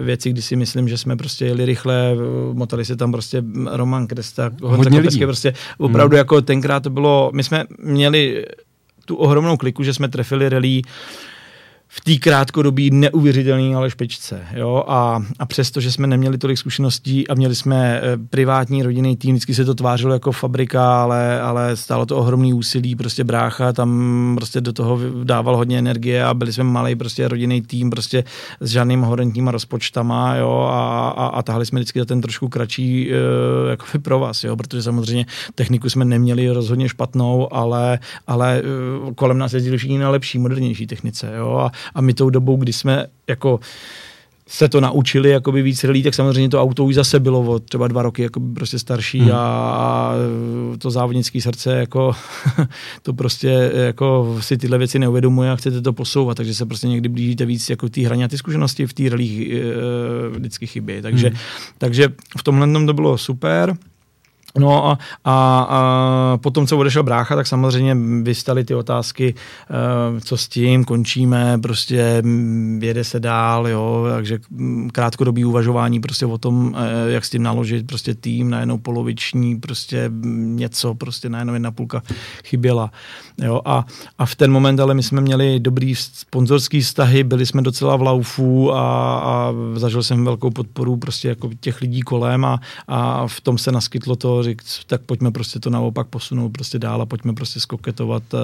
věci, 0.00 0.30
kdy 0.30 0.42
si 0.42 0.56
myslím, 0.56 0.88
že 0.88 0.98
jsme 0.98 1.16
prostě 1.16 1.44
jeli 1.46 1.64
rychle, 1.64 2.16
motali 2.52 2.84
se 2.84 2.96
tam 2.96 3.12
prostě 3.12 3.42
Roman 3.70 4.06
Kresta, 4.06 4.50
Hodně 4.62 5.00
lidí. 5.00 5.20
prostě 5.20 5.52
opravdu 5.78 6.14
hmm. 6.14 6.18
jako 6.18 6.40
tenkrát 6.42 6.82
to 6.82 6.90
bylo, 6.90 7.30
my 7.34 7.42
jsme 7.44 7.64
měli 7.78 8.44
tu 9.04 9.16
ohromnou 9.16 9.56
kliku, 9.56 9.82
že 9.82 9.94
jsme 9.94 10.08
trefili 10.08 10.48
rally 10.48 10.82
v 11.96 12.00
té 12.00 12.16
krátkodobí 12.16 12.90
neuvěřitelné 12.90 13.76
ale 13.76 13.90
špičce. 13.90 14.40
Jo? 14.54 14.84
A, 14.88 15.22
a 15.38 15.46
přesto, 15.46 15.80
že 15.80 15.92
jsme 15.92 16.06
neměli 16.06 16.38
tolik 16.38 16.58
zkušeností 16.58 17.28
a 17.28 17.34
měli 17.34 17.54
jsme 17.54 18.00
e, 18.02 18.16
privátní 18.30 18.82
rodinný 18.82 19.16
tým, 19.16 19.34
vždycky 19.34 19.54
se 19.54 19.64
to 19.64 19.74
tvářilo 19.74 20.12
jako 20.12 20.32
fabrika, 20.32 21.02
ale, 21.02 21.40
ale 21.40 21.76
stálo 21.76 22.06
to 22.06 22.16
ohromný 22.16 22.54
úsilí, 22.54 22.96
prostě 22.96 23.24
brácha 23.24 23.72
tam 23.72 24.32
prostě 24.36 24.60
do 24.60 24.72
toho 24.72 24.98
dával 25.24 25.56
hodně 25.56 25.78
energie 25.78 26.24
a 26.24 26.34
byli 26.34 26.52
jsme 26.52 26.64
malý 26.64 26.96
prostě 26.96 27.28
rodinný 27.28 27.62
tým 27.62 27.90
prostě 27.90 28.24
s 28.60 28.70
žádným 28.70 29.02
horentníma 29.02 29.50
rozpočtama 29.50 30.36
jo? 30.36 30.68
A, 30.70 31.08
a, 31.08 31.26
a 31.26 31.42
tahli 31.42 31.66
jsme 31.66 31.80
vždycky 31.80 31.98
za 31.98 32.04
ten 32.04 32.20
trošku 32.20 32.48
kratší 32.48 33.12
e, 33.12 33.16
jako 33.70 33.86
pro 34.02 34.18
vás, 34.18 34.44
jo? 34.44 34.56
protože 34.56 34.82
samozřejmě 34.82 35.26
techniku 35.54 35.90
jsme 35.90 36.04
neměli 36.04 36.50
rozhodně 36.50 36.88
špatnou, 36.88 37.54
ale, 37.54 37.98
ale 38.26 38.58
e, 38.58 39.14
kolem 39.14 39.38
nás 39.38 39.52
jezdili 39.52 39.78
všichni 39.78 39.98
na 39.98 40.10
lepší, 40.10 40.38
modernější 40.38 40.86
technice. 40.86 41.32
Jo? 41.36 41.56
A, 41.56 41.70
a 41.94 42.00
my 42.00 42.14
tou 42.14 42.30
dobou, 42.30 42.56
kdy 42.56 42.72
jsme 42.72 43.06
jako 43.28 43.60
se 44.46 44.68
to 44.68 44.80
naučili 44.80 45.30
jakoby 45.30 45.62
víc 45.62 45.84
relí, 45.84 46.02
tak 46.02 46.14
samozřejmě 46.14 46.48
to 46.48 46.62
auto 46.62 46.84
už 46.84 46.94
zase 46.94 47.20
bylo 47.20 47.40
o 47.40 47.58
třeba 47.58 47.88
dva 47.88 48.02
roky 48.02 48.22
jako 48.22 48.40
prostě 48.54 48.78
starší 48.78 49.18
hmm. 49.18 49.30
a 49.34 50.12
to 50.78 50.90
závodnické 50.90 51.40
srdce 51.40 51.76
jako 51.76 52.12
to 53.02 53.12
prostě 53.14 53.70
jako 53.74 54.36
si 54.40 54.56
tyhle 54.56 54.78
věci 54.78 54.98
neuvědomuje 54.98 55.50
a 55.50 55.56
chcete 55.56 55.80
to 55.80 55.92
posouvat, 55.92 56.36
takže 56.36 56.54
se 56.54 56.66
prostě 56.66 56.88
někdy 56.88 57.08
blížíte 57.08 57.46
víc 57.46 57.70
jako 57.70 57.88
té 57.88 58.00
hraně 58.00 58.24
a 58.24 58.28
ty 58.28 58.38
zkušenosti 58.38 58.86
v 58.86 58.92
té 58.92 59.08
relích 59.08 59.50
e, 59.50 59.58
vždycky 60.38 60.66
chybí. 60.66 61.02
Takže, 61.02 61.28
hmm. 61.28 61.38
takže 61.78 62.08
v 62.38 62.42
tomhle 62.42 62.86
to 62.86 62.92
bylo 62.92 63.18
super. 63.18 63.76
No 64.58 64.86
a, 64.86 64.98
a, 65.24 65.66
a 65.68 66.38
potom, 66.38 66.66
co 66.66 66.78
odešel 66.78 67.02
brácha, 67.02 67.36
tak 67.36 67.46
samozřejmě 67.46 67.96
vystaly 68.22 68.64
ty 68.64 68.74
otázky, 68.74 69.34
uh, 69.34 70.20
co 70.20 70.36
s 70.36 70.48
tím, 70.48 70.84
končíme, 70.84 71.58
prostě 71.62 72.22
jede 72.78 73.04
se 73.04 73.20
dál, 73.20 73.68
jo, 73.68 74.06
takže 74.14 74.38
krátkodobý 74.92 75.44
uvažování 75.44 76.00
prostě 76.00 76.26
o 76.26 76.38
tom, 76.38 76.66
uh, 76.66 76.72
jak 77.06 77.24
s 77.24 77.30
tím 77.30 77.42
naložit, 77.42 77.86
prostě 77.86 78.14
tým, 78.14 78.50
najednou 78.50 78.78
poloviční, 78.78 79.56
prostě 79.56 80.10
něco, 80.34 80.94
prostě 80.94 81.28
najednou 81.28 81.54
jedna 81.54 81.70
půlka 81.70 82.02
chyběla, 82.44 82.90
jo, 83.42 83.60
a, 83.64 83.86
a 84.18 84.26
v 84.26 84.34
ten 84.34 84.52
moment 84.52 84.80
ale 84.80 84.94
my 84.94 85.02
jsme 85.02 85.20
měli 85.20 85.60
dobrý 85.60 85.94
sponzorský 85.94 86.80
vztahy, 86.80 87.24
byli 87.24 87.46
jsme 87.46 87.62
docela 87.62 87.96
v 87.96 88.02
laufu 88.02 88.72
a, 88.72 89.18
a 89.18 89.52
zažil 89.74 90.02
jsem 90.02 90.24
velkou 90.24 90.50
podporu 90.50 90.96
prostě 90.96 91.28
jako 91.28 91.50
těch 91.60 91.80
lidí 91.80 92.00
kolem 92.02 92.44
a, 92.44 92.60
a 92.88 93.26
v 93.26 93.40
tom 93.40 93.58
se 93.58 93.72
naskytlo 93.72 94.16
to, 94.16 94.43
říct, 94.44 94.84
tak 94.86 95.00
pojďme 95.00 95.30
prostě 95.30 95.60
to 95.60 95.70
naopak 95.70 96.06
posunout 96.06 96.48
prostě 96.48 96.78
dál 96.78 97.02
a 97.02 97.06
pojďme 97.06 97.32
prostě 97.32 97.60
skoketovat 97.60 98.22
uh, 98.34 98.40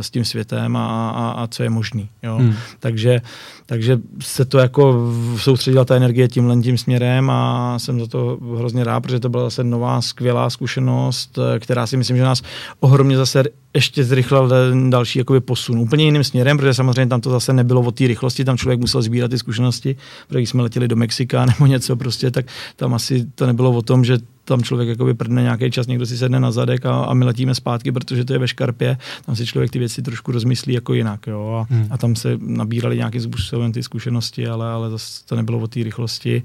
s 0.00 0.10
tím 0.10 0.24
světem 0.24 0.76
a, 0.76 1.10
a, 1.10 1.30
a 1.30 1.46
co 1.46 1.62
je 1.62 1.70
možný. 1.70 2.08
Jo? 2.22 2.36
Hmm. 2.36 2.54
Takže, 2.80 3.20
takže 3.66 3.98
se 4.20 4.44
to 4.44 4.58
jako 4.58 5.12
soustředila 5.36 5.84
ta 5.84 5.96
energie 5.96 6.28
tímhle 6.28 6.56
tím 6.56 6.78
směrem 6.78 7.30
a 7.30 7.78
jsem 7.78 8.00
za 8.00 8.06
to 8.06 8.38
hrozně 8.56 8.84
rád, 8.84 9.00
protože 9.00 9.20
to 9.20 9.28
byla 9.28 9.44
zase 9.44 9.64
nová 9.64 10.00
skvělá 10.02 10.50
zkušenost, 10.50 11.38
eh, 11.38 11.58
která 11.58 11.86
si 11.86 11.96
myslím, 11.96 12.16
že 12.16 12.22
nás 12.22 12.42
ohromně 12.80 13.16
zase 13.16 13.44
ještě 13.74 14.04
zrychlil 14.04 14.50
další 14.90 15.18
jakoby 15.18 15.40
posun. 15.40 15.78
Úplně 15.78 16.04
jiným 16.04 16.24
směrem, 16.24 16.56
protože 16.56 16.74
samozřejmě 16.74 17.06
tam 17.06 17.20
to 17.20 17.30
zase 17.30 17.52
nebylo 17.52 17.80
o 17.80 17.90
té 17.90 18.06
rychlosti, 18.06 18.44
tam 18.44 18.58
člověk 18.58 18.80
musel 18.80 19.02
sbírat 19.02 19.30
ty 19.30 19.38
zkušenosti, 19.38 19.96
protože 20.28 20.38
když 20.38 20.50
jsme 20.50 20.62
letěli 20.62 20.88
do 20.88 20.96
Mexika 20.96 21.46
nebo 21.46 21.66
něco 21.66 21.96
prostě, 21.96 22.30
tak 22.30 22.46
tam 22.76 22.94
asi 22.94 23.26
to 23.34 23.46
nebylo 23.46 23.70
o 23.70 23.82
tom, 23.82 24.04
že 24.04 24.18
tam 24.44 24.62
člověk 24.62 24.88
jakoby 24.88 25.14
prdne 25.14 25.42
nějaký 25.42 25.70
čas, 25.70 25.86
někdo 25.86 26.06
si 26.06 26.18
sedne 26.18 26.40
na 26.40 26.50
zadek 26.50 26.86
a, 26.86 27.04
a 27.04 27.14
my 27.14 27.24
letíme 27.24 27.54
zpátky, 27.54 27.92
protože 27.92 28.24
to 28.24 28.32
je 28.32 28.38
ve 28.38 28.48
škarpě, 28.48 28.96
tam 29.26 29.36
si 29.36 29.46
člověk 29.46 29.70
ty 29.70 29.78
věci 29.78 30.02
trošku 30.02 30.32
rozmyslí 30.32 30.74
jako 30.74 30.94
jinak, 30.94 31.26
jo, 31.26 31.66
a, 31.70 31.74
hmm. 31.74 31.86
a 31.90 31.98
tam 31.98 32.16
se 32.16 32.38
nabírali 32.40 32.96
nějaký 32.96 33.20
způsobem 33.20 33.72
ty 33.72 33.82
zkušenosti, 33.82 34.48
ale, 34.48 34.70
ale 34.70 34.90
zase 34.90 35.24
to 35.26 35.36
nebylo 35.36 35.58
o 35.58 35.66
té 35.66 35.82
rychlosti. 35.82 36.42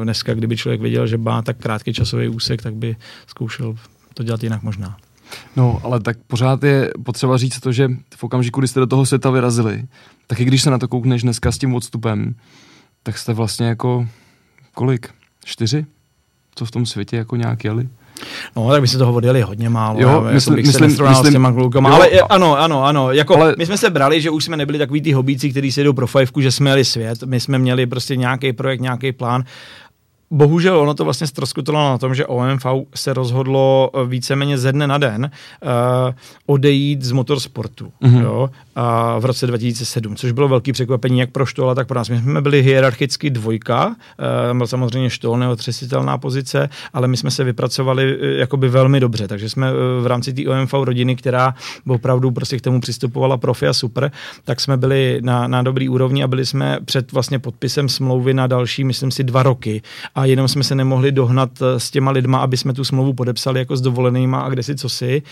E, 0.00 0.04
dneska, 0.04 0.34
kdyby 0.34 0.56
člověk 0.56 0.80
věděl, 0.80 1.06
že 1.06 1.18
má 1.18 1.42
tak 1.42 1.56
krátký 1.56 1.92
časový 1.92 2.28
úsek, 2.28 2.62
tak 2.62 2.74
by 2.74 2.96
zkoušel 3.26 3.74
to 4.14 4.22
dělat 4.22 4.42
jinak 4.42 4.62
možná. 4.62 4.96
No, 5.56 5.80
ale 5.84 6.00
tak 6.00 6.16
pořád 6.26 6.64
je 6.64 6.90
potřeba 7.02 7.36
říct 7.36 7.60
to, 7.60 7.72
že 7.72 7.88
v 8.16 8.24
okamžiku, 8.24 8.60
kdy 8.60 8.68
jste 8.68 8.80
do 8.80 8.86
toho 8.86 9.06
světa 9.06 9.30
vyrazili, 9.30 9.84
tak 10.26 10.40
i 10.40 10.44
když 10.44 10.62
se 10.62 10.70
na 10.70 10.78
to 10.78 10.88
koukneš 10.88 11.22
dneska 11.22 11.52
s 11.52 11.58
tím 11.58 11.74
odstupem, 11.74 12.34
tak 13.02 13.18
jste 13.18 13.32
vlastně 13.32 13.66
jako 13.66 14.08
kolik? 14.74 15.08
Čtyři? 15.44 15.86
Co 16.54 16.64
v 16.64 16.70
tom 16.70 16.86
světě 16.86 17.16
jako 17.16 17.36
nějak 17.36 17.64
jeli? 17.64 17.88
No, 18.56 18.70
tak 18.70 18.80
by 18.80 18.88
se 18.88 18.98
toho 18.98 19.12
odjeli 19.12 19.42
hodně 19.42 19.68
málo. 19.68 20.00
Jo, 20.00 20.08
já, 20.26 20.32
myslím, 20.32 20.56
jako 20.56 20.66
myslím, 20.66 20.86
myslím, 20.88 21.14
s 21.14 21.32
těma 21.32 21.52
klukama. 21.52 21.88
Jo, 21.88 21.94
ale 21.94 22.10
je, 22.10 22.22
ano, 22.22 22.58
ano, 22.58 22.84
ano. 22.84 23.12
Jako, 23.12 23.36
ale, 23.36 23.54
my 23.58 23.66
jsme 23.66 23.78
se 23.78 23.90
brali, 23.90 24.20
že 24.20 24.30
už 24.30 24.44
jsme 24.44 24.56
nebyli 24.56 24.78
takový 24.78 25.00
ty 25.02 25.12
hobíci, 25.12 25.50
kteří 25.50 25.72
se 25.72 25.82
jdou 25.82 25.92
pro 25.92 26.06
fajfku, 26.06 26.40
že 26.40 26.50
jsme 26.50 26.70
jeli 26.70 26.84
svět. 26.84 27.22
My 27.22 27.40
jsme 27.40 27.58
měli 27.58 27.86
prostě 27.86 28.16
nějaký 28.16 28.52
projekt, 28.52 28.80
nějaký 28.80 29.12
plán 29.12 29.44
bohužel 30.34 30.78
ono 30.78 30.94
to 30.94 31.04
vlastně 31.04 31.26
ztroskutalo 31.26 31.78
na 31.78 31.98
tom, 31.98 32.14
že 32.14 32.26
OMV 32.26 32.66
se 32.94 33.14
rozhodlo 33.14 33.90
eh, 33.94 34.06
víceméně 34.06 34.58
ze 34.58 34.72
dne 34.72 34.86
na 34.86 34.98
den 34.98 35.30
uh, 35.62 35.70
odejít 36.46 37.02
z 37.02 37.12
motorsportu 37.12 37.92
mm-hmm. 38.02 38.22
jo, 38.22 38.50
uh, 38.76 38.82
v 39.22 39.24
roce 39.24 39.46
2007, 39.46 40.16
což 40.16 40.32
bylo 40.32 40.48
velký 40.48 40.72
překvapení 40.72 41.18
jak 41.18 41.30
pro 41.30 41.46
Štola, 41.46 41.74
tak 41.74 41.86
pro 41.86 41.98
nás. 41.98 42.08
My 42.08 42.18
jsme 42.18 42.40
byli 42.40 42.62
hierarchicky 42.62 43.30
dvojka, 43.30 43.86
uh, 43.86 44.58
byl 44.58 44.66
samozřejmě 44.66 45.10
Štol 45.10 45.38
neotřesitelná 45.38 46.18
pozice, 46.18 46.68
ale 46.92 47.08
my 47.08 47.16
jsme 47.16 47.30
se 47.30 47.44
vypracovali 47.44 48.16
uh, 48.16 48.26
jakoby 48.26 48.68
velmi 48.68 49.00
dobře, 49.00 49.28
takže 49.28 49.48
jsme 49.48 49.72
uh, 49.72 49.78
v 50.02 50.06
rámci 50.06 50.32
té 50.32 50.42
OMV 50.48 50.72
rodiny, 50.72 51.16
která 51.16 51.54
opravdu 51.88 52.30
prostě 52.30 52.58
k 52.58 52.60
tomu 52.60 52.80
přistupovala 52.80 53.36
profi 53.36 53.66
a 53.66 53.72
super, 53.72 54.10
tak 54.44 54.60
jsme 54.60 54.76
byli 54.76 55.18
na, 55.22 55.48
na 55.48 55.62
dobrý 55.62 55.88
úrovni 55.88 56.22
a 56.22 56.28
byli 56.28 56.46
jsme 56.46 56.78
před 56.84 57.12
vlastně 57.12 57.38
podpisem 57.38 57.88
smlouvy 57.88 58.34
na 58.34 58.46
další, 58.46 58.84
myslím 58.84 59.10
si, 59.10 59.24
dva 59.24 59.42
roky 59.42 59.82
a 60.14 60.23
jenom 60.24 60.48
jsme 60.48 60.64
se 60.64 60.74
nemohli 60.74 61.12
dohnat 61.12 61.50
eh, 61.62 61.80
s 61.80 61.90
těma 61.90 62.10
lidma, 62.10 62.38
aby 62.38 62.56
jsme 62.56 62.72
tu 62.72 62.84
smlouvu 62.84 63.12
podepsali 63.12 63.58
jako 63.58 63.76
s 63.76 63.80
dovolenýma 63.80 64.40
a 64.40 64.48
kde 64.48 64.62
si 64.62 64.76
co 64.76 64.88
si. 64.88 65.22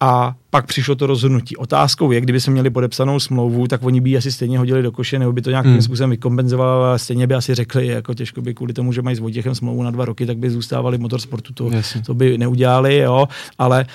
A 0.00 0.34
pak 0.50 0.66
přišlo 0.66 0.94
to 0.94 1.06
rozhodnutí. 1.06 1.56
Otázkou 1.56 2.12
je, 2.12 2.20
kdyby 2.20 2.40
jsme 2.40 2.52
měli 2.52 2.70
podepsanou 2.70 3.20
smlouvu, 3.20 3.66
tak 3.66 3.82
oni 3.82 4.00
by 4.00 4.10
ji 4.10 4.16
asi 4.16 4.32
stejně 4.32 4.58
hodili 4.58 4.82
do 4.82 4.92
koše, 4.92 5.18
nebo 5.18 5.32
by 5.32 5.42
to 5.42 5.50
nějakým 5.50 5.72
hmm. 5.72 5.82
způsobem 5.82 6.10
vykompenzovali, 6.10 6.84
ale 6.84 6.98
stejně 6.98 7.26
by 7.26 7.34
asi 7.34 7.54
řekli, 7.54 7.86
jako 7.86 8.14
těžko 8.14 8.42
by 8.42 8.54
kvůli 8.54 8.72
tomu, 8.72 8.92
že 8.92 9.02
mají 9.02 9.16
s 9.16 9.18
Vojtěchem 9.18 9.54
smlouvu 9.54 9.82
na 9.82 9.90
dva 9.90 10.04
roky, 10.04 10.26
tak 10.26 10.38
by 10.38 10.50
zůstávali 10.50 10.98
motorsportu. 10.98 11.52
To, 11.52 11.70
to 12.06 12.14
by 12.14 12.38
neudělali, 12.38 12.96
jo. 12.96 13.28
Ale 13.58 13.86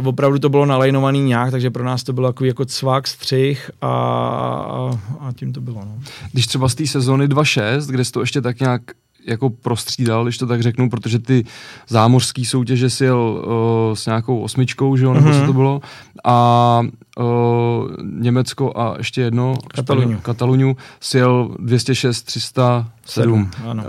uh, 0.00 0.08
opravdu 0.08 0.38
to 0.38 0.48
bylo 0.48 0.66
nalajnovaný 0.66 1.20
nějak, 1.20 1.50
takže 1.50 1.70
pro 1.70 1.84
nás 1.84 2.02
to 2.02 2.12
bylo 2.12 2.28
jako, 2.28 2.44
jako 2.44 2.64
cvák, 2.64 3.06
střih 3.06 3.70
a, 3.80 3.88
a, 3.88 5.00
a 5.20 5.32
tím 5.32 5.52
to 5.52 5.60
bylo. 5.60 5.80
No. 5.84 5.98
Když 6.32 6.46
třeba 6.46 6.68
z 6.68 6.74
té 6.74 6.86
sezóny 6.86 7.26
2.6, 7.26 7.90
kde 7.90 8.04
jsi 8.04 8.12
to 8.12 8.20
ještě 8.20 8.40
tak 8.40 8.60
nějak 8.60 8.82
jako 9.26 9.50
prostřídal, 9.50 10.24
když 10.24 10.38
to 10.38 10.46
tak 10.46 10.62
řeknu, 10.62 10.90
protože 10.90 11.18
ty 11.18 11.44
zámořský 11.88 12.44
soutěže 12.44 12.90
si 12.90 13.04
jel 13.04 13.44
uh, 13.46 13.94
s 13.94 14.06
nějakou 14.06 14.40
osmičkou, 14.40 14.96
že 14.96 15.04
jo, 15.04 15.14
nebo 15.14 15.28
mm-hmm. 15.28 15.32
co 15.32 15.38
mhm. 15.38 15.46
to 15.46 15.52
bylo, 15.52 15.80
a 16.24 16.80
uh, 17.18 17.24
Německo 18.02 18.72
a 18.76 18.94
ještě 18.98 19.20
jedno, 19.20 19.54
Kataluňu, 19.74 20.18
Kataluňu 20.18 20.76
si 21.00 21.18
jel 21.18 21.56
206, 21.58 22.22
307. 22.22 23.50
Uh, 23.64 23.80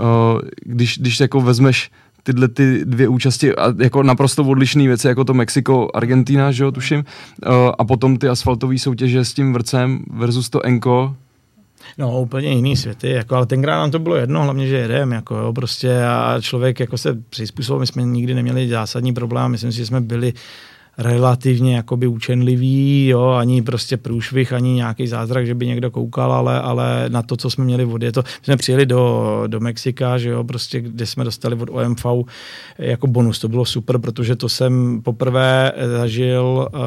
když, 0.65 0.97
když 0.97 1.19
jako 1.19 1.41
vezmeš 1.41 1.91
tyhle 2.23 2.47
ty 2.47 2.85
dvě 2.85 3.07
účasti 3.07 3.55
a 3.55 3.73
jako 3.79 4.03
naprosto 4.03 4.43
odlišné 4.43 4.87
věci, 4.87 5.07
jako 5.07 5.23
to 5.23 5.33
Mexiko, 5.33 5.89
Argentina, 5.93 6.51
že 6.51 6.63
jo, 6.63 6.71
tuším, 6.71 6.99
uh, 6.99 7.53
a 7.79 7.83
potom 7.83 8.17
ty 8.17 8.27
asfaltové 8.27 8.79
soutěže 8.79 9.25
s 9.25 9.33
tím 9.33 9.53
vrcem 9.53 10.03
versus 10.11 10.49
to 10.49 10.65
Enko, 10.65 11.15
No, 11.97 12.21
úplně 12.21 12.49
jiný 12.49 12.77
světy, 12.77 13.09
jako, 13.09 13.35
ale 13.35 13.45
tenkrát 13.45 13.75
nám 13.75 13.91
to 13.91 13.99
bylo 13.99 14.15
jedno, 14.15 14.43
hlavně, 14.43 14.67
že 14.67 14.75
jedem, 14.75 15.11
jako, 15.11 15.35
jo, 15.35 15.53
prostě 15.53 16.03
a 16.03 16.37
člověk 16.41 16.79
jako 16.79 16.97
se 16.97 17.17
přizpůsobil, 17.29 17.79
my 17.79 17.87
jsme 17.87 18.03
nikdy 18.03 18.33
neměli 18.33 18.69
zásadní 18.69 19.13
problém, 19.13 19.51
myslím 19.51 19.71
si, 19.71 19.77
že 19.77 19.85
jsme 19.85 20.01
byli 20.01 20.33
relativně 20.97 21.75
jakoby 21.75 22.07
učenlivý, 22.07 23.07
jo, 23.07 23.29
ani 23.29 23.61
prostě 23.61 23.97
průšvih, 23.97 24.53
ani 24.53 24.73
nějaký 24.73 25.07
zázrak, 25.07 25.45
že 25.45 25.55
by 25.55 25.67
někdo 25.67 25.91
koukal, 25.91 26.33
ale, 26.33 26.61
ale 26.61 27.05
na 27.07 27.21
to, 27.21 27.37
co 27.37 27.49
jsme 27.49 27.65
měli 27.65 27.85
vody. 27.85 28.11
To, 28.11 28.21
my 28.21 28.43
jsme 28.43 28.57
přijeli 28.57 28.85
do, 28.85 29.43
do 29.47 29.59
Mexika, 29.59 30.17
že 30.17 30.29
jo, 30.29 30.43
prostě, 30.43 30.81
kde 30.81 31.05
jsme 31.05 31.23
dostali 31.23 31.55
od 31.55 31.69
OMV 31.69 32.05
jako 32.77 33.07
bonus. 33.07 33.39
To 33.39 33.47
bylo 33.47 33.65
super, 33.65 33.97
protože 33.97 34.35
to 34.35 34.49
jsem 34.49 35.01
poprvé 35.01 35.71
zažil 35.97 36.67
uh, 36.73 36.79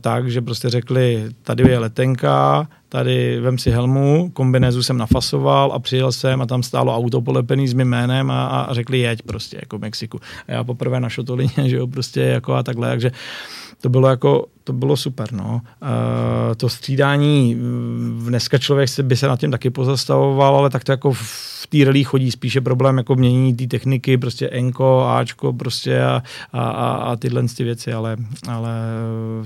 tak, 0.00 0.30
že 0.30 0.40
prostě 0.40 0.68
řekli, 0.68 1.24
tady 1.42 1.70
je 1.70 1.78
letenka, 1.78 2.68
tady 2.92 3.40
vem 3.40 3.58
si 3.58 3.70
helmu, 3.70 4.30
kombinézu 4.32 4.82
jsem 4.82 4.98
nafasoval 4.98 5.72
a 5.72 5.78
přijel 5.78 6.12
jsem 6.12 6.42
a 6.42 6.46
tam 6.46 6.62
stálo 6.62 6.96
auto 6.96 7.20
polepený 7.20 7.68
s 7.68 7.72
mým 7.72 7.88
jménem 7.88 8.30
a, 8.30 8.46
a 8.46 8.74
řekli 8.74 8.98
jeď 8.98 9.22
prostě 9.22 9.56
jako 9.60 9.78
Mexiku. 9.78 10.20
A 10.48 10.52
já 10.52 10.64
poprvé 10.64 11.00
na 11.00 11.08
šotolině, 11.08 11.52
že 11.64 11.76
jo, 11.76 11.86
prostě 11.86 12.20
jako 12.20 12.54
a 12.54 12.62
takhle, 12.62 12.88
takže 12.88 13.12
to 13.80 13.88
bylo 13.88 14.08
jako 14.08 14.46
to 14.64 14.72
bylo 14.72 14.96
super. 14.96 15.32
No. 15.32 15.60
Uh, 15.82 16.54
to 16.56 16.68
střídání, 16.68 17.56
dneska 18.24 18.58
člověk 18.58 18.88
se, 18.88 19.02
by 19.02 19.16
se 19.16 19.26
nad 19.26 19.40
tím 19.40 19.50
taky 19.50 19.70
pozastavoval, 19.70 20.56
ale 20.56 20.70
tak 20.70 20.84
to 20.84 20.92
jako 20.92 21.12
v 21.12 21.51
té 21.72 21.84
rally 21.84 22.04
chodí 22.04 22.30
spíše 22.30 22.60
problém 22.60 22.98
jako 22.98 23.14
mění 23.14 23.54
té 23.54 23.66
techniky, 23.66 24.18
prostě 24.18 24.48
Enko, 24.48 25.06
Ačko 25.08 25.52
prostě 25.52 26.02
a, 26.02 26.22
a, 26.52 26.62
a, 26.62 26.92
a 26.92 27.16
tyhle 27.16 27.42
ty 27.56 27.64
věci, 27.64 27.92
ale, 27.92 28.16
ale 28.48 28.70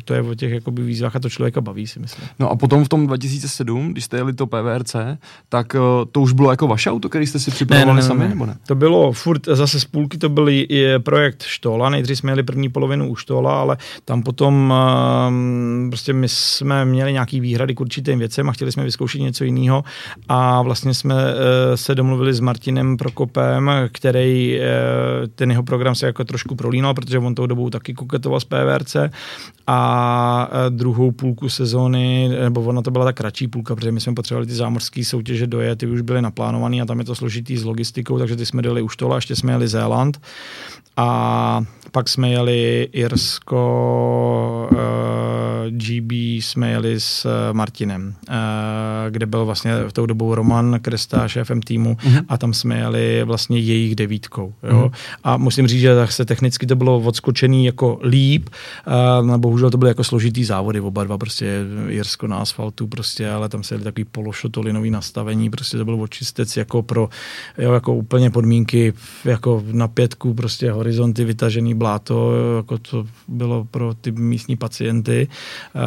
to 0.05 0.15
je 0.15 0.23
o 0.23 0.35
těch 0.35 0.53
jakoby 0.53 0.83
výzvách 0.83 1.17
a 1.17 1.21
to 1.21 1.31
člověka 1.31 1.61
baví, 1.61 1.87
si 1.87 2.01
myslím. 2.01 2.29
No 2.39 2.51
a 2.51 2.57
potom 2.57 2.85
v 2.85 2.89
tom 2.89 3.07
2007, 3.07 3.93
když 3.93 4.05
jste 4.05 4.17
jeli 4.17 4.33
to 4.33 4.47
PVRC, 4.47 4.97
tak 5.49 5.75
uh, 5.75 5.81
to 6.13 6.21
už 6.21 6.33
bylo 6.33 6.51
jako 6.51 6.67
vaše 6.67 6.91
auto, 6.91 7.09
který 7.09 7.27
jste 7.27 7.39
si 7.39 7.51
připravovali 7.51 7.97
ne, 7.97 8.03
ne, 8.03 8.09
ne, 8.09 8.09
sami, 8.09 8.29
nebo 8.29 8.47
ne? 8.47 8.57
To 8.67 8.75
bylo 8.75 9.13
furt, 9.13 9.47
zase 9.47 9.81
z 9.81 9.85
půlky 9.85 10.19
to 10.19 10.29
byl 10.29 10.49
projekt 10.99 11.43
Štola, 11.43 11.91
nejdřív 11.91 12.19
jsme 12.19 12.33
jeli 12.33 12.43
první 12.43 12.69
polovinu 12.69 13.09
u 13.09 13.17
Štola, 13.17 13.61
ale 13.61 13.77
tam 14.05 14.23
potom 14.23 14.75
um, 15.29 15.91
prostě 15.91 16.13
my 16.13 16.29
jsme 16.29 16.85
měli 16.85 17.13
nějaký 17.13 17.41
výhrady 17.41 17.75
k 17.75 17.81
určitým 17.81 18.19
věcem 18.19 18.49
a 18.49 18.53
chtěli 18.53 18.73
jsme 18.73 18.85
vyzkoušet 18.85 19.21
něco 19.21 19.45
jiného 19.45 19.85
a 20.29 20.63
vlastně 20.63 20.95
jsme 20.95 21.15
uh, 21.15 21.21
se 21.75 21.95
domluvili 21.95 22.16
s 22.25 22.41
Martinem 22.41 22.97
Prokopem, 22.97 23.71
který 23.93 24.59
uh, 24.59 24.65
ten 25.35 25.51
jeho 25.51 25.63
program 25.63 25.95
se 25.95 26.07
jako 26.07 26.25
trošku 26.25 26.55
prolínal, 26.55 26.95
protože 26.95 27.19
on 27.19 27.35
tou 27.35 27.47
dobou 27.47 27.71
taky 27.71 27.95
koketoval 27.95 28.41
s 28.41 28.45
PVRC 28.45 28.97
a 29.67 30.49
uh, 30.51 30.77
druhou 30.77 31.11
půlku 31.11 31.49
sezóny, 31.49 32.29
nebo 32.43 32.61
ona 32.63 32.83
to 32.83 32.91
byla 32.91 33.05
ta 33.05 33.13
kratší 33.13 33.49
půlka, 33.49 33.77
protože 33.77 33.93
my 33.93 34.01
jsme 34.01 34.15
potřebovali 34.15 34.47
ty 34.47 34.55
zámořské 34.55 35.05
soutěže 35.05 35.47
dojet, 35.47 35.79
ty 35.79 35.87
už 35.87 36.01
byly 36.01 36.23
naplánované 36.23 36.81
a 36.81 36.85
tam 36.85 36.99
je 36.99 37.05
to 37.05 37.15
složitý 37.15 37.57
s 37.57 37.65
logistikou, 37.65 38.19
takže 38.19 38.37
ty 38.37 38.47
jsme 38.47 38.63
dali 38.63 38.83
už 38.83 38.97
tohle, 38.97 39.17
ještě 39.17 39.37
jsme 39.37 39.53
jeli 39.53 39.69
Zéland. 39.69 40.21
A 40.97 41.63
pak 41.93 42.09
jsme 42.09 42.31
jeli 42.31 42.89
Irsko, 42.93 43.59
uh, 44.73 44.79
GB 45.71 46.13
jsme 46.13 46.71
jeli 46.71 47.01
s 47.01 47.25
uh, 47.25 47.57
Martinem, 47.57 48.15
uh, 48.29 48.35
kde 49.11 49.27
byl 49.27 49.45
vlastně 49.45 49.73
v 49.89 49.93
tou 49.93 50.07
dobou 50.07 50.35
Roman 50.35 50.79
Kresta 50.83 51.29
šéfem 51.29 51.63
týmu 51.63 51.95
uh-huh. 51.95 52.25
a 52.29 52.39
tam 52.39 52.55
jsme 52.55 52.79
jeli 52.79 53.25
vlastně 53.25 53.59
jejich 53.59 53.95
devítkou. 53.95 54.55
Jo? 54.63 54.83
Uh-huh. 54.87 54.93
A 55.25 55.37
musím 55.37 55.67
říct, 55.67 55.81
že 55.81 55.95
se 56.05 56.25
technicky 56.25 56.67
to 56.67 56.77
bylo 56.77 57.01
odskočený 57.01 57.67
jako 57.67 58.01
líp, 58.03 58.49
uh, 59.27 59.37
bohužel 59.37 59.71
to 59.71 59.79
byly 59.79 59.91
jako 59.91 60.05
složitý 60.05 60.45
závody, 60.45 60.81
oba 60.81 61.05
dva 61.05 61.19
prostě 61.19 61.65
Irsko 61.89 62.27
na 62.27 62.37
asfaltu 62.37 62.87
prostě, 62.87 63.31
ale 63.31 63.49
tam 63.49 63.63
se 63.63 63.75
jeli 63.75 63.85
takový 63.85 64.05
pološotolinový 64.05 64.91
nastavení, 64.91 65.51
prostě 65.51 65.77
to 65.77 65.85
byl 65.85 66.03
očistec 66.03 66.57
jako 66.57 66.83
pro 66.83 67.09
jo, 67.59 67.73
jako 67.73 67.95
úplně 67.95 68.31
podmínky 68.31 68.93
jako 69.25 69.63
na 69.73 69.89
pětku 69.89 70.35
prostě 70.35 70.71
horizonty 70.71 71.25
vytažený 71.25 71.75
bláto, 71.75 72.33
jako 72.57 72.79
to 72.79 73.07
bylo 73.29 73.65
pro 73.65 73.95
ty 73.95 74.13
místní 74.13 74.57
pacienty. 74.57 75.29
Eh, 75.75 75.81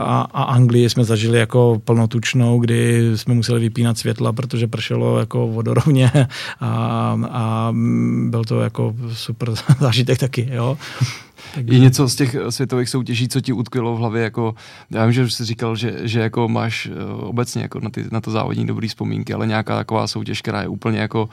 a, 0.00 0.26
a 0.32 0.42
Anglii 0.42 0.90
jsme 0.90 1.04
zažili 1.04 1.38
jako 1.38 1.82
plnotučnou, 1.84 2.58
kdy 2.58 3.10
jsme 3.16 3.34
museli 3.34 3.60
vypínat 3.60 3.98
světla, 3.98 4.32
protože 4.32 4.66
pršelo 4.66 5.18
jako 5.18 5.48
vodorovně 5.48 6.10
a, 6.60 7.18
a 7.30 7.72
byl 8.28 8.44
to 8.44 8.60
jako 8.60 8.94
super 9.12 9.50
zážitek 9.80 10.18
taky, 10.18 10.48
jo. 10.52 10.78
Je 11.56 11.78
něco 11.78 12.08
z 12.08 12.14
těch 12.14 12.36
světových 12.50 12.88
soutěží, 12.88 13.28
co 13.28 13.40
ti 13.40 13.52
utkvělo 13.52 13.94
v 13.94 13.98
hlavě, 13.98 14.22
jako, 14.22 14.54
já 14.90 15.04
vím, 15.04 15.12
že 15.12 15.30
jsi 15.30 15.44
říkal, 15.44 15.76
že, 15.76 15.94
že 16.02 16.20
jako 16.20 16.48
máš 16.48 16.86
eh, 16.86 17.04
obecně 17.14 17.62
jako 17.62 17.80
na, 17.80 17.90
ty, 17.90 18.04
na 18.12 18.20
to 18.20 18.30
závodní 18.30 18.66
dobrý 18.66 18.88
vzpomínky, 18.88 19.34
ale 19.34 19.46
nějaká 19.46 19.76
taková 19.76 20.06
soutěž, 20.06 20.42
která 20.42 20.62
je 20.62 20.68
úplně 20.68 20.98
jako, 20.98 21.28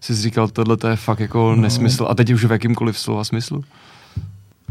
jsi 0.00 0.14
říkal, 0.14 0.48
tohle 0.48 0.76
to 0.76 0.88
je 0.88 0.96
fakt 0.96 1.20
jako 1.20 1.54
no. 1.56 1.62
nesmysl 1.62 2.06
a 2.10 2.14
teď 2.14 2.30
už 2.30 2.44
v 2.44 2.52
jakýmkoliv 2.52 2.98
slova 2.98 3.24
smyslu? 3.24 3.64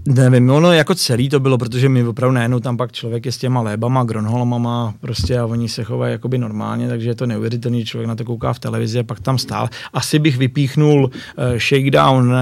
Nevím, 0.10 0.50
ono 0.50 0.74
jako 0.74 0.96
celý 0.96 1.30
to 1.30 1.40
bylo, 1.40 1.58
protože 1.58 1.90
my 1.90 2.04
opravdu 2.04 2.36
najednou 2.36 2.60
tam 2.60 2.78
pak 2.78 2.92
člověk 2.92 3.26
je 3.26 3.32
s 3.32 3.38
těma 3.38 3.62
lébama, 3.62 4.04
gronholmama 4.04 4.94
prostě 5.00 5.40
a 5.40 5.46
oni 5.46 5.70
se 5.70 5.84
chovají 5.84 6.12
jakoby 6.12 6.38
normálně, 6.38 6.88
takže 6.88 7.10
je 7.10 7.16
to 7.16 7.26
neuvěřitelný, 7.26 7.86
člověk 7.86 8.08
na 8.08 8.16
to 8.16 8.26
kouká 8.26 8.54
v 8.54 8.60
televizi 8.60 9.00
a 9.00 9.04
pak 9.04 9.20
tam 9.20 9.38
stál. 9.38 9.70
Asi 9.94 10.20
bych 10.20 10.38
vypíchnul 10.38 11.04
uh, 11.04 11.58
Shakedown 11.58 12.28
uh, 12.28 12.36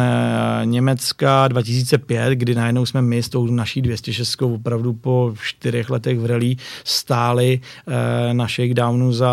Německa 0.66 1.48
2005, 1.48 2.34
kdy 2.34 2.56
najednou 2.56 2.86
jsme 2.86 3.02
my 3.02 3.24
s 3.24 3.30
tou 3.30 3.48
naší 3.48 3.82
206 3.82 4.42
opravdu 4.42 4.94
po 4.94 5.34
čtyřech 5.44 5.90
letech 5.90 6.20
v 6.20 6.26
rally 6.26 6.56
stáli 6.84 7.60
uh, 7.88 7.94
na 8.34 8.48
Shakedownu 8.48 9.14
za 9.14 9.32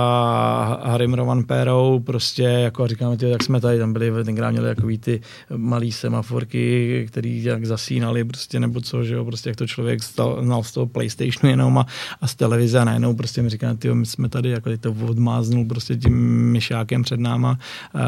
Harrym 0.84 1.14
Roman 1.14 1.44
Perou, 1.44 2.00
prostě 2.00 2.42
jako 2.42 2.86
říkáme, 2.86 3.16
ty, 3.16 3.30
tak 3.30 3.42
jsme 3.42 3.60
tady, 3.60 3.78
tam 3.78 3.92
byli, 3.92 4.24
tenkrát 4.24 4.50
měli 4.50 4.74
takový 4.74 4.98
ty 4.98 5.20
malý 5.56 5.92
semaforky, 5.92 7.04
který 7.08 7.44
jak 7.44 7.66
zasínali 7.66 8.21
prostě 8.24 8.60
nebo 8.60 8.80
co, 8.80 9.04
že 9.04 9.14
jo, 9.14 9.24
prostě 9.24 9.50
jak 9.50 9.56
to 9.56 9.66
člověk 9.66 10.02
stal, 10.02 10.38
znal 10.42 10.62
z 10.62 10.72
toho 10.72 10.86
Playstationu 10.86 11.50
jenom 11.50 11.78
a, 11.78 11.86
a 12.20 12.26
z 12.26 12.34
televize 12.34 12.78
a 12.78 12.84
najednou 12.84 13.14
prostě 13.14 13.42
mi 13.42 13.50
říká, 13.50 13.74
ty 13.74 13.94
my 13.94 14.06
jsme 14.06 14.28
tady, 14.28 14.50
jako 14.50 14.70
to 14.80 14.94
odmáznul 15.06 15.64
prostě 15.64 15.96
tím 15.96 16.14
myšákem 16.52 17.02
před 17.02 17.20
náma, 17.20 17.58
uh, 17.94 18.00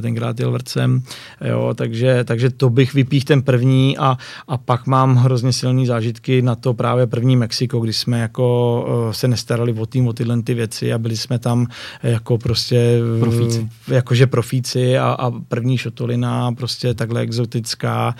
tenkrát 0.00 0.40
jel 0.40 0.52
vrcem, 0.52 1.02
jo, 1.48 1.74
takže, 1.74 2.24
takže 2.24 2.50
to 2.50 2.70
bych 2.70 2.94
vypích 2.94 3.24
ten 3.24 3.42
první 3.42 3.98
a, 3.98 4.16
a 4.48 4.58
pak 4.58 4.86
mám 4.86 5.16
hrozně 5.16 5.52
silné 5.52 5.86
zážitky 5.86 6.42
na 6.42 6.54
to 6.54 6.74
právě 6.74 7.06
první 7.06 7.36
Mexiko, 7.36 7.80
kdy 7.80 7.92
jsme 7.92 8.20
jako 8.20 8.84
uh, 9.06 9.12
se 9.12 9.28
nestarali 9.28 9.72
o 9.72 9.86
tým, 9.86 10.06
o 10.06 10.12
tyhle 10.12 10.42
ty 10.42 10.54
věci 10.54 10.92
a 10.92 10.98
byli 10.98 11.16
jsme 11.16 11.38
tam 11.38 11.66
jako 12.02 12.38
prostě 12.38 12.98
profíci. 13.20 13.68
jakože 13.88 14.26
profíci 14.26 14.98
a, 14.98 15.16
a 15.18 15.30
první 15.30 15.78
šotolina 15.78 16.52
prostě 16.52 16.94
takhle 16.94 17.20
exotická, 17.20 18.14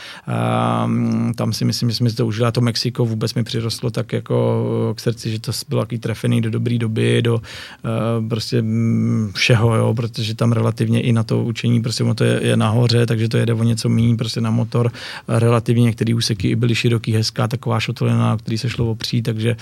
um, 0.85 1.32
tam 1.35 1.53
si 1.53 1.65
myslím, 1.65 1.91
že 1.91 1.97
jsme 1.97 2.11
si 2.11 2.17
to 2.17 2.27
užili. 2.27 2.47
A 2.47 2.51
to 2.51 2.61
Mexiko 2.61 3.05
vůbec 3.05 3.35
mi 3.35 3.45
přirostlo 3.45 3.91
tak 3.91 4.13
jako 4.13 4.95
k 4.97 5.01
srdci, 5.01 5.31
že 5.31 5.41
to 5.41 5.53
bylo 5.69 5.83
takový 5.83 5.99
trefený 5.99 6.41
do 6.41 6.51
dobré 6.51 6.79
doby, 6.79 7.23
do 7.23 7.35
uh, 7.35 8.29
prostě 8.29 8.63
mm, 8.63 9.31
všeho, 9.35 9.75
jo, 9.75 9.95
protože 9.95 10.35
tam 10.35 10.53
relativně 10.53 11.01
i 11.01 11.13
na 11.13 11.23
to 11.23 11.45
učení, 11.45 11.83
prostě 11.83 12.05
ono 12.05 12.15
to 12.15 12.25
je, 12.25 12.47
je 12.47 12.57
nahoře, 12.57 13.07
takže 13.07 13.29
to 13.29 13.37
jede 13.37 13.55
o 13.55 13.63
něco 13.63 13.89
méně, 13.89 14.17
prostě 14.17 14.41
na 14.41 14.51
motor. 14.51 14.93
Relativně 15.29 15.83
některé 15.83 16.15
úseky 16.15 16.49
i 16.49 16.57
byly 16.57 16.75
široký, 16.75 17.13
hezká, 17.13 17.49
taková 17.49 17.81
šotolina, 17.81 18.37
který 18.37 18.59
se 18.59 18.71
šlo 18.71 18.91
opřít, 18.91 19.23
takže 19.23 19.57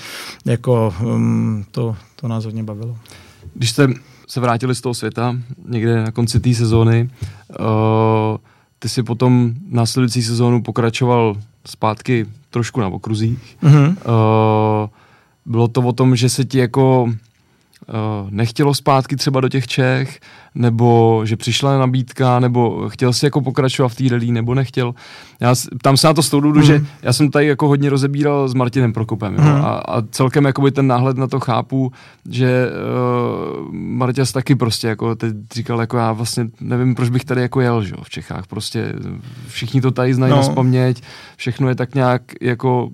jako 0.44 0.94
um, 1.02 1.64
to, 1.70 1.96
to 2.16 2.28
nás 2.28 2.44
hodně 2.44 2.62
bavilo. 2.62 2.96
Když 3.54 3.70
jste 3.70 3.88
se 4.28 4.40
vrátili 4.40 4.74
z 4.74 4.80
toho 4.80 4.94
světa 4.94 5.36
někde 5.68 6.02
na 6.02 6.10
konci 6.10 6.40
té 6.40 6.54
sezóny, 6.54 7.10
uh, 7.60 8.36
ty 8.78 8.88
si 8.88 9.02
potom 9.02 9.54
následující 9.68 10.22
sezónu 10.22 10.62
pokračoval 10.62 11.36
zpátky 11.66 12.26
trošku 12.50 12.80
na 12.80 12.88
okruzích. 12.88 13.56
Mm-hmm. 13.62 13.88
Uh, 13.88 14.88
bylo 15.46 15.68
to 15.68 15.80
o 15.80 15.92
tom, 15.92 16.16
že 16.16 16.28
se 16.28 16.44
ti 16.44 16.58
jako 16.58 17.02
uh, 17.02 17.14
nechtělo 18.30 18.74
zpátky 18.74 19.16
třeba 19.16 19.40
do 19.40 19.48
těch 19.48 19.66
Čech, 19.66 20.20
nebo 20.54 21.20
že 21.24 21.36
přišla 21.36 21.78
nabídka, 21.78 22.40
nebo 22.40 22.88
chtěl 22.88 23.12
si 23.12 23.26
jako 23.26 23.40
pokračovat 23.40 23.88
v 23.88 23.94
té 23.94 24.04
rally, 24.08 24.32
nebo 24.32 24.54
nechtěl. 24.54 24.94
Já, 25.40 25.54
tam 25.82 25.96
se 25.96 26.06
na 26.06 26.14
to 26.14 26.22
z 26.22 26.30
toho 26.30 26.40
důvodu, 26.40 26.60
mm. 26.60 26.66
že 26.66 26.78
mhm. 26.78 26.86
já 27.02 27.12
jsem 27.12 27.30
tady 27.30 27.46
jako 27.46 27.68
hodně 27.68 27.90
rozebíral 27.90 28.48
s 28.48 28.54
Martinem 28.54 28.92
Prokopem 28.92 29.32
mm. 29.32 29.46
jo, 29.46 29.52
mhm. 29.52 29.64
a, 29.64 29.68
a 29.68 30.02
celkem 30.10 30.44
jakoby 30.44 30.70
ten 30.70 30.86
náhled 30.86 31.16
na 31.16 31.26
to 31.26 31.40
chápu, 31.40 31.92
že 32.30 32.70
uh, 32.70 33.74
Marťas 33.74 34.32
taky 34.32 34.54
prostě 34.54 34.88
jako 34.88 35.14
teď 35.14 35.34
říkal, 35.54 35.80
jako 35.80 35.96
já 35.96 36.12
vlastně 36.12 36.46
nevím, 36.60 36.94
proč 36.94 37.08
bych 37.08 37.24
tady 37.24 37.40
jako 37.40 37.60
jel, 37.60 37.84
že 37.84 37.94
jo, 37.94 38.04
v 38.04 38.10
Čechách, 38.10 38.46
prostě 38.46 38.92
všichni 39.48 39.80
to 39.80 39.90
tady 39.90 40.14
znají 40.14 40.30
no. 40.30 40.36
na 40.36 40.42
vzpomněť, 40.42 41.02
všechno 41.36 41.68
je 41.68 41.74
tak 41.74 41.94
nějak 41.94 42.22
jako 42.40 42.90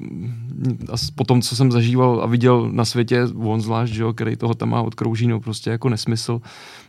a 0.92 0.96
po 1.14 1.24
tom, 1.24 1.42
co 1.42 1.56
jsem 1.56 1.72
zažíval 1.72 2.20
a 2.22 2.26
viděl 2.26 2.68
na 2.72 2.84
světě, 2.84 3.22
on 3.44 3.60
zvlášť, 3.60 3.92
že 3.92 4.02
jo, 4.02 4.12
který 4.12 4.36
toho 4.36 4.54
tam 4.54 4.68
má 4.68 4.82
od 4.82 4.94
Kroužínu, 4.94 5.40
prostě 5.40 5.70
jako 5.70 5.88
nesmysl. 5.88 6.40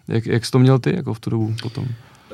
Jak, 0.08 0.26
jak 0.26 0.46
jsi 0.46 0.52
to 0.52 0.60
měl 0.60 0.80
ty 0.80 0.96
jako 0.96 1.14
v 1.14 1.20
tu 1.20 1.30
dobu 1.30 1.56
potom? 1.62 1.86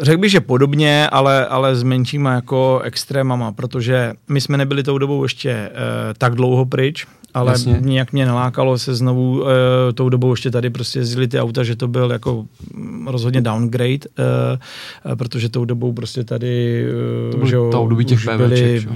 Řekl 0.02 0.22
bych, 0.22 0.32
že 0.32 0.42
podobně, 0.42 1.10
ale, 1.10 1.46
ale 1.48 1.76
s 1.76 1.84
menšíma 1.84 2.34
jako 2.34 2.80
extrémama, 2.84 3.52
protože 3.52 4.14
my 4.28 4.42
jsme 4.42 4.58
nebyli 4.58 4.84
tou 4.84 4.98
dobou 4.98 5.24
ještě 5.24 5.50
e, 5.50 5.72
tak 6.18 6.36
dlouho 6.36 6.66
pryč, 6.66 7.08
ale 7.34 7.52
Jasně. 7.52 7.78
nějak 7.82 8.14
mě 8.14 8.26
nalákalo 8.26 8.78
se 8.78 8.96
znovu 8.96 9.44
e, 9.48 9.94
tou 9.94 10.10
dobou 10.10 10.34
ještě 10.34 10.52
tady 10.52 10.70
prostě 10.70 11.00
jezdili 11.00 11.28
ty 11.28 11.40
auta, 11.40 11.64
že 11.64 11.76
to 11.76 11.88
byl 11.88 12.12
jako 12.12 12.46
mm, 12.74 13.08
rozhodně 13.08 13.42
downgrade, 13.42 13.94
e, 13.94 15.16
protože 15.16 15.50
tou 15.50 15.66
dobou 15.66 15.94
prostě 15.94 16.24
tady 16.24 16.86
to 17.32 17.38
byly 17.38 17.50
že 17.50 17.56
jo, 17.56 17.88
už 17.92 18.06
těch 18.06 18.38
byly 18.38 18.80
že? 18.80 18.90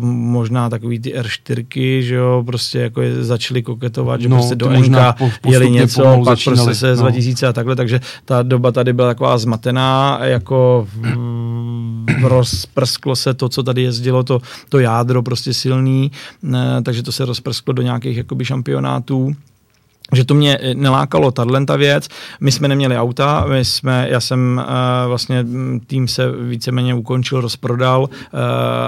možná 0.00 0.70
takový 0.70 1.00
ty 1.00 1.14
R4, 1.14 2.00
že 2.00 2.14
jo, 2.14 2.42
prostě 2.46 2.78
jako 2.78 3.02
je, 3.02 3.24
začali 3.24 3.62
koketovat, 3.62 4.20
že 4.20 4.28
no, 4.28 4.36
prostě 4.36 4.54
do 4.54 4.70
NK 4.70 4.96
jeli 5.46 5.70
něco, 5.70 6.02
pak 6.02 6.24
začínali. 6.24 6.64
prostě 6.64 6.74
se 6.74 6.96
no. 6.96 7.02
2000 7.02 7.46
a 7.46 7.52
takhle, 7.52 7.76
takže 7.76 8.00
ta 8.24 8.42
doba 8.42 8.72
tady 8.72 8.92
byla 8.92 9.08
taková 9.08 9.38
zmatená, 9.38 10.18
jako 10.22 10.88
rozprsklo 12.22 13.16
se 13.16 13.34
to, 13.34 13.48
co 13.48 13.62
tady 13.62 13.82
jezdilo, 13.82 14.22
to, 14.22 14.40
to 14.68 14.78
jádro 14.78 15.22
prostě 15.22 15.54
silný, 15.54 16.12
takže 16.82 17.02
to 17.02 17.12
se 17.12 17.24
rozprsklo 17.24 17.72
do 17.72 17.82
nějakých 17.82 18.16
jakoby 18.16 18.44
šampionátů 18.44 19.36
že 20.12 20.24
to 20.24 20.34
mě 20.34 20.58
eh, 20.60 20.74
nelákalo 20.74 21.30
tato 21.30 21.78
věc. 21.78 22.08
My 22.40 22.52
jsme 22.52 22.68
neměli 22.68 22.98
auta, 22.98 23.46
my 23.48 23.64
jsme, 23.64 24.06
já 24.10 24.20
jsem 24.20 24.62
uh, 24.64 25.08
vlastně 25.08 25.42
mm, 25.42 25.80
tým 25.86 26.08
se 26.08 26.32
víceméně 26.32 26.94
ukončil, 26.94 27.40
rozprodal, 27.40 28.02
uh, 28.02 28.08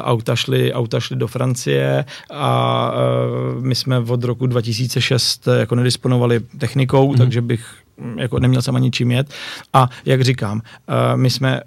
auta, 0.02 0.36
šly, 0.36 0.72
auta 0.72 1.00
šly 1.00 1.16
do 1.16 1.26
Francie 1.26 2.04
a 2.30 2.92
uh, 2.92 3.64
my 3.64 3.74
jsme 3.74 3.98
od 3.98 4.24
roku 4.24 4.46
2006 4.46 5.48
jako 5.58 5.74
nedisponovali 5.74 6.40
technikou, 6.58 7.12
mm. 7.12 7.18
takže 7.18 7.42
bych 7.42 7.66
mm, 7.98 8.18
jako 8.18 8.38
neměl 8.38 8.62
jsem 8.62 8.76
ani 8.76 8.90
čím 8.90 9.10
jet. 9.10 9.30
A 9.72 9.88
jak 10.04 10.22
říkám, 10.22 10.56
uh, 10.56 11.20
my 11.20 11.30
jsme 11.30 11.60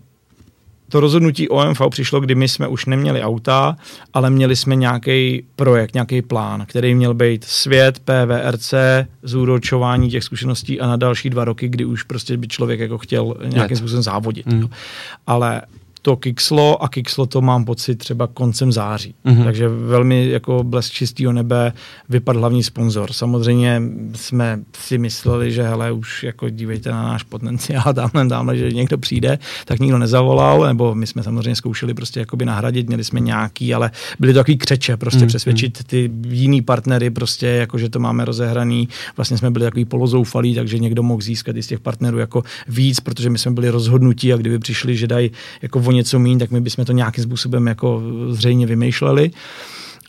to 0.89 0.99
rozhodnutí 0.99 1.49
OMV 1.49 1.81
přišlo, 1.89 2.19
kdy 2.19 2.35
my 2.35 2.47
jsme 2.47 2.67
už 2.67 2.85
neměli 2.85 3.21
auta, 3.21 3.77
ale 4.13 4.29
měli 4.29 4.55
jsme 4.55 4.75
nějaký 4.75 5.43
projekt, 5.55 5.93
nějaký 5.93 6.21
plán, 6.21 6.65
který 6.65 6.95
měl 6.95 7.13
být 7.13 7.43
svět, 7.43 7.99
PVRC, 7.99 8.73
zúročování 9.23 10.09
těch 10.09 10.23
zkušeností 10.23 10.81
a 10.81 10.87
na 10.87 10.95
další 10.95 11.29
dva 11.29 11.45
roky, 11.45 11.69
kdy 11.69 11.85
už 11.85 12.03
prostě 12.03 12.37
by 12.37 12.47
člověk 12.47 12.79
jako 12.79 12.97
chtěl 12.97 13.35
nějakým 13.45 13.77
způsobem 13.77 14.03
závodit. 14.03 14.45
Mm. 14.45 14.69
Ale 15.27 15.61
to 16.01 16.15
kikslo 16.15 16.83
a 16.83 16.89
kikslo 16.89 17.25
to 17.25 17.41
mám 17.41 17.65
pocit 17.65 17.95
třeba 17.95 18.27
koncem 18.27 18.71
září. 18.71 19.15
Mm-hmm. 19.25 19.43
Takže 19.43 19.69
velmi 19.69 20.29
jako 20.29 20.63
blesk 20.63 20.93
čistého 20.93 21.33
nebe 21.33 21.73
vypadl 22.09 22.39
hlavní 22.39 22.63
sponzor. 22.63 23.13
Samozřejmě 23.13 23.81
jsme 24.15 24.59
si 24.79 24.97
mysleli, 24.97 25.51
že 25.51 25.63
hele, 25.63 25.91
už 25.91 26.23
jako 26.23 26.49
dívejte 26.49 26.91
na 26.91 27.03
náš 27.03 27.23
potenciál 27.23 27.93
tamhle, 27.93 28.27
tamhle, 28.27 28.57
že 28.57 28.71
někdo 28.71 28.97
přijde, 28.97 29.39
tak 29.65 29.79
nikdo 29.79 29.97
nezavolal, 29.97 30.67
nebo 30.67 30.95
my 30.95 31.07
jsme 31.07 31.23
samozřejmě 31.23 31.55
zkoušeli 31.55 31.93
prostě 31.93 32.19
jakoby 32.19 32.45
nahradit, 32.45 32.87
měli 32.87 33.03
jsme 33.03 33.19
nějaký, 33.19 33.73
ale 33.73 33.91
byly 34.19 34.33
to 34.33 34.39
takový 34.39 34.57
křeče, 34.57 34.97
prostě 34.97 35.19
mm-hmm. 35.19 35.27
přesvědčit 35.27 35.83
ty 35.83 36.11
jiný 36.27 36.61
partnery, 36.61 37.09
prostě 37.09 37.47
jako, 37.47 37.77
že 37.77 37.89
to 37.89 37.99
máme 37.99 38.25
rozehraný. 38.25 38.89
Vlastně 39.17 39.37
jsme 39.37 39.51
byli 39.51 39.65
takový 39.65 39.85
polozoufalí, 39.85 40.55
takže 40.55 40.79
někdo 40.79 41.03
mohl 41.03 41.21
získat 41.21 41.55
i 41.55 41.63
z 41.63 41.67
těch 41.67 41.79
partnerů 41.79 42.17
jako 42.17 42.43
víc, 42.67 42.99
protože 42.99 43.29
my 43.29 43.37
jsme 43.37 43.51
byli 43.51 43.69
rozhodnutí 43.69 44.33
a 44.33 44.37
kdyby 44.37 44.59
přišli, 44.59 44.97
že 44.97 45.07
dají 45.07 45.31
jako 45.61 45.79
o 45.89 45.91
něco 45.91 46.19
méně, 46.19 46.39
tak 46.39 46.51
my 46.51 46.61
bychom 46.61 46.85
to 46.85 46.93
nějakým 46.93 47.23
způsobem 47.23 47.67
jako 47.67 48.01
zřejmě 48.29 48.65
vymýšleli. 48.67 49.31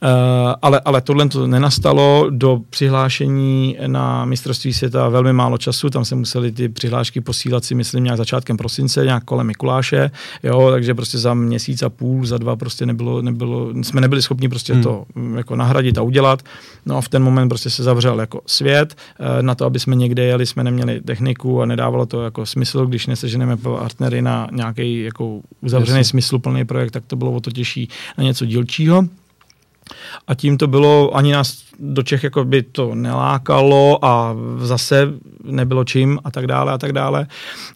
Uh, 0.02 0.54
ale, 0.62 0.80
ale 0.84 1.00
tohle 1.00 1.28
to 1.28 1.46
nenastalo. 1.46 2.26
Do 2.30 2.60
přihlášení 2.70 3.76
na 3.86 4.24
mistrovství 4.24 4.72
světa 4.72 5.08
velmi 5.08 5.32
málo 5.32 5.58
času, 5.58 5.90
tam 5.90 6.04
se 6.04 6.14
museli 6.14 6.52
ty 6.52 6.68
přihlášky 6.68 7.20
posílat 7.20 7.64
si, 7.64 7.74
myslím, 7.74 8.04
nějak 8.04 8.16
začátkem 8.16 8.56
prosince, 8.56 9.04
nějak 9.04 9.24
kolem 9.24 9.46
Mikuláše, 9.46 10.10
jo, 10.42 10.70
takže 10.70 10.94
prostě 10.94 11.18
za 11.18 11.34
měsíc 11.34 11.82
a 11.82 11.88
půl, 11.88 12.26
za 12.26 12.38
dva 12.38 12.56
prostě 12.56 12.86
nebylo, 12.86 13.22
nebylo 13.22 13.68
jsme 13.82 14.00
nebyli 14.00 14.22
schopni 14.22 14.48
prostě 14.48 14.72
hmm. 14.72 14.82
to 14.82 15.04
mm, 15.14 15.36
jako 15.36 15.56
nahradit 15.56 15.98
a 15.98 16.02
udělat. 16.02 16.42
No 16.86 16.96
a 16.96 17.00
v 17.00 17.08
ten 17.08 17.22
moment 17.22 17.48
prostě 17.48 17.70
se 17.70 17.82
zavřel 17.82 18.20
jako 18.20 18.40
svět. 18.46 18.96
Uh, 19.20 19.42
na 19.42 19.54
to, 19.54 19.64
aby 19.64 19.80
jsme 19.80 19.96
někde 19.96 20.24
jeli, 20.24 20.46
jsme 20.46 20.64
neměli 20.64 21.00
techniku 21.00 21.62
a 21.62 21.66
nedávalo 21.66 22.06
to 22.06 22.22
jako 22.22 22.46
smysl, 22.46 22.86
když 22.86 23.06
neseženeme 23.06 23.56
partnery 23.56 24.22
na 24.22 24.48
nějaký 24.52 25.02
jako 25.02 25.40
uzavřený 25.60 26.04
smysluplný 26.04 26.64
projekt, 26.64 26.90
tak 26.90 27.04
to 27.06 27.16
bylo 27.16 27.32
o 27.32 27.40
to 27.40 27.50
těžší 27.50 27.88
na 28.18 28.24
něco 28.24 28.46
dílčího. 28.46 29.04
A 30.26 30.34
tím 30.34 30.58
to 30.58 30.66
bylo, 30.66 31.16
ani 31.16 31.32
nás 31.32 31.62
do 31.78 32.02
Čech 32.02 32.24
jako 32.24 32.44
by 32.44 32.62
to 32.62 32.94
nelákalo 32.94 34.04
a 34.04 34.36
zase 34.58 35.08
nebylo 35.44 35.84
čím 35.84 36.18
a 36.24 36.30
tak 36.30 36.46
dále 36.46 36.72
a 36.72 36.78
tak 36.78 36.92
dále. 36.92 37.26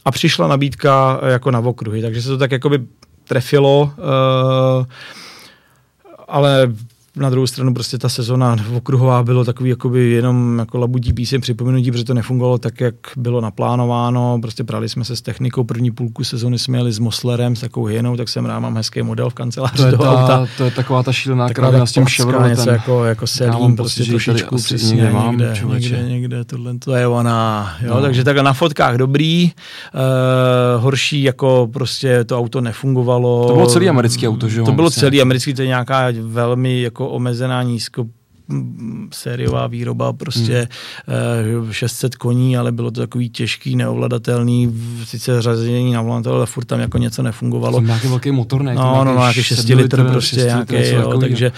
A 0.04 0.10
přišla 0.10 0.48
nabídka 0.48 1.20
jako 1.26 1.50
na 1.50 1.58
okruhy, 1.58 2.02
takže 2.02 2.22
se 2.22 2.28
to 2.28 2.38
tak 2.38 2.52
jako 2.52 2.68
by 2.68 2.78
trefilo, 3.24 3.92
uh, 3.96 4.86
ale 6.28 6.72
na 7.16 7.30
druhou 7.30 7.46
stranu 7.46 7.74
prostě 7.74 7.98
ta 7.98 8.08
sezona 8.08 8.56
okruhová 8.76 9.22
bylo 9.22 9.44
takový 9.44 9.70
jakoby 9.70 10.10
jenom 10.10 10.58
jako 10.58 10.78
labutí 10.78 11.12
písem 11.12 11.40
připomenutí, 11.40 11.90
protože 11.90 12.04
to 12.04 12.14
nefungovalo 12.14 12.58
tak, 12.58 12.80
jak 12.80 12.94
bylo 13.16 13.40
naplánováno. 13.40 14.38
Prostě 14.42 14.64
prali 14.64 14.88
jsme 14.88 15.04
se 15.04 15.16
s 15.16 15.22
technikou, 15.22 15.64
první 15.64 15.90
půlku 15.90 16.24
sezony 16.24 16.58
jsme 16.58 16.78
jeli 16.78 16.92
s 16.92 16.98
Moslerem, 16.98 17.56
s 17.56 17.60
takovou 17.60 17.86
hyenou, 17.86 18.16
tak 18.16 18.28
jsem 18.28 18.46
rád 18.46 18.60
mám 18.60 18.76
hezký 18.76 19.02
model 19.02 19.30
v 19.30 19.34
kanceláři 19.34 19.76
to 19.76 19.86
je, 19.86 19.92
ta, 19.92 20.10
auta. 20.10 20.46
to 20.56 20.64
je 20.64 20.70
taková 20.70 21.02
ta 21.02 21.12
šílená 21.12 21.48
kravina 21.48 21.86
s 21.86 21.92
tím 21.92 22.04
Chevroletem. 22.04 22.50
Něco 22.50 22.70
jako, 22.70 23.04
jako 23.04 23.26
selím, 23.26 23.76
prostě 23.76 24.04
trošičku 24.04 24.56
přesně 24.56 25.02
nemám, 25.02 25.38
někde, 25.38 25.60
někde, 25.66 26.02
někde, 26.08 26.44
tohle 26.44 26.78
to 26.78 26.94
je 26.94 27.06
ona. 27.06 27.70
Jo, 27.82 27.94
no. 27.94 28.00
Takže 28.00 28.24
tak 28.24 28.36
na 28.36 28.52
fotkách 28.52 28.96
dobrý, 28.96 29.52
uh, 30.74 30.82
horší 30.82 31.22
jako 31.22 31.68
prostě 31.72 32.24
to 32.24 32.38
auto 32.38 32.60
nefungovalo. 32.60 33.48
To 33.48 33.54
bylo 33.54 33.66
celý 33.66 33.88
americký 33.88 34.28
auto, 34.28 34.48
že 34.48 34.60
jo? 34.60 34.66
To 34.66 34.72
bylo 34.72 34.90
celý 34.90 35.22
americký, 35.22 35.54
to 35.54 35.62
je 35.62 35.68
nějaká 35.68 36.06
velmi 36.22 36.82
jako 36.82 37.03
jako 37.04 37.14
omezená 37.14 37.62
nízko 37.62 38.06
sériová 39.12 39.66
výroba, 39.66 40.12
prostě 40.12 40.68
hmm. 41.06 41.72
600 41.72 42.14
koní, 42.14 42.56
ale 42.56 42.72
bylo 42.72 42.90
to 42.90 43.00
takový 43.00 43.30
těžký, 43.30 43.76
neovladatelný, 43.76 44.80
sice 45.04 45.42
řazení 45.42 45.92
na 45.92 46.02
volant, 46.02 46.26
ale 46.26 46.46
furt 46.46 46.64
tam 46.64 46.80
jako 46.80 46.98
něco 46.98 47.22
nefungovalo. 47.22 47.78
Jsem 47.78 47.86
nějaký 47.86 48.08
velký 48.08 48.30
motor, 48.30 48.62
ne? 48.62 48.74
No, 48.74 49.04
no, 49.04 49.04
no, 49.04 49.20
nějaký 49.20 49.42
6 49.42 49.68
litr 49.68 50.04
prostě, 50.04 50.36
6 50.36 50.44
nějaký, 50.44 50.76
litr, 50.76 50.94
jo, 50.94 51.18
takže 51.20 51.52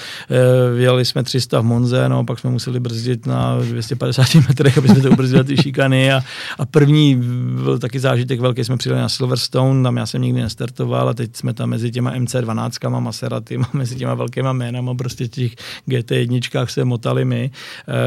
uh, 0.75 0.81
jeli 0.81 1.05
jsme 1.05 1.23
300 1.23 1.61
v 1.61 1.65
Monze, 1.65 2.09
no, 2.09 2.25
pak 2.25 2.39
jsme 2.39 2.51
museli 2.51 2.81
brzdit 2.81 3.27
na 3.27 3.59
250 3.59 4.35
metrech, 4.49 4.79
aby 4.79 4.89
jsme 4.89 5.01
to 5.01 5.11
ubrzdili 5.11 5.45
ty 5.45 5.57
šikany 5.57 6.13
a, 6.13 6.23
a 6.59 6.67
první 6.67 7.17
byl 7.63 7.79
taky 7.79 8.01
zážitek 8.01 8.41
velký, 8.41 8.65
jsme 8.65 8.77
přijeli 8.77 9.01
na 9.01 9.09
Silverstone, 9.09 9.83
tam 9.83 9.97
já 9.97 10.07
jsem 10.07 10.23
nikdy 10.23 10.41
nestartoval 10.41 11.09
a 11.09 11.15
teď 11.15 11.37
jsme 11.37 11.55
tam 11.55 11.71
mezi 11.71 11.91
těma 11.91 12.15
MC12, 12.15 13.01
Maserati, 13.01 13.59
mezi 13.73 13.97
těma 13.97 14.15
velkýma 14.15 14.53
jménama, 14.53 14.95
prostě 14.95 15.29
těch 15.29 15.53
GT1 15.89 16.41
se 16.77 16.85
motali 16.85 17.25
my. 17.25 17.51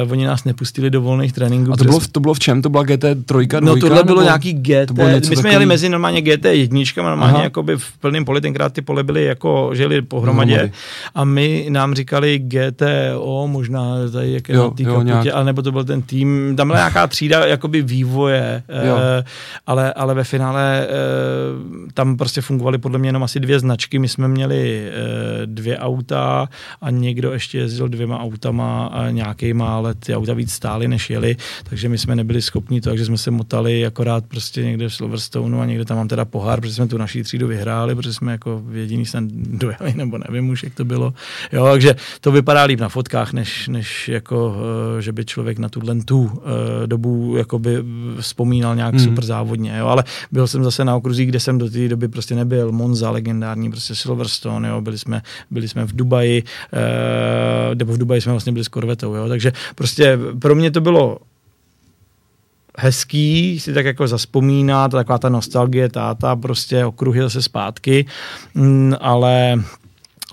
Uh, 0.06 0.12
oni 0.12 0.26
nás 0.26 0.44
nepustili 0.44 0.90
do 0.90 1.02
volných 1.02 1.34
tréninků. 1.34 1.74
A 1.74 1.78
to, 1.78 1.84
bylo, 1.84 2.00
v, 2.00 2.08
to 2.08 2.20
bylo 2.20 2.34
v 2.34 2.40
čem? 2.40 2.62
To 2.62 2.70
byla 2.70 2.84
GT3? 2.84 3.62
No 3.62 3.76
tohle 3.76 4.04
bylo 4.04 4.22
nějaký 4.22 4.54
GT. 4.54 4.88
To 4.88 4.94
bylo 4.94 5.08
my 5.08 5.22
jsme 5.26 5.36
takový... 5.36 5.54
jeli 5.54 5.66
mezi 5.66 5.90
normálně 5.90 6.22
GT 6.22 6.46
jedničkama, 6.46 7.10
normálně 7.10 7.44
jakoby 7.44 7.78
v 7.78 7.98
plném 7.98 8.26
poli, 8.26 8.42
tenkrát 8.42 8.74
ty 8.74 8.82
pole 8.82 9.04
byly 9.04 9.26
jako, 9.26 9.72
žili 9.74 10.02
pohromadě. 10.02 10.54
Hromady. 10.54 10.72
A 11.16 11.24
my 11.24 11.66
nám 11.70 11.94
říkali 11.94 12.40
GTO, 12.40 13.48
možná 13.48 13.96
tady 14.12 14.34
jak 14.34 14.50
je 14.50 14.56
jo, 14.56 14.64
na 14.64 14.70
té 14.70 14.84
kaputě, 14.84 15.32
ale 15.32 15.46
nebo 15.46 15.62
to 15.62 15.72
byl 15.72 15.84
ten 15.84 16.02
tým, 16.02 16.54
tam 16.58 16.68
byla 16.68 16.80
nějaká 16.80 17.08
třída 17.08 17.46
jakoby 17.46 17.82
vývoje, 17.82 18.64
uh, 18.70 19.26
ale, 19.68 19.94
ale 19.94 20.14
ve 20.14 20.24
finále 20.24 20.88
uh, 20.88 21.90
tam 21.94 22.18
prostě 22.18 22.42
fungovaly 22.42 22.78
podle 22.78 23.00
mě 23.00 23.10
jenom 23.10 23.24
asi 23.24 23.40
dvě 23.40 23.60
značky. 23.60 24.00
My 24.00 24.08
jsme 24.08 24.28
měli 24.28 24.90
uh, 24.90 25.46
dvě 25.46 25.78
auta 25.78 26.50
a 26.82 26.90
někdo 26.90 27.34
ještě 27.34 27.58
jezdil 27.58 27.88
dvěma 27.88 28.20
autama 28.20 28.59
autama 28.60 29.12
nějakýma, 29.12 29.76
ale 29.76 29.94
ty 29.94 30.16
auta 30.16 30.34
víc 30.34 30.52
stály, 30.52 30.88
než 30.88 31.10
jeli, 31.10 31.36
takže 31.64 31.90
my 31.90 31.98
jsme 31.98 32.16
nebyli 32.16 32.42
schopni 32.42 32.82
to, 32.82 32.90
takže 32.90 33.06
jsme 33.06 33.18
se 33.18 33.32
motali 33.32 33.86
akorát 33.86 34.26
prostě 34.26 34.64
někde 34.64 34.90
v 34.90 34.94
Silverstoneu 34.94 35.60
a 35.60 35.66
někde 35.66 35.86
tam 35.86 35.98
mám 35.98 36.08
teda 36.08 36.26
pohár, 36.26 36.62
protože 36.62 36.74
jsme 36.74 36.88
tu 36.88 36.98
naší 36.98 37.24
třídu 37.24 37.48
vyhráli, 37.48 37.96
protože 37.96 38.14
jsme 38.14 38.32
jako 38.32 38.64
jediný 38.72 39.06
sen 39.06 39.28
dojeli, 39.34 39.94
nebo 39.96 40.18
nevím 40.18 40.50
už, 40.50 40.64
jak 40.64 40.74
to 40.74 40.86
bylo. 40.86 41.14
Jo, 41.52 41.68
takže 41.72 41.96
to 42.22 42.32
vypadá 42.32 42.64
líp 42.64 42.80
na 42.80 42.90
fotkách, 42.90 43.34
než, 43.34 43.68
než 43.68 44.10
jako, 44.10 44.56
eh, 44.98 45.02
že 45.02 45.12
by 45.12 45.26
člověk 45.26 45.60
na 45.60 45.70
tuhle 45.70 45.96
tu 45.96 46.32
eh, 46.34 46.88
dobu 46.88 47.36
jako 47.38 47.60
by 47.60 47.84
vzpomínal 48.20 48.76
nějak 48.76 48.96
hmm. 48.96 49.04
super 49.04 49.26
závodně, 49.26 49.78
jo, 49.78 49.88
ale 49.88 50.04
byl 50.32 50.48
jsem 50.48 50.64
zase 50.64 50.86
na 50.86 50.96
okruzích, 50.96 51.30
kde 51.30 51.40
jsem 51.40 51.58
do 51.58 51.70
té 51.70 51.88
doby 51.88 52.08
prostě 52.08 52.36
nebyl, 52.36 52.72
Monza 52.72 53.12
legendární, 53.12 53.72
prostě 53.72 53.96
Silverstone, 53.96 54.70
jo, 54.70 54.82
byli 54.82 54.98
jsme, 54.98 55.22
byli 55.52 55.68
jsme 55.68 55.86
v 55.86 55.96
Dubaji, 55.96 56.44
eh, 56.74 57.76
nebo 57.76 57.94
v 57.94 57.98
Dubaji 57.98 58.22
jsme 58.22 58.32
vlastně 58.32 58.49
vlastně 58.50 58.54
byli 58.54 58.64
s 58.64 58.68
korvetou, 58.68 59.16
jo? 59.16 59.28
takže 59.30 59.52
prostě 59.76 60.18
pro 60.40 60.56
mě 60.56 60.72
to 60.72 60.82
bylo 60.82 61.18
hezký 62.78 63.60
si 63.60 63.74
tak 63.74 63.86
jako 63.86 64.08
zaspomínat, 64.08 64.92
taková 64.92 65.18
ta 65.18 65.30
nostalgie 65.30 65.90
táta, 65.90 66.36
prostě 66.36 66.86
okruhy 66.86 67.22
zase 67.22 67.42
zpátky, 67.42 68.06
mm, 68.56 68.96
ale 69.00 69.64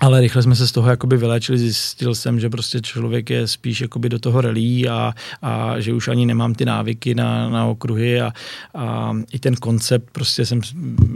ale 0.01 0.21
rychle 0.21 0.43
jsme 0.43 0.55
se 0.55 0.67
z 0.67 0.71
toho 0.71 0.89
jakoby 0.89 1.17
vylečili, 1.17 1.57
zjistil 1.57 2.15
jsem, 2.15 2.39
že 2.39 2.49
prostě 2.49 2.81
člověk 2.81 3.29
je 3.29 3.47
spíš 3.47 3.81
jakoby 3.81 4.09
do 4.09 4.19
toho 4.19 4.41
relí 4.41 4.89
a, 4.89 5.13
a 5.41 5.79
že 5.79 5.93
už 5.93 6.07
ani 6.07 6.25
nemám 6.25 6.55
ty 6.55 6.65
návyky 6.65 7.15
na, 7.15 7.49
na 7.49 7.65
okruhy 7.65 8.21
a, 8.21 8.33
a 8.75 9.13
i 9.33 9.39
ten 9.39 9.55
koncept 9.55 10.09
prostě 10.11 10.45
jsem, 10.45 10.61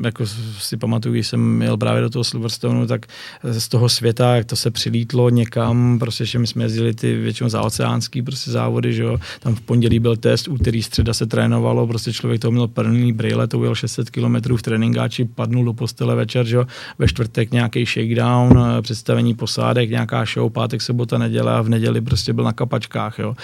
jako 0.03 0.25
si 0.59 0.77
pamatuju, 0.77 1.13
když 1.13 1.27
jsem 1.27 1.61
jel 1.61 1.77
právě 1.77 2.01
do 2.01 2.09
toho 2.09 2.23
Silverstoneu, 2.23 2.87
tak 2.87 3.05
z 3.43 3.67
toho 3.67 3.89
světa, 3.89 4.35
jak 4.35 4.45
to 4.45 4.55
se 4.55 4.71
přilítlo 4.71 5.29
někam, 5.29 5.99
prostě, 5.99 6.25
že 6.25 6.39
my 6.39 6.47
jsme 6.47 6.63
jezdili 6.63 6.93
ty 6.93 7.15
většinou 7.15 7.49
zaoceánský 7.49 8.21
prostě 8.21 8.51
závody, 8.51 8.93
že 8.93 9.03
jo, 9.03 9.17
tam 9.39 9.55
v 9.55 9.61
pondělí 9.61 9.99
byl 9.99 10.15
test, 10.15 10.47
úterý, 10.47 10.83
středa 10.83 11.13
se 11.13 11.25
trénovalo, 11.25 11.87
prostě 11.87 12.13
člověk 12.13 12.41
to 12.41 12.51
měl 12.51 12.67
plný 12.67 13.13
brýle, 13.13 13.47
to 13.47 13.59
ujel 13.59 13.75
600 13.75 14.09
km 14.09 14.55
v 14.55 14.61
tréninkáči, 14.61 15.25
padnul 15.25 15.65
do 15.65 15.73
postele 15.73 16.15
večer, 16.15 16.45
že 16.45 16.55
jo, 16.55 16.65
ve 16.99 17.07
čtvrtek 17.07 17.51
nějaký 17.51 17.85
shakedown, 17.85 18.70
představení 18.81 19.33
posádek, 19.33 19.89
nějaká 19.89 20.25
show, 20.25 20.51
pátek, 20.51 20.81
sobota, 20.81 21.17
neděle 21.17 21.53
a 21.53 21.61
v 21.61 21.69
neděli 21.69 22.01
prostě 22.01 22.33
byl 22.33 22.43
na 22.43 22.53
kapačkách. 22.53 23.19
Jo. 23.19 23.35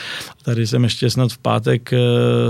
Tady 0.43 0.67
jsem 0.67 0.84
ještě 0.84 1.09
snad 1.09 1.32
v 1.32 1.38
pátek 1.38 1.91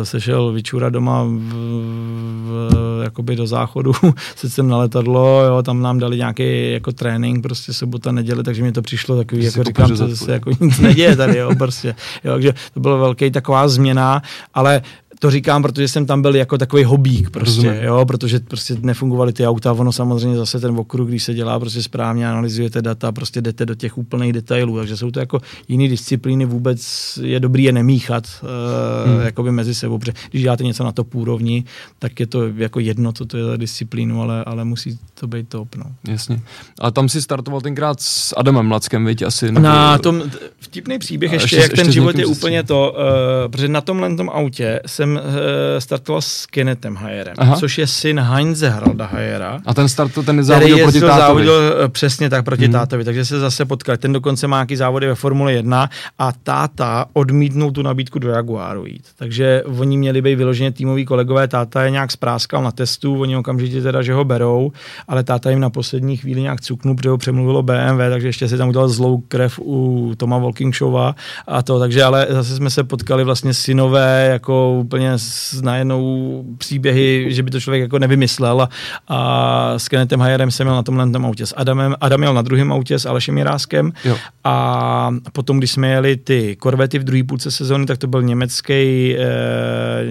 sešel 0.04 0.52
vyčura 0.52 0.90
doma 0.90 1.24
v, 1.24 1.30
v, 1.30 3.02
jakoby 3.04 3.36
do 3.36 3.48
záchodu, 3.48 3.92
se 4.36 4.50
jsem 4.50 4.68
na 4.68 4.78
letadlo, 4.78 5.44
jo, 5.44 5.64
tam 5.64 5.82
nám 5.82 6.00
dali 6.00 6.18
nějaký 6.18 6.72
jako 6.72 6.92
trénink, 6.92 7.44
prostě 7.44 7.74
sobota, 7.74 8.12
neděle, 8.12 8.44
takže 8.44 8.64
mi 8.64 8.72
to 8.72 8.82
přišlo 8.82 9.18
takový, 9.18 9.44
jako 9.44 9.64
říkám, 9.64 9.98
to 9.98 10.16
se 10.16 10.32
jako 10.32 10.52
nic 10.60 10.80
neděje 10.80 11.16
tady, 11.16 11.38
jo, 11.38 11.56
prostě. 11.58 11.96
Jo, 12.24 12.34
takže 12.34 12.54
to 12.74 12.80
byla 12.80 12.98
velký 12.98 13.32
taková 13.32 13.68
změna, 13.68 14.22
ale 14.54 14.82
to 15.20 15.32
říkám, 15.32 15.62
protože 15.62 15.88
jsem 15.88 16.06
tam 16.06 16.22
byl 16.22 16.36
jako 16.36 16.58
takový 16.58 16.84
hobík 16.84 17.30
prostě, 17.30 17.80
jo, 17.84 18.06
protože 18.06 18.40
prostě 18.40 18.76
nefungovaly 18.82 19.34
ty 19.34 19.48
auta, 19.48 19.74
ono 19.74 19.92
samozřejmě 19.92 20.38
zase 20.38 20.60
ten 20.60 20.76
okruh, 20.80 21.10
když 21.10 21.24
se 21.24 21.34
dělá 21.34 21.60
prostě 21.60 21.84
správně, 21.84 22.30
analyzujete 22.30 22.82
data, 22.82 23.12
prostě 23.12 23.42
jdete 23.42 23.66
do 23.66 23.76
těch 23.76 23.98
úplných 23.98 24.34
detailů, 24.34 24.78
takže 24.78 24.98
jsou 24.98 25.12
to 25.12 25.20
jako 25.20 25.42
jiné 25.68 25.88
disciplíny, 25.88 26.46
vůbec 26.46 26.80
je 27.24 27.40
dobrý 27.40 27.64
je 27.64 27.72
nemíchat 27.72 28.24
uh, 28.44 29.12
hmm. 29.12 29.22
jakoby 29.22 29.52
mezi 29.52 29.76
sebou, 29.76 30.00
protože 30.00 30.14
když 30.30 30.44
děláte 30.44 30.64
něco 30.64 30.84
na 30.84 30.92
top 30.92 31.16
úrovni, 31.16 31.64
tak 32.00 32.20
je 32.20 32.28
to 32.28 32.48
jako 32.48 32.80
jedno, 32.80 33.14
co 33.14 33.26
to 33.26 33.38
je 33.38 33.44
za 33.44 33.58
disciplínu, 33.58 34.22
ale, 34.22 34.44
ale 34.44 34.66
musí 34.66 35.00
to 35.20 35.28
být 35.28 35.50
top, 35.50 35.76
no. 35.76 35.86
Jasně. 36.08 36.42
A 36.80 36.92
tam 36.92 37.10
si 37.10 37.22
startoval 37.22 37.62
tenkrát 37.62 38.02
s 38.02 38.34
Adamem 38.38 38.66
Mlackem, 38.66 39.06
viď, 39.06 39.22
asi? 39.22 39.46
Nebo... 39.46 39.60
Na 39.60 39.98
tom, 39.98 40.24
vtipný 40.60 41.00
příběh 41.00 41.32
ještě, 41.32 41.46
ještě 41.46 41.56
jak 41.56 41.72
ještě 41.72 41.84
ten 41.84 41.92
život 41.92 42.18
je 42.18 42.26
úplně 42.26 42.64
to, 42.64 42.96
uh, 42.98 43.52
protože 43.52 43.68
na 43.68 43.82
tomhle 43.82 44.16
tom 44.16 44.30
autě 44.30 44.80
jsem 44.86 45.07
jsem 45.08 45.22
uh, 45.24 45.80
startoval 45.80 46.22
s 46.22 46.46
Kennethem 46.46 46.96
Hayerem, 46.96 47.34
Aha. 47.38 47.56
což 47.56 47.78
je 47.78 47.88
syn 47.88 48.20
Heinze 48.20 48.70
Haralda 48.70 49.06
Hayera. 49.06 49.60
A 49.66 49.74
ten 49.74 49.90
start, 49.90 50.12
ten 50.26 50.44
závodil 50.44 50.78
proti 50.78 51.00
tátovi. 51.00 51.22
závodil 51.22 51.54
uh, 51.54 51.88
přesně 51.88 52.30
tak 52.30 52.46
proti 52.46 52.64
hmm. 52.64 52.72
tátovi, 52.72 53.04
takže 53.04 53.26
se 53.26 53.40
zase 53.40 53.66
potkali. 53.66 53.98
Ten 53.98 54.14
dokonce 54.14 54.48
má 54.48 54.58
nějaký 54.58 54.76
závody 54.76 55.08
ve 55.08 55.16
Formule 55.16 55.54
1 55.54 55.90
a 56.20 56.32
táta 56.44 57.06
odmítnul 57.14 57.72
tu 57.72 57.82
nabídku 57.82 58.20
do 58.20 58.30
Jaguaru 58.30 58.86
jít. 58.86 59.04
Takže 59.16 59.64
oni 59.80 59.98
měli 59.98 60.22
být 60.22 60.36
vyloženě 60.36 60.72
týmoví 60.72 61.06
kolegové, 61.06 61.48
táta 61.48 61.84
je 61.84 61.92
nějak 61.92 62.12
spráskal 62.12 62.64
na 62.64 62.72
testu, 62.72 63.22
oni 63.22 63.38
okamžitě 63.38 63.82
teda, 63.82 64.02
že 64.02 64.14
ho 64.14 64.26
berou, 64.26 64.72
ale 65.08 65.24
táta 65.24 65.50
jim 65.50 65.60
na 65.60 65.70
poslední 65.70 66.18
chvíli 66.18 66.42
nějak 66.42 66.62
cuknul, 66.62 66.96
protože 66.96 67.10
ho 67.10 67.18
přemluvilo 67.18 67.64
BMW, 67.64 68.10
takže 68.10 68.28
ještě 68.28 68.48
si 68.48 68.58
tam 68.58 68.70
udělal 68.70 68.90
zlou 68.90 69.24
krev 69.28 69.60
u 69.60 70.14
Toma 70.18 70.38
Walkingshowa 70.38 71.16
a 71.48 71.62
to, 71.62 71.80
takže 71.80 72.04
ale 72.04 72.28
zase 72.30 72.56
jsme 72.56 72.70
se 72.70 72.84
potkali 72.84 73.24
vlastně 73.24 73.54
synové 73.54 74.28
jako 74.32 74.84
úplně 74.98 75.16
úplně 75.16 75.62
najednou 75.62 76.44
příběhy, 76.58 77.26
že 77.30 77.44
by 77.44 77.52
to 77.52 77.60
člověk 77.60 77.82
jako 77.82 78.00
nevymyslel 78.00 78.62
a, 78.62 78.70
a 79.08 79.80
s 79.80 79.88
Kennethem 79.88 80.20
Hayerem 80.20 80.52
jsem 80.52 80.68
měl 80.68 80.76
na 80.76 80.84
tomhle 80.84 81.10
tom 81.10 81.26
autě 81.26 81.46
s 81.46 81.54
Adamem, 81.58 81.96
Adam 82.02 82.20
měl 82.20 82.34
na 82.34 82.42
druhém 82.42 82.72
autě 82.72 83.00
s 83.00 83.06
Alešem 83.06 83.38
Jiráskem 83.38 83.92
jo. 84.06 84.18
a 84.44 85.12
potom, 85.32 85.58
když 85.58 85.72
jsme 85.72 85.88
jeli 85.88 86.18
ty 86.18 86.56
korvety 86.56 87.00
v 87.00 87.04
druhé 87.04 87.24
půlce 87.24 87.52
sezóny, 87.52 87.86
tak 87.86 87.98
to 87.98 88.08
byl 88.08 88.22
německý, 88.22 89.16
e, 89.18 89.26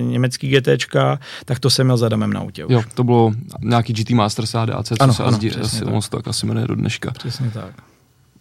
německý 0.01 0.49
GTčka, 0.49 1.19
tak 1.45 1.61
to 1.61 1.71
jsem 1.71 1.87
měl 1.87 1.97
s 1.97 2.03
Adamem 2.03 2.33
na 2.33 2.41
autě 2.41 2.65
už. 2.65 2.73
Jo, 2.73 2.83
to 2.95 3.05
bylo 3.05 3.33
nějaký 3.61 3.93
GT 3.93 4.11
Masters 4.11 4.55
ADAC, 4.55 4.89
co 4.89 4.95
ano, 5.01 5.15
se 5.15 5.23
ano, 5.25 5.39
asi, 5.61 5.85
tak. 5.85 5.95
on 5.95 6.03
se 6.03 6.11
tak 6.11 6.29
asi 6.29 6.47
jmenuje 6.47 6.67
do 6.67 6.75
dneška. 6.75 7.11
Přesně 7.11 7.51
tak. 7.51 7.71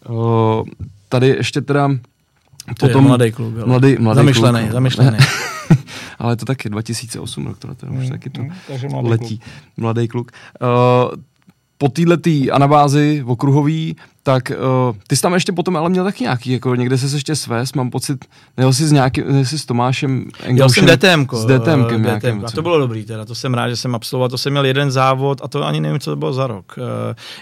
O, 0.08 0.64
tady 1.10 1.28
ještě 1.28 1.62
teda 1.62 1.90
to 2.66 2.74
potom, 2.88 3.04
je 3.04 3.08
mladý 3.08 3.32
kluk. 3.32 3.54
Mladý, 3.66 3.96
mladý 4.00 4.16
zamyšlený, 4.16 4.60
kluk. 4.60 4.72
zamyšlený. 4.72 5.18
ale 6.26 6.36
to 6.36 6.46
taky 6.46 6.70
2008 6.70 7.46
rok, 7.46 7.58
to, 7.60 7.76
to 7.76 7.86
už 7.86 8.06
mm, 8.06 8.10
taky 8.10 8.30
to 8.30 8.42
mm, 8.42 8.52
mladý 8.92 9.10
letí. 9.10 9.38
Kluk. 9.38 9.50
Mladý 9.78 10.08
kluk. 10.08 10.32
Uh, 10.62 11.22
po 11.78 11.90
této 11.90 12.30
anabázi 12.52 13.24
okruhový 13.26 13.96
tak 14.26 14.52
uh, 14.90 14.96
ty 15.08 15.16
jsi 15.16 15.22
tam 15.22 15.34
ještě 15.34 15.52
potom 15.52 15.78
ale 15.78 15.90
měl 15.90 16.04
taky 16.04 16.24
nějaký, 16.24 16.52
jako 16.52 16.76
někde 16.76 16.98
se 16.98 17.16
ještě 17.16 17.36
svést, 17.36 17.76
mám 17.76 17.90
pocit, 17.90 18.26
nejel 18.58 18.74
jsi 18.74 18.88
s 18.88 18.92
nějakým, 18.92 19.46
jsi 19.46 19.60
s 19.60 19.66
Tomášem 19.66 20.26
Engelšem. 20.44 20.88
Jel 20.88 20.98
jsem 20.98 21.26
DTM. 21.26 21.36
S 21.36 21.46
DTM. 21.46 21.82
Uh, 21.82 22.18
DTM. 22.18 22.46
A 22.46 22.52
to 22.52 22.62
bylo 22.62 22.78
dobrý 22.78 23.06
teda, 23.06 23.26
to 23.26 23.36
jsem 23.36 23.54
rád, 23.54 23.70
že 23.70 23.76
jsem 23.76 23.96
absolvoval, 23.96 24.30
to 24.30 24.38
jsem 24.38 24.54
měl 24.54 24.66
jeden 24.66 24.92
závod 24.92 25.42
a 25.44 25.48
to 25.48 25.64
ani 25.64 25.80
nevím, 25.80 26.00
co 26.00 26.12
to 26.12 26.16
bylo 26.16 26.34
za 26.34 26.48
rok. 26.48 26.76
Uh, 26.78 26.84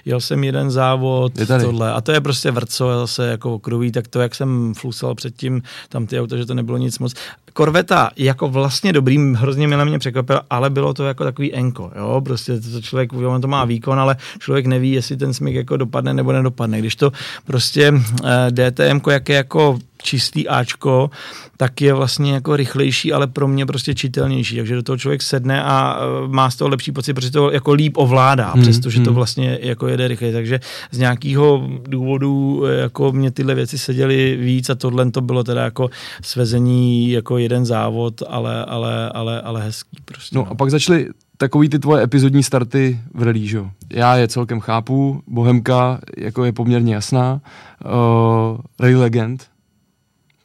jel 0.05 0.21
jsem 0.21 0.43
jeden 0.43 0.71
závod, 0.71 1.33
tohle 1.61 1.93
a 1.93 2.01
to 2.01 2.11
je 2.11 2.21
prostě 2.21 2.51
vrco, 2.51 2.99
zase 2.99 3.27
jako 3.27 3.53
okruhý, 3.53 3.91
tak 3.91 4.07
to, 4.07 4.21
jak 4.21 4.35
jsem 4.35 4.73
flusal 4.77 5.15
předtím, 5.15 5.61
tam 5.89 6.05
ty 6.05 6.19
auta, 6.19 6.37
že 6.37 6.45
to 6.45 6.53
nebylo 6.53 6.77
nic 6.77 6.99
moc. 6.99 7.13
Korveta 7.53 8.09
jako 8.17 8.49
vlastně 8.49 8.93
dobrý, 8.93 9.33
hrozně 9.33 9.67
milé 9.67 9.85
mě 9.85 9.99
překvapil, 9.99 10.41
ale 10.49 10.69
bylo 10.69 10.93
to 10.93 11.05
jako 11.05 11.23
takový 11.23 11.53
enko, 11.53 11.91
jo, 11.95 12.21
prostě 12.25 12.59
to 12.59 12.81
člověk, 12.81 13.13
on 13.13 13.41
to 13.41 13.47
má 13.47 13.65
výkon, 13.65 13.99
ale 13.99 14.15
člověk 14.39 14.65
neví, 14.65 14.91
jestli 14.91 15.17
ten 15.17 15.33
smyk 15.33 15.55
jako 15.55 15.77
dopadne 15.77 16.13
nebo 16.13 16.31
nedopadne 16.31 16.72
dopadne. 16.73 16.79
Když 16.79 16.95
to 16.95 17.11
prostě 17.45 17.93
eh, 18.23 18.51
DTM, 18.51 19.09
jak 19.09 19.29
je 19.29 19.35
jako 19.35 19.79
čistý 20.03 20.47
Ačko, 20.47 21.09
tak 21.57 21.81
je 21.81 21.93
vlastně 21.93 22.33
jako 22.33 22.55
rychlejší, 22.55 23.13
ale 23.13 23.27
pro 23.27 23.47
mě 23.47 23.65
prostě 23.65 23.95
čitelnější. 23.95 24.55
Takže 24.55 24.75
do 24.75 24.83
toho 24.83 24.97
člověk 24.97 25.21
sedne 25.21 25.63
a 25.63 25.97
eh, 25.97 26.27
má 26.27 26.51
z 26.51 26.55
toho 26.55 26.69
lepší 26.69 26.91
pocit, 26.91 27.13
protože 27.13 27.31
to 27.31 27.51
jako 27.51 27.73
líp 27.73 27.97
ovládá, 27.97 28.51
hmm, 28.51 28.63
přestože 28.63 28.97
hmm. 28.97 29.05
to 29.05 29.13
vlastně 29.13 29.59
jako 29.61 29.87
jede 29.87 30.07
rychleji. 30.07 30.33
Takže 30.33 30.59
z 30.91 30.97
nějakého 30.97 31.67
důvodu 31.87 32.63
eh, 32.65 32.75
jako 32.81 33.11
mě 33.11 33.31
tyhle 33.31 33.55
věci 33.55 33.77
seděly 33.77 34.35
víc 34.35 34.69
a 34.69 34.75
tohle 34.75 35.11
to 35.11 35.21
bylo 35.21 35.43
teda 35.43 35.63
jako 35.63 35.89
svezení 36.21 37.11
jako 37.11 37.37
jeden 37.37 37.65
závod, 37.65 38.23
ale, 38.27 38.65
ale, 38.65 39.09
ale, 39.09 39.41
ale 39.41 39.63
hezký 39.63 39.97
prostě. 40.05 40.35
No, 40.35 40.41
no. 40.41 40.51
a 40.51 40.55
pak 40.55 40.69
začaly 40.69 41.07
takový 41.43 41.69
ty 41.69 41.79
tvoje 41.79 42.03
epizodní 42.03 42.43
starty 42.43 42.99
v 43.13 43.23
rally, 43.23 43.47
že? 43.47 43.59
Já 43.89 44.15
je 44.15 44.27
celkem 44.27 44.59
chápu, 44.59 45.23
Bohemka 45.27 45.99
jako 46.17 46.45
je 46.45 46.51
poměrně 46.51 46.93
jasná, 46.95 47.41
uh, 47.85 48.57
Rally 48.79 48.95
Legend, 48.95 49.47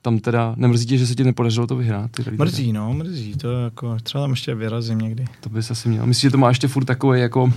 tam 0.02 0.18
teda 0.18 0.54
nemrzí 0.56 0.86
tě, 0.86 0.98
že 0.98 1.06
se 1.06 1.14
ti 1.14 1.24
nepodařilo 1.24 1.66
to 1.66 1.76
vyhrát? 1.76 2.10
Ty 2.10 2.24
mrzí, 2.30 2.72
no, 2.72 2.94
mrzí, 2.94 3.34
to 3.34 3.52
jako, 3.52 3.96
třeba 4.02 4.24
tam 4.24 4.30
ještě 4.30 4.54
vyrazím 4.54 4.98
někdy. 4.98 5.24
To 5.40 5.48
bys 5.48 5.70
asi 5.70 5.88
měl. 5.88 6.06
Myslíš, 6.06 6.22
že 6.22 6.30
to 6.30 6.38
má 6.38 6.48
ještě 6.48 6.68
furt 6.68 6.84
takový 6.84 7.20
jako 7.20 7.52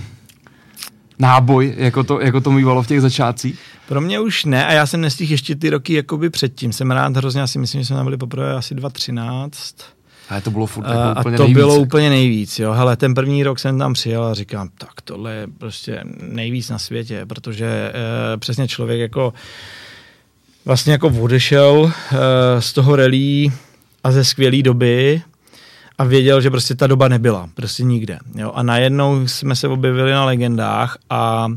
náboj, 1.18 1.74
jako 1.76 2.04
to, 2.04 2.20
jako 2.20 2.40
to 2.40 2.50
mývalo 2.50 2.82
v 2.82 2.86
těch 2.86 3.00
začátcích? 3.00 3.60
Pro 3.88 4.00
mě 4.00 4.20
už 4.20 4.44
ne 4.44 4.66
a 4.66 4.72
já 4.72 4.86
jsem 4.86 5.00
nestihl 5.00 5.32
ještě 5.32 5.56
ty 5.56 5.70
roky 5.70 5.94
jakoby 5.94 6.30
předtím. 6.30 6.72
Jsem 6.72 6.90
rád 6.90 7.16
hrozně, 7.16 7.40
já 7.40 7.46
si 7.46 7.58
myslím, 7.58 7.80
že 7.80 7.86
jsme 7.86 7.96
tam 7.96 8.06
byli 8.06 8.16
poprvé 8.16 8.52
asi 8.52 8.74
2013 8.74 9.76
a 10.36 10.40
to 10.40 10.50
bylo 10.50 10.66
furt 10.66 10.84
jako 10.84 11.20
úplně 11.20 11.34
A 11.34 11.36
to 11.36 11.42
nejvíc. 11.42 11.56
bylo 11.56 11.76
úplně 11.76 12.10
nejvíc, 12.10 12.58
jo. 12.58 12.72
Hele, 12.72 12.96
ten 12.96 13.14
první 13.14 13.42
rok 13.42 13.58
jsem 13.58 13.78
tam 13.78 13.92
přijel 13.92 14.24
a 14.24 14.34
říkám, 14.34 14.68
tak 14.78 15.00
tohle 15.04 15.34
je 15.34 15.46
prostě 15.58 16.00
nejvíc 16.22 16.70
na 16.70 16.78
světě, 16.78 17.26
protože 17.26 17.66
e, 17.66 18.36
přesně 18.36 18.68
člověk 18.68 19.00
jako 19.00 19.32
vlastně 20.64 20.92
jako 20.92 21.08
odešel 21.08 21.92
e, 22.12 22.62
z 22.62 22.72
toho 22.72 22.96
relí 22.96 23.52
a 24.04 24.12
ze 24.12 24.24
skvělé 24.24 24.62
doby 24.62 25.22
a 25.98 26.04
věděl, 26.04 26.40
že 26.40 26.50
prostě 26.50 26.74
ta 26.74 26.86
doba 26.86 27.08
nebyla, 27.08 27.48
prostě 27.54 27.82
nikde. 27.82 28.18
Jo. 28.34 28.52
A 28.54 28.62
najednou 28.62 29.28
jsme 29.28 29.56
se 29.56 29.68
objevili 29.68 30.12
na 30.12 30.24
legendách 30.24 30.98
a 31.10 31.48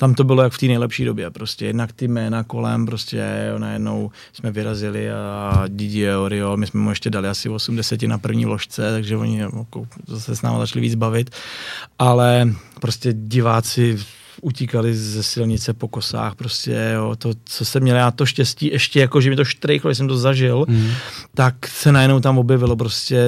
tam 0.00 0.14
to 0.14 0.24
bylo 0.24 0.42
jak 0.42 0.52
v 0.52 0.58
té 0.58 0.66
nejlepší 0.66 1.04
době. 1.04 1.30
Prostě 1.30 1.66
jednak 1.66 1.92
ty 1.92 2.08
jména 2.08 2.44
kolem, 2.44 2.86
prostě 2.86 3.24
jo, 3.52 3.58
najednou 3.58 4.10
jsme 4.32 4.50
vyrazili 4.50 5.10
a 5.10 5.64
Didier 5.68 6.16
Oriol, 6.16 6.56
my 6.56 6.66
jsme 6.66 6.80
mu 6.80 6.90
ještě 6.90 7.10
dali 7.10 7.28
asi 7.28 7.48
80 7.48 8.02
na 8.02 8.18
první 8.18 8.46
ložce, 8.46 8.90
takže 8.92 9.16
oni 9.16 9.38
jako, 9.38 9.86
zase 10.06 10.36
s 10.36 10.42
námi 10.42 10.58
začali 10.58 10.80
víc 10.80 10.94
bavit, 10.94 11.30
ale 11.98 12.48
prostě 12.80 13.12
diváci 13.12 13.98
utíkali 14.42 14.94
ze 14.94 15.22
silnice 15.22 15.74
po 15.74 15.88
kosách, 15.88 16.34
prostě 16.34 16.92
jo, 16.94 17.16
to, 17.18 17.32
co 17.44 17.64
jsem 17.64 17.82
měl 17.82 17.96
já 17.96 18.10
to 18.10 18.26
štěstí, 18.26 18.66
ještě 18.72 19.00
jako, 19.00 19.20
že 19.20 19.30
mi 19.30 19.36
to 19.36 19.44
štrejchlo, 19.44 19.90
jsem 19.90 20.08
to 20.08 20.16
zažil, 20.16 20.64
mm. 20.68 20.90
tak 21.34 21.66
se 21.66 21.92
najednou 21.92 22.20
tam 22.20 22.38
objevilo 22.38 22.76
prostě 22.76 23.24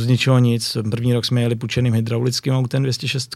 z 0.00 0.06
ničeho 0.06 0.38
nic. 0.38 0.76
První 0.90 1.14
rok 1.14 1.24
jsme 1.24 1.42
jeli 1.42 1.54
pučeným 1.54 1.94
hydraulickým 1.94 2.54
autem 2.54 2.82
206, 2.82 3.34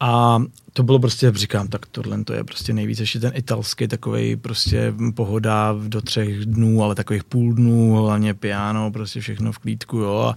a 0.00 0.42
to 0.72 0.82
bylo 0.82 0.98
prostě, 0.98 1.32
říkám, 1.34 1.68
tak 1.68 1.86
tohle 1.86 2.24
to 2.24 2.32
je 2.32 2.44
prostě 2.44 2.72
nejvíc, 2.72 3.00
ještě 3.00 3.20
ten 3.20 3.32
italský 3.34 3.88
takový 3.88 4.36
prostě 4.36 4.94
pohoda 5.14 5.74
do 5.88 6.00
třech 6.00 6.46
dnů, 6.46 6.82
ale 6.82 6.94
takových 6.94 7.24
půl 7.24 7.54
dnů, 7.54 7.94
hlavně 7.94 8.34
piano, 8.34 8.90
prostě 8.90 9.20
všechno 9.20 9.52
v 9.52 9.58
klídku, 9.58 9.98
jo, 9.98 10.16
a, 10.16 10.36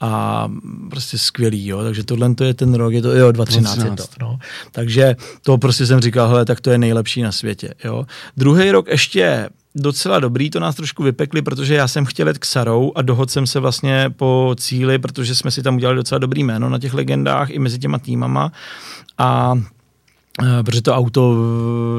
a 0.00 0.48
prostě 0.90 1.18
skvělý, 1.18 1.66
jo, 1.66 1.82
takže 1.82 2.04
tohle 2.04 2.34
to 2.34 2.44
je 2.44 2.54
ten 2.54 2.74
rok, 2.74 2.92
je 2.92 3.02
to, 3.02 3.12
jo, 3.12 3.32
2013 3.32 3.84
je 3.84 3.96
to, 3.96 4.04
no. 4.20 4.38
Takže 4.72 5.16
to 5.42 5.58
prostě 5.58 5.86
jsem 5.86 6.00
říkal, 6.00 6.28
hele, 6.28 6.44
tak 6.44 6.60
to 6.60 6.70
je 6.70 6.78
nejlepší 6.78 7.22
na 7.22 7.32
světě, 7.32 7.74
jo. 7.84 8.06
Druhý 8.36 8.70
rok 8.70 8.88
ještě 8.88 9.48
docela 9.74 10.20
dobrý, 10.20 10.50
to 10.50 10.60
nás 10.60 10.74
trošku 10.74 11.02
vypekli, 11.02 11.42
protože 11.42 11.74
já 11.74 11.88
jsem 11.88 12.04
chtěl 12.04 12.28
jet 12.28 12.38
k 12.38 12.44
Sarou 12.44 12.92
a 12.94 13.02
dohod 13.02 13.30
jsem 13.30 13.46
se 13.46 13.60
vlastně 13.60 14.10
po 14.16 14.54
cíli, 14.58 14.98
protože 14.98 15.34
jsme 15.34 15.50
si 15.50 15.62
tam 15.62 15.76
udělali 15.76 15.96
docela 15.96 16.18
dobrý 16.18 16.44
jméno 16.44 16.68
na 16.68 16.78
těch 16.78 16.94
legendách 16.94 17.50
i 17.50 17.58
mezi 17.58 17.78
těma 17.78 17.98
týmama. 17.98 18.52
A 19.18 19.54
protože 20.62 20.82
to 20.82 20.94
auto 20.94 21.36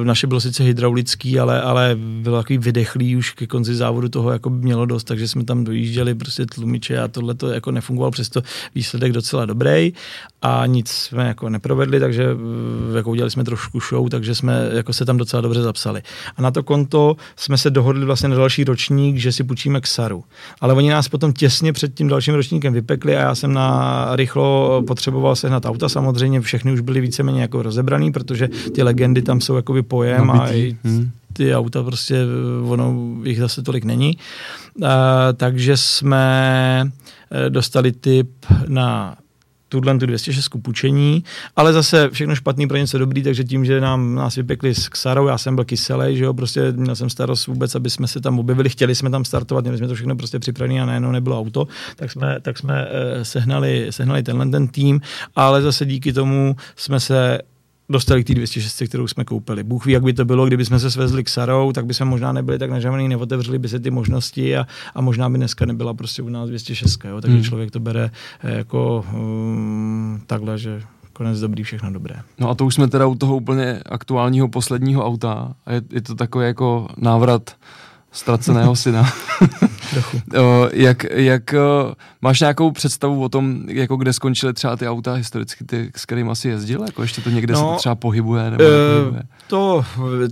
eh, 0.02 0.06
naše 0.06 0.28
bylo 0.28 0.42
sice 0.42 0.64
hydraulický, 0.64 1.39
ale, 1.39 1.62
ale 1.62 1.96
bylo 1.96 2.38
takový 2.38 2.58
vydechlý 2.58 3.16
už 3.16 3.32
ke 3.32 3.48
konci 3.48 3.76
závodu 3.76 4.10
toho 4.10 4.32
jako 4.32 4.50
by 4.50 4.66
mělo 4.66 4.86
dost, 4.86 5.04
takže 5.04 5.28
jsme 5.28 5.44
tam 5.44 5.64
dojížděli 5.64 6.16
prostě 6.16 6.46
tlumiče 6.46 7.00
a 7.00 7.08
tohle 7.08 7.34
to 7.34 7.48
jako 7.48 7.72
nefungovalo, 7.72 8.12
přesto 8.12 8.42
výsledek 8.76 9.12
docela 9.12 9.46
dobrý 9.46 9.94
a 10.42 10.66
nic 10.66 10.89
jsme 10.89 11.28
jako 11.28 11.50
neprovedli, 11.50 12.00
takže 12.00 12.24
eh, 12.94 12.98
jako 12.98 13.10
udělali 13.10 13.32
jsme 13.32 13.44
trošku 13.44 13.80
show, 13.80 14.10
takže 14.10 14.36
jsme 14.36 14.70
jako 14.74 14.94
se 14.94 15.06
tam 15.06 15.18
docela 15.18 15.42
dobře 15.42 15.62
zapsali. 15.62 16.02
A 16.36 16.42
na 16.42 16.52
to 16.52 16.64
konto 16.64 17.16
jsme 17.36 17.58
se 17.58 17.70
dohodli 17.70 18.06
vlastně 18.06 18.30
na 18.30 18.36
další 18.36 18.64
ročník, 18.64 19.18
že 19.18 19.32
si 19.32 19.44
půjčíme 19.44 19.82
Xaru. 19.82 20.24
Ale 20.62 20.74
oni 20.74 20.89
nás 20.89 21.08
potom 21.08 21.34
těsně 21.34 21.74
před 21.74 21.94
tím 21.94 22.08
dalším 22.08 22.34
ročníkem 22.34 22.74
vypekli 22.74 23.18
a 23.18 23.20
já 23.20 23.36
jsem 23.36 23.54
na 23.54 24.08
rychlo 24.16 24.82
potřeboval 24.88 25.36
sehnat 25.36 25.66
auta, 25.66 25.89
samozřejmě 25.89 26.42
všechny 26.42 26.74
už 26.74 26.82
byly 26.82 27.02
víceméně 27.02 27.42
jako 27.42 27.62
rozebraný, 27.62 28.12
protože 28.12 28.30
ty 28.75 28.84
legendy 28.84 29.21
tam 29.21 29.41
jsou 29.41 29.55
jakoby 29.55 29.84
pojem 29.84 30.27
Nabitý. 30.27 30.45
a 30.45 30.53
i 30.53 30.77
hmm. 30.84 31.11
ty 31.34 31.55
auta 31.55 31.84
prostě, 31.84 32.19
ono 32.63 33.15
jich 33.23 33.39
zase 33.39 33.61
tolik 33.61 33.84
není. 33.84 34.17
Uh, 34.75 34.88
takže 35.36 35.77
jsme 35.77 36.91
eh, 37.32 37.49
dostali 37.49 37.91
tip 37.91 38.29
na 38.67 39.17
tuhle 39.71 39.97
tu 39.97 40.05
206 40.05 40.49
půjčení, 40.61 41.23
ale 41.55 41.73
zase 41.73 42.09
všechno 42.09 42.36
špatný 42.36 42.67
pro 42.67 42.77
něco 42.77 42.97
dobrý, 42.97 43.23
takže 43.23 43.43
tím, 43.43 43.65
že 43.65 43.82
nám 43.82 44.15
nás 44.15 44.36
vypekli 44.36 44.75
s 44.75 44.89
Xarou, 44.89 45.27
já 45.27 45.38
jsem 45.38 45.55
byl 45.55 45.65
kyselý, 45.65 46.17
že 46.17 46.23
jo, 46.23 46.34
prostě 46.34 46.71
měl 46.71 46.95
jsem 46.95 47.09
starost 47.09 47.47
vůbec, 47.47 47.75
aby 47.75 47.89
jsme 47.89 48.07
se 48.07 48.21
tam 48.21 48.39
objevili, 48.39 48.69
chtěli 48.69 48.95
jsme 48.95 49.09
tam 49.09 49.25
startovat, 49.25 49.63
měli 49.63 49.77
jsme 49.77 49.88
to 49.88 49.95
všechno 49.95 50.15
prostě 50.15 50.39
připravené 50.39 50.82
a 50.82 50.86
najednou 50.86 51.11
nebylo 51.11 51.39
auto, 51.39 51.67
tak 51.95 52.11
jsme, 52.11 52.38
tak 52.41 52.57
jsme 52.57 52.86
uh, 52.86 53.23
sehnali, 53.23 53.88
sehnali 53.89 54.23
tenhle 54.23 54.45
ten 54.45 54.67
tým, 54.67 55.01
ale 55.36 55.61
zase 55.61 55.86
díky 55.86 56.13
tomu 56.13 56.55
jsme 56.75 56.99
se 56.99 57.39
dostali 57.92 58.24
k 58.24 58.28
té 58.28 58.34
206, 58.34 58.84
kterou 58.88 59.08
jsme 59.08 59.26
koupili. 59.26 59.64
Bůh 59.64 59.86
ví, 59.86 59.94
jak 59.94 60.04
by 60.04 60.14
to 60.14 60.26
bylo, 60.26 60.46
kdyby 60.46 60.66
jsme 60.66 60.80
se 60.80 60.92
svezli 60.92 61.24
k 61.24 61.30
Sarou, 61.30 61.72
tak 61.72 61.86
by 61.86 61.94
jsme 61.94 62.06
možná 62.06 62.32
nebyli 62.32 62.60
tak 62.60 62.70
nažavaný, 62.70 63.10
neotevřeli 63.10 63.60
by 63.60 63.70
se 63.70 63.80
ty 63.80 63.92
možnosti 63.92 64.58
a, 64.58 64.68
a 64.96 65.02
možná 65.02 65.30
by 65.30 65.38
dneska 65.38 65.66
nebyla 65.66 65.94
prostě 65.94 66.22
u 66.22 66.30
nás 66.30 66.50
206. 66.50 67.06
Jo? 67.06 67.22
Takže 67.22 67.38
hmm. 67.38 67.44
člověk 67.44 67.72
to 67.72 67.80
bere 67.80 68.12
eh, 68.44 68.58
jako 68.58 69.06
um, 69.14 70.22
takhle, 70.28 70.58
že 70.58 70.82
konec 71.14 71.39
dobrý, 71.39 71.64
všechno 71.64 71.92
dobré. 71.92 72.16
No 72.39 72.50
a 72.50 72.56
to 72.56 72.66
už 72.66 72.76
jsme 72.76 72.88
teda 72.88 73.06
u 73.06 73.16
toho 73.16 73.36
úplně 73.36 73.80
aktuálního 73.86 74.48
posledního 74.48 75.06
auta 75.06 75.54
a 75.66 75.74
je, 75.74 75.82
je 75.92 76.02
to 76.02 76.16
takový 76.16 76.46
jako 76.46 76.88
návrat 76.98 77.56
ztraceného 78.12 78.76
syna. 78.76 79.14
jak, 80.74 81.03
jak 81.03 81.55
máš 82.22 82.39
nějakou 82.39 82.72
představu 82.72 83.24
o 83.24 83.30
tom, 83.30 83.64
jako 83.68 83.95
kde 83.95 84.14
skončily 84.14 84.53
třeba 84.53 84.76
ty 84.76 84.88
auta 84.88 85.14
historicky, 85.14 85.64
ty, 85.66 85.91
s 85.95 86.05
kterým 86.05 86.30
asi 86.30 86.49
jezdil? 86.49 86.84
Jako 86.86 87.01
ještě 87.01 87.22
to 87.22 87.30
někde 87.30 87.53
no, 87.53 87.74
se 87.74 87.80
třeba 87.80 87.95
pohybuje? 87.95 88.51
Nebo 88.51 88.64
uh, 88.64 89.20
to, 89.47 89.86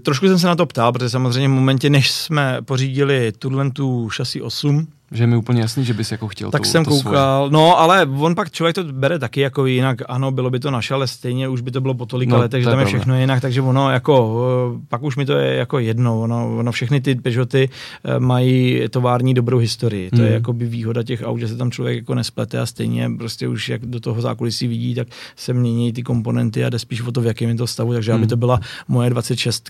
trošku 0.04 0.28
jsem 0.28 0.40
se 0.40 0.48
na 0.48 0.56
to 0.56 0.66
ptal, 0.66 0.94
protože 0.94 1.10
samozřejmě 1.10 1.48
v 1.48 1.52
momentě, 1.52 1.90
než 1.90 2.12
jsme 2.12 2.58
pořídili 2.62 3.32
tuhle 3.32 3.72
tu 3.72 4.10
šasi 4.10 4.42
8, 4.42 4.88
že 5.12 5.24
je 5.24 5.28
mi 5.28 5.38
úplně 5.38 5.62
jasný, 5.62 5.86
že 5.86 5.94
bys 5.94 6.12
jako 6.12 6.28
chtěl 6.28 6.52
Tak 6.52 6.62
to, 6.62 6.68
jsem 6.68 6.86
to 6.86 6.90
koukal, 6.92 7.48
svoje. 7.48 7.52
no 7.52 7.80
ale 7.80 8.06
on 8.20 8.36
pak 8.36 8.52
člověk 8.52 8.76
to 8.76 8.84
bere 8.84 9.20
taky 9.20 9.42
jako 9.42 9.66
jinak, 9.66 9.98
ano, 10.08 10.32
bylo 10.32 10.50
by 10.50 10.60
to 10.60 10.72
naše, 10.72 10.94
ale 10.94 11.08
stejně 11.08 11.48
už 11.48 11.62
by 11.62 11.72
to 11.72 11.82
bylo 11.82 11.94
po 11.94 12.06
tolika 12.06 12.36
no, 12.36 12.42
letech, 12.42 12.64
že 12.64 12.70
tam 12.70 12.80
je 12.80 12.86
všechno 12.86 13.20
jinak, 13.20 13.42
takže 13.42 13.62
ono 13.62 13.92
jako, 13.92 14.44
eh, 14.76 14.86
pak 14.90 15.04
už 15.04 15.16
mi 15.16 15.26
to 15.26 15.34
je 15.34 15.56
jako 15.56 15.80
jedno, 15.80 16.22
ono, 16.22 16.58
ono 16.58 16.72
všechny 16.72 17.02
ty 17.02 17.16
Peugeoty 17.16 17.70
eh, 18.04 18.20
mají 18.20 18.90
tovární 18.90 19.34
dobrou 19.34 19.58
historii, 19.58 20.10
to 20.10 20.16
hmm. 20.16 20.26
je 20.26 20.32
jako 20.32 20.54
by 20.54 20.66
výhoda 20.66 21.04
těch 21.04 21.22
aut, 21.26 21.40
že 21.40 21.48
se 21.48 21.56
tam 21.56 21.72
člověk 21.72 21.98
jako 21.98 22.16
nesplete 22.16 22.60
a 22.60 22.66
stejně 22.66 23.12
prostě 23.18 23.48
už 23.48 23.70
jak 23.70 23.86
do 23.86 24.00
toho 24.00 24.22
zákulisí 24.22 24.68
vidí, 24.68 24.96
tak 24.96 25.08
se 25.36 25.54
mění 25.54 25.94
ty 25.94 26.04
komponenty 26.04 26.66
a 26.66 26.70
jde 26.70 26.80
spíš 26.80 27.02
o 27.02 27.12
to, 27.12 27.22
v 27.22 27.26
jakém 27.26 27.50
je 27.50 27.56
to 27.56 27.68
stavu, 27.68 27.94
takže 27.94 28.12
hmm. 28.12 28.22
aby 28.22 28.28
to 28.28 28.38
byla 28.38 28.60
moje 28.88 29.10
26, 29.10 29.70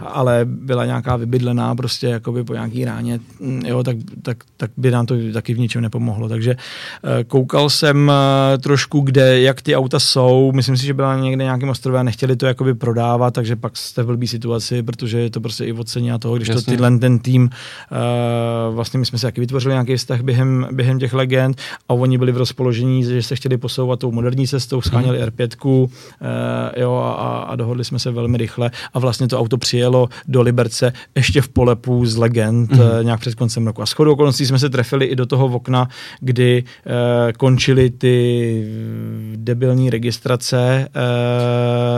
ale 0.00 0.40
byla 0.44 0.84
nějaká 0.84 1.16
vybydlená 1.16 1.74
prostě 1.74 2.06
jakoby 2.06 2.44
po 2.44 2.52
nějaký 2.52 2.84
ráně, 2.84 3.20
mm, 3.40 3.66
jo, 3.66 3.82
tak, 3.82 3.96
tak, 4.22 4.44
tak 4.58 4.70
by 4.76 4.90
nám 4.90 5.06
to 5.06 5.14
taky 5.32 5.54
v 5.54 5.58
ničem 5.58 5.82
nepomohlo. 5.82 6.28
Takže 6.28 6.56
eh, 6.56 7.24
koukal 7.24 7.70
jsem 7.70 8.10
eh, 8.10 8.58
trošku, 8.58 9.00
kde, 9.00 9.40
jak 9.40 9.62
ty 9.62 9.76
auta 9.76 10.00
jsou. 10.00 10.52
Myslím 10.54 10.76
si, 10.76 10.86
že 10.86 10.94
byla 10.94 11.16
někde 11.20 11.44
nějakým 11.44 11.68
ostrově 11.68 12.00
a 12.00 12.02
nechtěli 12.02 12.36
to 12.36 12.46
jakoby 12.46 12.74
prodávat, 12.74 13.34
takže 13.34 13.56
pak 13.56 13.76
jste 13.76 14.02
v 14.02 14.06
blbý 14.06 14.28
situaci, 14.28 14.82
protože 14.82 15.18
je 15.18 15.30
to 15.30 15.40
prostě 15.40 15.64
i 15.64 15.72
ocení 15.72 16.12
a 16.12 16.18
toho, 16.18 16.36
když 16.36 16.48
Jasně. 16.48 16.62
to 16.62 16.70
tyhle 16.70 16.98
ten 16.98 17.18
tým, 17.18 17.42
uh, 17.42 18.74
vlastně 18.74 18.98
my 18.98 19.06
jsme 19.06 19.18
si 19.18 19.26
taky 19.26 19.40
vytvořili 19.40 19.74
nějaký 19.74 19.96
vztah 19.96 20.20
během, 20.20 20.68
během 20.72 20.98
těch 20.98 21.12
legend 21.12 21.60
a 21.88 21.94
oni 21.94 22.18
byli 22.18 22.32
v 22.32 22.36
rozpoložení, 22.36 23.04
že 23.04 23.22
se 23.22 23.36
chtěli 23.36 23.56
posouvat 23.56 23.98
tou 23.98 24.12
moderní 24.12 24.46
cestou, 24.46 24.80
scháněli 24.80 25.18
hmm. 25.18 25.28
R5, 25.28 25.66
uh, 25.66 25.88
jo, 26.76 26.94
a, 26.94 27.38
a 27.38 27.56
dohodli 27.56 27.84
jsme 27.84 27.98
se 27.98 28.10
velmi 28.10 28.38
rychle 28.38 28.70
a 28.94 28.98
vlastně 28.98 29.28
to 29.28 29.38
auto 29.38 29.58
přijelo 29.58 30.08
do 30.28 30.42
Liberce 30.42 30.92
ještě 31.14 31.40
v 31.42 31.48
polepu 31.48 32.06
z 32.06 32.16
legend 32.16 32.72
hmm. 32.72 32.82
nějak 33.02 33.20
před 33.20 33.34
koncem 33.34 33.66
roku. 33.66 33.82
A 33.82 33.86
shodou 33.86 34.12
okolností 34.12 34.47
jsme 34.48 34.58
se 34.58 34.70
trefili 34.70 35.06
i 35.06 35.16
do 35.16 35.26
toho 35.26 35.46
okna, 35.46 35.88
kdy 36.20 36.64
uh, 36.86 36.92
končily 37.32 37.90
ty 37.90 38.64
debilní 39.36 39.90
registrace, 39.90 40.88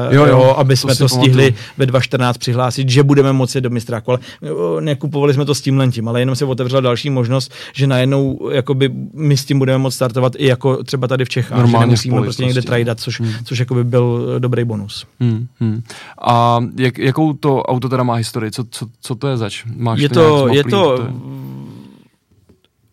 uh, 0.08 0.14
jo, 0.14 0.26
jo, 0.26 0.28
jo, 0.28 0.54
aby 0.56 0.76
jsme 0.76 0.94
to, 0.94 0.98
to 0.98 1.08
stihli 1.08 1.54
ve 1.78 1.86
2.14 1.86 2.38
přihlásit, 2.38 2.88
že 2.88 3.02
budeme 3.02 3.32
moci 3.32 3.60
do 3.60 3.70
mistráku. 3.70 4.10
Ale 4.10 4.18
uh, 4.40 4.80
nekupovali 4.80 5.34
jsme 5.34 5.44
to 5.44 5.54
s 5.54 5.60
tímhle 5.60 5.88
tím, 5.88 6.08
ale 6.08 6.20
jenom 6.20 6.36
se 6.36 6.44
otevřela 6.44 6.80
další 6.80 7.10
možnost, 7.10 7.52
že 7.74 7.86
najednou 7.86 8.50
jakoby, 8.52 8.90
my 9.14 9.36
s 9.36 9.44
tím 9.44 9.58
budeme 9.58 9.78
moct 9.78 9.94
startovat 9.94 10.32
i 10.36 10.46
jako 10.46 10.84
třeba 10.84 11.08
tady 11.08 11.24
v 11.24 11.28
Čechách, 11.28 11.58
Normálně 11.58 11.82
že 11.82 11.86
nemusíme 11.86 12.14
prostě, 12.14 12.26
prostě 12.26 12.44
někde 12.44 12.62
trajdat, 12.62 13.00
což, 13.00 13.20
hmm. 13.20 13.32
což 13.44 13.58
jakoby 13.58 13.84
byl 13.84 14.36
dobrý 14.38 14.64
bonus. 14.64 15.06
Hmm, 15.20 15.46
hmm. 15.60 15.82
A 16.22 16.60
jak, 16.76 16.98
jakou 16.98 17.32
to 17.32 17.62
auto 17.62 17.88
teda 17.88 18.02
má 18.02 18.14
historii? 18.14 18.50
Co, 18.50 18.64
co, 18.70 18.86
co 19.00 19.14
to 19.14 19.28
je 19.28 19.36
zač? 19.36 19.64
Máš 19.76 20.00
je 20.00 20.08
to, 20.08 20.48
je 20.48 20.64
to, 20.64 20.96
to 20.96 21.02
je? 21.02 21.08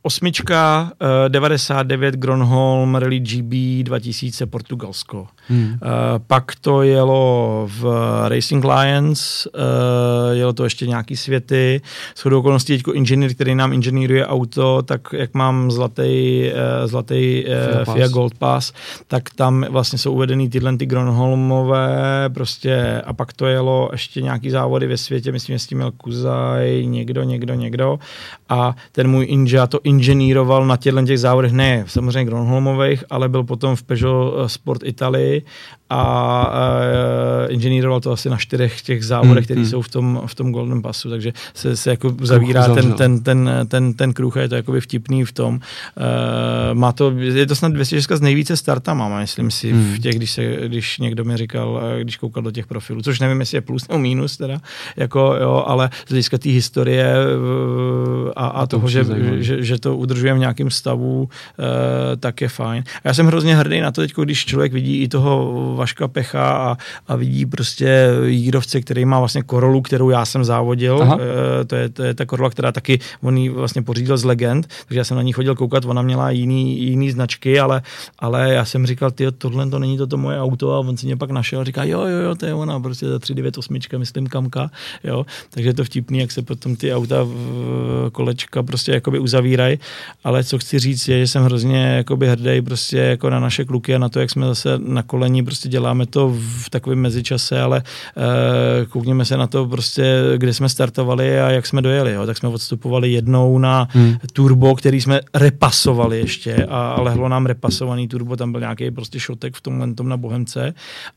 Osmička, 0.08 0.92
uh, 1.02 1.30
99 1.30 2.16
Gronholm 2.16 2.96
Rally 2.96 3.20
GB 3.20 3.84
2000 3.84 4.46
Portugalsko. 4.46 5.28
Hmm. 5.48 5.64
Uh, 5.64 5.78
pak 6.28 6.56
to 6.62 6.84
jelo 6.84 7.68
v 7.80 7.84
Racing 8.28 8.66
Lions, 8.66 9.48
uh, 9.48 10.32
jelo 10.32 10.54
to 10.54 10.64
ještě 10.64 10.88
nějaký 10.88 11.18
světy. 11.18 11.82
S 12.16 12.22
chodou 12.22 12.40
okolností 12.40 12.74
teďko 12.74 12.94
inženýr, 12.94 13.34
který 13.34 13.56
nám 13.56 13.74
inženýruje 13.74 14.28
auto, 14.28 14.82
tak 14.82 15.02
jak 15.14 15.34
mám 15.34 15.72
zlatý, 15.72 16.44
uh, 16.52 16.88
zlatý 16.88 17.46
uh, 17.46 17.94
FIA 17.94 18.08
Gold 18.08 18.34
Pass, 18.38 18.74
tak 19.08 19.30
tam 19.36 19.66
vlastně 19.70 20.00
jsou 20.00 20.12
uvedený 20.12 20.50
tyhle 20.50 20.78
ty 20.78 20.86
Gronholmové 20.86 22.30
prostě 22.34 23.02
a 23.06 23.14
pak 23.14 23.34
to 23.34 23.46
jelo 23.46 23.90
ještě 23.92 24.22
nějaký 24.22 24.50
závody 24.50 24.88
ve 24.88 24.98
světě, 24.98 25.32
myslím, 25.32 25.56
že 25.56 25.60
s 25.60 25.68
tím 25.68 25.78
měl 25.78 25.92
Kuzaj, 25.92 26.86
někdo, 26.86 27.24
někdo, 27.24 27.54
někdo 27.54 28.00
a 28.50 28.76
ten 28.92 29.08
můj 29.08 29.26
Inja 29.30 29.68
to 29.68 29.80
inženýroval 29.98 30.68
na 30.68 30.78
těchto 30.78 31.06
těch 31.06 31.20
závodech, 31.20 31.52
ne 31.52 31.84
samozřejmě 31.88 32.26
Gronholmových, 32.26 33.04
ale 33.10 33.30
byl 33.30 33.44
potom 33.44 33.76
v 33.76 33.84
Peugeot 33.84 34.52
Sport 34.52 34.82
Italy 34.84 35.42
a 35.90 36.52
uh, 37.48 37.54
inženýroval 37.54 38.02
to 38.02 38.12
asi 38.12 38.30
na 38.30 38.38
čtyřech 38.38 38.82
těch 38.82 39.06
závodech, 39.06 39.36
hmm, 39.36 39.44
které 39.44 39.62
hmm. 39.62 39.70
jsou 39.70 39.82
v 39.82 39.90
tom, 39.90 40.22
v 40.26 40.36
tom 40.36 40.52
Golden 40.52 40.82
Passu, 40.82 41.10
takže 41.10 41.34
se, 41.54 41.78
se 41.78 41.90
jako 41.90 42.16
zavírá 42.22 42.68
ten, 42.68 42.94
ten, 42.94 43.20
ten, 43.20 43.52
ten, 43.68 43.94
ten 43.94 44.14
kruh 44.14 44.38
a 44.38 44.42
je 44.42 44.50
to 44.50 44.56
jakoby 44.56 44.82
vtipný 44.82 45.26
v 45.26 45.32
tom. 45.32 45.56
Uh, 45.56 45.62
má 46.74 46.92
to, 46.92 47.12
je 47.18 47.46
to 47.46 47.56
snad 47.56 47.72
206 47.72 48.12
z 48.18 48.22
nejvíce 48.22 48.58
startama, 48.58 49.20
myslím 49.20 49.52
si, 49.52 49.72
hmm. 49.72 49.94
v 49.94 50.00
těch, 50.00 50.16
když, 50.16 50.32
se, 50.32 50.58
když 50.68 50.98
někdo 50.98 51.24
mi 51.24 51.38
říkal, 51.38 51.82
když 52.02 52.18
koukal 52.18 52.44
do 52.44 52.52
těch 52.52 52.68
profilů, 52.68 53.02
což 53.02 53.20
nevím, 53.20 53.40
jestli 53.40 53.58
je 53.58 53.62
plus 53.62 53.88
nebo 53.88 54.00
minus 54.00 54.38
teda, 54.38 54.60
jako, 54.98 55.36
jo, 55.42 55.64
ale 55.68 55.90
z 56.06 56.10
hlediska 56.10 56.38
té 56.38 56.50
historie 56.50 57.16
a, 58.36 58.48
a 58.48 58.66
to 58.68 58.78
toho, 58.78 58.90
že, 58.90 59.06
že, 59.44 59.64
že 59.64 59.80
to 59.80 59.98
udržuje 59.98 60.34
v 60.34 60.38
nějakém 60.38 60.70
stavu, 60.70 61.22
uh, 61.22 61.30
tak 62.20 62.42
je 62.42 62.50
fajn. 62.50 62.84
A 63.04 63.08
já 63.08 63.14
jsem 63.14 63.28
hrozně 63.28 63.56
hrdý 63.56 63.82
na 63.82 63.92
to 63.92 64.02
teď, 64.02 64.14
když 64.24 64.46
člověk 64.46 64.74
vidí 64.74 65.02
i 65.02 65.08
toho 65.08 65.74
Vaška 65.78 66.08
Pecha 66.08 66.52
a, 66.52 66.78
a 67.08 67.16
vidí 67.16 67.46
prostě 67.46 68.10
jírovce, 68.26 68.82
který 68.82 69.06
má 69.06 69.20
vlastně 69.20 69.44
korolu, 69.44 69.82
kterou 69.82 70.10
já 70.10 70.26
jsem 70.26 70.44
závodil. 70.44 71.18
E, 71.62 71.66
to, 71.66 71.76
je, 71.76 71.90
to 71.90 72.04
je 72.04 72.14
ta 72.14 72.26
korola, 72.26 72.50
která 72.50 72.72
taky 72.72 73.00
on 73.22 73.38
ji 73.38 73.50
vlastně 73.50 73.82
pořídil 73.82 74.18
z 74.18 74.24
legend, 74.24 74.68
takže 74.88 75.00
já 75.00 75.04
jsem 75.04 75.18
na 75.18 75.24
ní 75.24 75.34
chodil 75.34 75.56
koukat, 75.56 75.86
ona 75.86 76.02
měla 76.02 76.30
jiný, 76.30 76.80
jiný 76.80 77.12
značky, 77.12 77.60
ale, 77.60 77.82
ale 78.20 78.54
já 78.54 78.66
jsem 78.66 78.86
říkal, 78.86 79.12
ty 79.12 79.32
tohle 79.32 79.70
to 79.70 79.80
není 79.80 79.98
toto 79.98 80.18
moje 80.18 80.42
auto. 80.42 80.74
A 80.74 80.80
on 80.80 80.98
si 80.98 81.06
mě 81.06 81.18
pak 81.18 81.32
našel 81.32 81.62
a 81.62 81.64
říká, 81.64 81.84
jo, 81.84 82.02
jo, 82.02 82.18
jo, 82.18 82.36
to 82.36 82.46
je 82.46 82.54
ona, 82.54 82.80
prostě 82.80 83.08
za 83.08 83.20
398, 83.20 84.00
myslím 84.00 84.28
kamka, 84.28 84.72
jo, 85.04 85.26
takže 85.50 85.70
je 85.70 85.74
to 85.74 85.84
vtipný, 85.84 86.20
jak 86.20 86.32
se 86.32 86.42
potom 86.42 86.76
ty 86.76 86.94
auta 86.94 87.24
v 87.24 88.10
kolečka 88.12 88.64
prostě 88.64 88.92
jakoby 88.92 89.20
uzavírají, 89.20 89.80
ale 90.24 90.44
co 90.44 90.58
chci 90.58 90.80
říct 90.80 91.08
je, 91.08 91.20
že 91.20 91.28
jsem 91.28 91.44
hrozně 91.44 91.78
jakoby 91.78 92.28
hrdý 92.28 92.62
prostě 92.62 92.98
jako 92.98 93.30
na 93.30 93.40
naše 93.40 93.66
kluky 93.66 93.96
a 93.96 93.98
na 93.98 94.10
to, 94.10 94.20
jak 94.20 94.30
jsme 94.30 94.48
zase 94.48 94.70
na 94.78 95.04
koleni 95.04 95.44
prostě 95.44 95.67
prostě 95.68 95.78
děláme 95.78 96.06
to 96.06 96.34
v 96.64 96.70
takovém 96.70 97.00
mezičase, 97.00 97.62
ale 97.62 97.84
uh, 98.16 98.90
koukněme 98.90 99.26
se 99.26 99.38
na 99.38 99.48
to 99.48 99.66
prostě, 99.66 100.24
kde 100.38 100.54
jsme 100.54 100.70
startovali 100.70 101.42
a 101.42 101.52
jak 101.52 101.66
jsme 101.66 101.82
dojeli, 101.82 102.14
jo. 102.14 102.26
tak 102.26 102.38
jsme 102.38 102.50
odstupovali 102.50 103.12
jednou 103.12 103.60
na 103.60 103.88
hmm. 103.92 104.16
turbo, 104.34 104.76
který 104.76 105.02
jsme 105.02 105.22
repasovali 105.34 106.20
ještě 106.20 106.66
a 106.70 107.02
lehlo 107.02 107.30
nám 107.30 107.46
repasovaný 107.46 108.08
turbo, 108.08 108.36
tam 108.36 108.52
byl 108.52 108.62
nějaký 108.62 108.92
prostě 108.92 109.20
šotek 109.20 109.56
v 109.56 109.62
tomhle 109.62 109.94
tom 109.94 110.10
na 110.10 110.18
Bohemce 110.18 110.74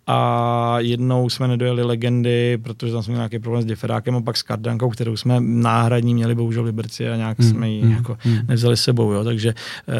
a 0.07 0.81
jednou 0.81 1.29
jsme 1.29 1.49
nedojeli 1.49 1.83
legendy, 1.83 2.59
protože 2.63 2.93
tam 2.93 3.03
jsme 3.03 3.13
měli 3.13 3.21
nějaký 3.21 3.39
problém 3.39 3.63
s 3.63 3.67
diferákem 3.67 4.17
a 4.17 4.21
pak 4.21 4.37
s 4.37 4.43
kardankou, 4.43 4.91
kterou 4.91 5.17
jsme 5.17 5.41
náhradní 5.41 6.15
měli 6.15 6.35
bohužel 6.35 6.63
v 6.63 6.67
Liberci 6.67 7.09
a 7.09 7.17
nějak 7.17 7.39
hmm. 7.39 7.51
jsme 7.51 7.71
ji 7.71 7.83
hmm. 7.83 7.93
jako 7.93 8.17
hmm. 8.21 8.39
nevzali 8.49 8.77
sebou, 8.77 9.13
jo. 9.13 9.25
takže 9.25 9.55
uh, 9.89 9.95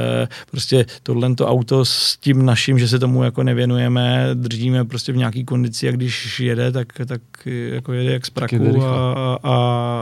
prostě 0.51 0.87
tohle 1.03 1.35
to 1.35 1.47
auto 1.47 1.85
s 1.85 2.17
tím 2.17 2.47
naším, 2.47 2.79
že 2.79 2.89
se 2.89 2.99
tomu 2.99 3.25
jako 3.25 3.43
nevěnujeme, 3.43 4.31
držíme 4.41 4.85
prostě 4.85 5.13
v 5.13 5.17
nějaký 5.17 5.45
kondici 5.45 5.89
a 5.89 5.93
když 5.93 6.41
jede, 6.41 6.73
tak, 6.73 6.93
tak 7.07 7.21
jako 7.47 7.93
jede 7.93 8.13
jak 8.13 8.27
z 8.27 8.31
praku 8.31 8.83
a, 8.83 9.13
a, 9.43 9.55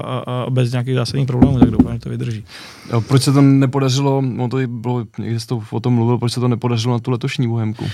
a, 0.03 0.23
a, 0.27 0.51
bez 0.51 0.73
nějakých 0.73 0.95
zásadních 0.95 1.27
problémů, 1.27 1.59
tak 1.59 1.71
doufám, 1.71 1.95
že 1.95 2.01
to 2.01 2.11
vydrží. 2.11 2.45
Jo, 2.93 3.01
proč 3.01 3.23
se 3.23 3.33
to 3.33 3.43
nepodařilo, 3.43 4.23
no 4.23 4.49
to 4.49 4.59
bylo, 4.67 5.07
někdy 5.19 5.41
jsi 5.41 5.47
to 5.47 5.63
o 5.71 5.81
tom 5.81 5.95
mluvil, 5.95 6.19
proč 6.19 6.33
se 6.33 6.41
to 6.41 6.49
nepodařilo 6.49 6.95
na 6.95 6.99
tu 6.99 7.11
letošní 7.11 7.49
Bohemku? 7.49 7.85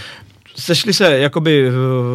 Sešli 0.56 0.92
se 0.92 1.18
jakoby 1.18 1.70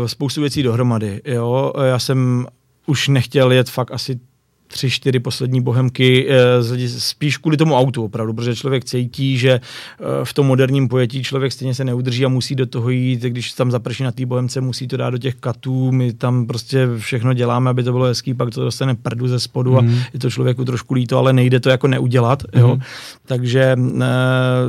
spoustu 0.05 0.41
věcí 0.41 0.63
dohromady, 0.63 1.21
jo. 1.25 1.73
Já 1.83 1.99
jsem 1.99 2.47
už 2.85 3.07
nechtěl 3.07 3.51
jet 3.51 3.69
fakt 3.69 3.91
asi 3.91 4.19
tři, 4.71 4.89
čtyři 4.89 5.19
poslední 5.19 5.61
bohemky 5.61 6.27
eh, 6.29 6.87
spíš 6.87 7.37
kvůli 7.37 7.57
tomu 7.57 7.75
autu 7.75 8.03
opravdu, 8.03 8.33
protože 8.33 8.55
člověk 8.55 8.85
cítí, 8.85 9.37
že 9.37 9.51
eh, 9.51 10.05
v 10.23 10.33
tom 10.33 10.47
moderním 10.47 10.87
pojetí 10.87 11.23
člověk 11.23 11.51
stejně 11.51 11.73
se 11.73 11.83
neudrží 11.83 12.25
a 12.25 12.29
musí 12.29 12.55
do 12.55 12.65
toho 12.65 12.89
jít, 12.89 13.21
když 13.21 13.53
tam 13.53 13.71
zaprší 13.71 14.03
na 14.03 14.11
té 14.11 14.25
bohemce, 14.25 14.61
musí 14.61 14.87
to 14.87 14.97
dát 14.97 15.09
do 15.09 15.17
těch 15.17 15.35
katů, 15.35 15.91
my 15.91 16.13
tam 16.13 16.47
prostě 16.47 16.87
všechno 16.97 17.33
děláme, 17.33 17.69
aby 17.69 17.83
to 17.83 17.91
bylo 17.91 18.05
hezký, 18.05 18.33
pak 18.33 18.49
to 18.49 18.63
dostane 18.63 18.95
prdu 18.95 19.27
ze 19.27 19.39
spodu 19.39 19.71
mm. 19.71 19.77
a 19.77 19.81
mhm. 19.81 19.99
je 20.13 20.19
to 20.19 20.29
člověku 20.29 20.65
trošku 20.65 20.93
líto, 20.93 21.17
ale 21.17 21.33
nejde 21.33 21.59
to 21.59 21.69
jako 21.69 21.87
neudělat, 21.87 22.43
mm. 22.55 22.61
jo. 22.61 22.79
Takže 23.25 23.75
eh, 24.01 24.05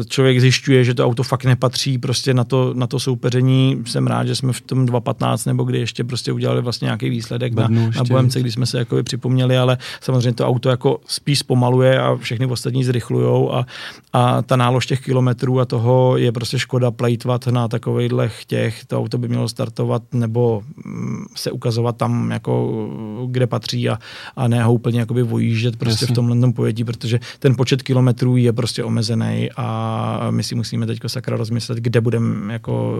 člověk 0.08 0.40
zjišťuje, 0.40 0.84
že 0.84 0.94
to 0.94 1.06
auto 1.06 1.22
fakt 1.22 1.44
nepatří 1.44 1.98
prostě 1.98 2.34
na 2.34 2.44
to, 2.44 2.74
na 2.74 2.86
to 2.86 3.00
soupeření. 3.00 3.82
Jsem 3.86 4.06
rád, 4.06 4.26
že 4.26 4.34
jsme 4.34 4.52
v 4.52 4.60
tom 4.60 4.86
2.15 4.86 5.46
nebo 5.46 5.64
kdy 5.64 5.78
ještě 5.78 6.04
prostě 6.04 6.32
udělali 6.32 6.62
vlastně 6.62 6.86
nějaký 6.86 7.10
výsledek 7.10 7.54
na, 7.54 7.68
na 7.68 8.04
Bohemce, 8.08 8.40
kdy 8.40 8.50
jsme 8.50 8.66
se 8.66 8.78
jako 8.78 9.02
připomněli, 9.02 9.58
ale 9.58 9.78
Samozřejmě 10.00 10.32
to 10.32 10.46
auto 10.46 10.68
jako 10.68 11.00
spíš 11.06 11.38
zpomaluje 11.38 12.00
a 12.00 12.16
všechny 12.16 12.46
ostatní 12.46 12.84
zrychlujou 12.84 13.54
a, 13.54 13.66
a 14.12 14.42
ta 14.42 14.56
nálož 14.56 14.86
těch 14.86 15.00
kilometrů 15.00 15.60
a 15.60 15.64
toho 15.64 16.16
je 16.16 16.32
prostě 16.32 16.58
škoda 16.58 16.90
plejtvat 16.90 17.46
na 17.46 17.68
takovejhle 17.68 18.30
těch. 18.46 18.84
To 18.84 18.98
auto 18.98 19.18
by 19.18 19.28
mělo 19.28 19.48
startovat 19.48 20.02
nebo 20.12 20.62
mm, 20.84 21.24
se 21.36 21.50
ukazovat 21.50 21.96
tam, 21.96 22.30
jako, 22.30 22.88
kde 23.26 23.46
patří 23.46 23.88
a, 23.88 23.98
a 24.36 24.48
ne 24.48 24.64
ho 24.64 24.72
úplně 24.72 25.00
jakoby 25.00 25.22
vojíždět 25.22 25.76
prostě 25.76 26.04
Jasně. 26.04 26.14
v 26.14 26.16
tomhle 26.16 26.52
pojetí, 26.52 26.84
protože 26.84 27.20
ten 27.38 27.56
počet 27.56 27.82
kilometrů 27.82 28.36
je 28.36 28.52
prostě 28.52 28.84
omezený 28.84 29.48
a 29.56 30.26
my 30.30 30.42
si 30.42 30.54
musíme 30.54 30.86
teď 30.86 30.98
sakra 31.06 31.36
rozmyslet, 31.36 31.78
kde 31.78 32.00
budeme 32.00 32.52
jako 32.52 32.94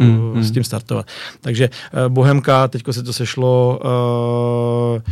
mm, 0.00 0.42
s 0.42 0.50
tím 0.50 0.64
startovat. 0.64 1.06
Takže 1.40 1.64
eh, 1.64 2.08
Bohemka, 2.08 2.68
teďko 2.68 2.92
se 2.92 3.02
to 3.02 3.12
sešlo 3.12 3.80
uh, 4.96 5.02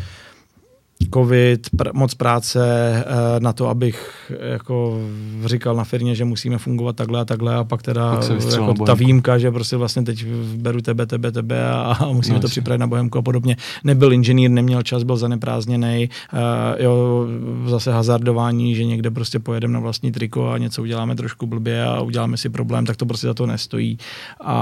covid, 1.14 1.68
pr- 1.76 1.90
moc 1.94 2.14
práce 2.14 2.60
e, 2.66 3.40
na 3.40 3.52
to, 3.52 3.68
abych 3.68 4.32
jako 4.52 4.98
říkal 5.44 5.76
na 5.76 5.84
firmě, 5.84 6.14
že 6.14 6.24
musíme 6.24 6.58
fungovat 6.58 6.96
takhle 6.96 7.20
a 7.20 7.24
takhle 7.24 7.54
a 7.54 7.64
pak 7.64 7.82
teda 7.82 8.16
pak 8.16 8.52
jako 8.52 8.74
ta 8.86 8.94
výjimka, 8.94 9.38
že 9.38 9.50
prostě 9.50 9.76
vlastně 9.76 10.02
teď 10.02 10.26
beru 10.56 10.80
tebe, 10.80 11.06
tebe, 11.06 11.32
tebe 11.32 11.70
a, 11.70 11.96
a 12.00 12.06
musíme 12.06 12.34
no, 12.34 12.40
to 12.40 12.48
připravit 12.48 12.78
na 12.78 12.86
Bohemku 12.86 13.18
a 13.18 13.22
podobně. 13.22 13.56
Nebyl 13.84 14.12
inženýr, 14.12 14.50
neměl 14.50 14.82
čas, 14.82 15.02
byl 15.02 15.16
zaneprázdněný, 15.16 16.08
e, 16.32 16.82
jo, 16.82 17.26
zase 17.66 17.92
hazardování, 17.92 18.74
že 18.74 18.84
někde 18.84 19.10
prostě 19.10 19.38
pojedeme 19.38 19.74
na 19.74 19.80
vlastní 19.80 20.12
triko 20.12 20.48
a 20.48 20.58
něco 20.58 20.82
uděláme 20.82 21.16
trošku 21.16 21.46
blbě 21.46 21.84
a 21.84 22.00
uděláme 22.00 22.36
si 22.36 22.48
problém, 22.48 22.86
tak 22.86 22.96
to 22.96 23.06
prostě 23.06 23.26
za 23.26 23.34
to 23.34 23.46
nestojí. 23.46 23.98
A, 24.40 24.54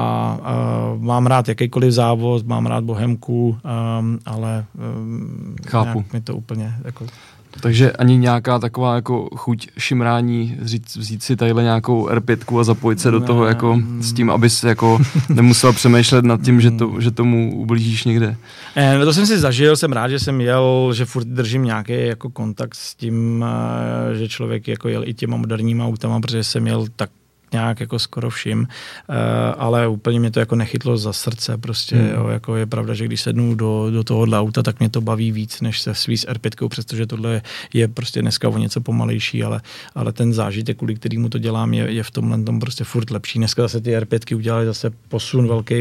a 0.42 0.54
mám 0.98 1.26
rád 1.26 1.48
jakýkoliv 1.48 1.92
závod, 1.92 2.46
mám 2.46 2.66
rád 2.66 2.84
Bohemku, 2.84 3.58
um, 4.00 4.18
ale 4.26 4.64
um, 4.98 5.56
Chápu. 5.66 6.04
mi 6.12 6.20
to 6.20 6.41
úplně 6.42 6.74
jako... 6.84 7.06
Takže 7.60 7.92
ani 7.92 8.16
nějaká 8.16 8.58
taková 8.58 8.94
jako 8.94 9.28
chuť 9.36 9.68
šimrání, 9.78 10.56
vzít, 10.60 10.96
vzít 10.96 11.22
si 11.22 11.36
tadyhle 11.36 11.62
nějakou 11.62 12.08
R5 12.08 12.60
a 12.60 12.64
zapojit 12.64 13.00
se 13.00 13.10
do 13.10 13.20
ne, 13.20 13.26
toho 13.26 13.44
jako 13.44 13.78
s 14.00 14.12
tím, 14.12 14.30
abys 14.30 14.64
jako 14.64 14.98
nemusel 15.28 15.72
přemýšlet 15.72 16.24
nad 16.24 16.42
tím, 16.42 16.60
že, 16.60 16.70
to, 16.70 17.00
že 17.00 17.10
tomu 17.10 17.54
ublížíš 17.56 18.04
někde. 18.04 18.36
Eh, 18.76 18.98
no 18.98 19.04
to 19.04 19.12
jsem 19.12 19.26
si 19.26 19.38
zažil, 19.38 19.76
jsem 19.76 19.92
rád, 19.92 20.08
že 20.08 20.18
jsem 20.18 20.40
jel, 20.40 20.92
že 20.94 21.04
furt 21.04 21.26
držím 21.26 21.64
nějaký 21.64 22.06
jako 22.06 22.30
kontakt 22.30 22.74
s 22.74 22.94
tím, 22.94 23.44
eh, 23.44 24.14
že 24.14 24.28
člověk 24.28 24.68
jako 24.68 24.88
jel 24.88 25.08
i 25.08 25.14
těma 25.14 25.36
moderníma 25.36 25.86
autama, 25.86 26.20
protože 26.20 26.44
jsem 26.44 26.66
jel 26.66 26.86
tak 26.96 27.10
nějak 27.52 27.80
jako 27.80 27.98
skoro 27.98 28.30
všim, 28.30 28.68
eh, 29.08 29.14
ale 29.58 29.88
úplně 29.88 30.20
mě 30.20 30.30
to 30.30 30.40
jako 30.40 30.56
nechytlo 30.56 30.96
za 30.96 31.12
srdce 31.12 31.58
prostě, 31.58 31.96
hmm. 31.96 32.10
jo, 32.14 32.28
jako 32.28 32.56
je 32.56 32.66
pravda, 32.66 32.94
že 32.94 33.04
když 33.04 33.20
sednu 33.20 33.54
do, 33.54 33.90
do 33.90 34.04
tohohle 34.04 34.38
auta, 34.38 34.62
tak 34.62 34.78
mě 34.78 34.88
to 34.88 35.00
baví 35.00 35.32
víc, 35.32 35.60
než 35.60 35.80
se 35.80 35.94
svý 35.94 36.16
s 36.16 36.28
R5, 36.28 36.68
přestože 36.68 37.06
tohle 37.06 37.42
je 37.74 37.88
prostě 37.88 38.22
dneska 38.22 38.48
o 38.48 38.58
něco 38.58 38.80
pomalejší, 38.80 39.44
ale, 39.44 39.60
ale 39.94 40.12
ten 40.12 40.32
zážitek, 40.32 40.78
kvůli 40.78 40.94
kterému 40.94 41.28
to 41.28 41.38
dělám, 41.38 41.74
je, 41.74 41.92
je 41.92 42.02
v 42.02 42.10
tomhle 42.10 42.42
tom 42.42 42.60
prostě 42.60 42.84
furt 42.84 43.10
lepší. 43.10 43.38
Dneska 43.38 43.62
zase 43.62 43.80
ty 43.80 43.96
R5 43.96 44.36
udělali 44.36 44.66
zase 44.66 44.90
posun 45.08 45.48
velký 45.48 45.74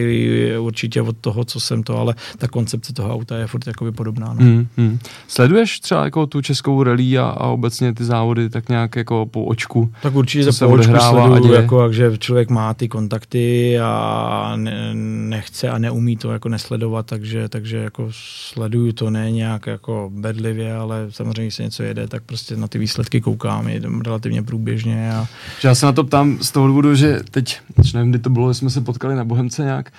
určitě 0.60 1.02
od 1.02 1.18
toho, 1.22 1.46
co 1.46 1.60
jsem 1.60 1.84
to, 1.84 1.98
ale 1.98 2.16
ta 2.38 2.48
koncepce 2.48 2.94
toho 2.94 3.14
auta 3.14 3.38
je 3.38 3.48
furt 3.48 3.68
jakoby 3.68 3.92
podobná. 3.92 4.28
No. 4.28 4.46
Hmm, 4.46 4.68
hmm. 4.78 5.00
Sleduješ 5.28 5.80
třeba 5.80 6.04
jako 6.04 6.28
tu 6.28 6.42
českou 6.42 6.84
rally 6.84 7.18
a, 7.18 7.26
a 7.26 7.48
obecně 7.48 7.94
ty 7.94 8.06
závody 8.06 8.50
tak 8.50 8.70
nějak 8.70 8.96
jako 8.96 9.26
po 9.26 9.44
očku? 9.44 9.92
Tak 10.02 10.16
určitě 10.16 10.46
to 10.46 10.68
po 10.68 10.74
očku 10.74 10.94
sleduju, 11.00 11.61
jako, 11.62 11.94
že 11.94 12.18
člověk 12.18 12.50
má 12.50 12.74
ty 12.74 12.88
kontakty 12.88 13.80
a 13.80 14.54
ne, 14.56 14.94
nechce 15.30 15.70
a 15.70 15.78
neumí 15.78 16.18
to 16.18 16.32
jako 16.32 16.50
nesledovat, 16.50 17.06
takže, 17.06 17.50
takže 17.50 17.78
jako 17.78 18.08
sleduju 18.12 18.92
to 18.92 19.10
ne 19.10 19.32
nějak 19.32 19.68
jako 19.68 20.10
bedlivě, 20.14 20.76
ale 20.76 21.08
samozřejmě, 21.10 21.42
když 21.42 21.56
se 21.56 21.64
něco 21.64 21.84
jede, 21.84 22.08
tak 22.08 22.24
prostě 22.24 22.56
na 22.56 22.68
ty 22.68 22.80
výsledky 22.80 23.22
koukám 23.22 23.68
jdem 23.68 24.02
relativně 24.02 24.44
průběžně. 24.44 25.14
A... 25.14 25.28
Já 25.64 25.76
se 25.76 25.86
na 25.86 25.92
to 25.92 26.04
ptám 26.04 26.38
z 26.42 26.52
toho 26.52 26.68
důvodu, 26.68 26.96
že 26.96 27.20
teď, 27.32 27.60
nevím, 27.94 28.10
kdy 28.10 28.20
to 28.20 28.30
bylo, 28.30 28.54
jsme 28.54 28.70
se 28.70 28.82
potkali 28.82 29.16
na 29.16 29.24
Bohemce 29.24 29.64
nějak 29.64 29.92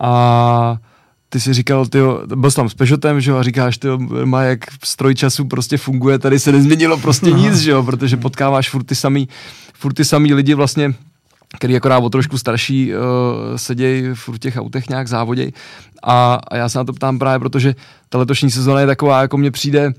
a 0.00 0.76
ty 1.32 1.40
si 1.40 1.52
říkal, 1.52 1.86
ty 1.86 1.98
byl 2.34 2.50
jsi 2.50 2.56
tam 2.56 2.68
s 2.68 2.74
Peugeotem, 2.74 3.20
že 3.20 3.30
jo, 3.30 3.36
a 3.36 3.42
říkáš, 3.42 3.78
ty 3.78 3.88
má 4.24 4.42
jak 4.42 4.60
stroj 4.84 5.14
času 5.14 5.44
prostě 5.44 5.76
funguje, 5.76 6.18
tady 6.18 6.38
se 6.38 6.52
nezměnilo 6.52 6.98
prostě 6.98 7.30
nic, 7.30 7.56
že 7.58 7.70
jo, 7.70 7.82
protože 7.82 8.16
potkáváš 8.16 8.70
furt 8.70 8.84
ty 8.84 8.94
samý, 8.94 9.28
furt 9.74 9.92
ty 9.92 10.04
samý 10.04 10.34
lidi 10.34 10.54
vlastně, 10.54 10.94
který 11.58 11.76
akorát 11.76 11.98
o 11.98 12.10
trošku 12.10 12.38
starší 12.38 12.92
uh, 12.94 13.00
sedějí 13.56 14.04
v 14.14 14.38
těch 14.38 14.56
autech 14.56 14.88
nějak 14.88 15.08
závoděj. 15.08 15.52
A, 16.02 16.38
a 16.48 16.56
já 16.56 16.68
se 16.68 16.78
na 16.78 16.84
to 16.84 16.92
ptám 16.92 17.18
právě, 17.18 17.38
protože 17.38 17.74
ta 18.08 18.18
letošní 18.18 18.50
sezóna 18.50 18.80
je 18.80 18.86
taková, 18.86 19.20
jako 19.20 19.36
mně 19.36 19.50
přijde, 19.50 19.86
uh, 19.88 19.92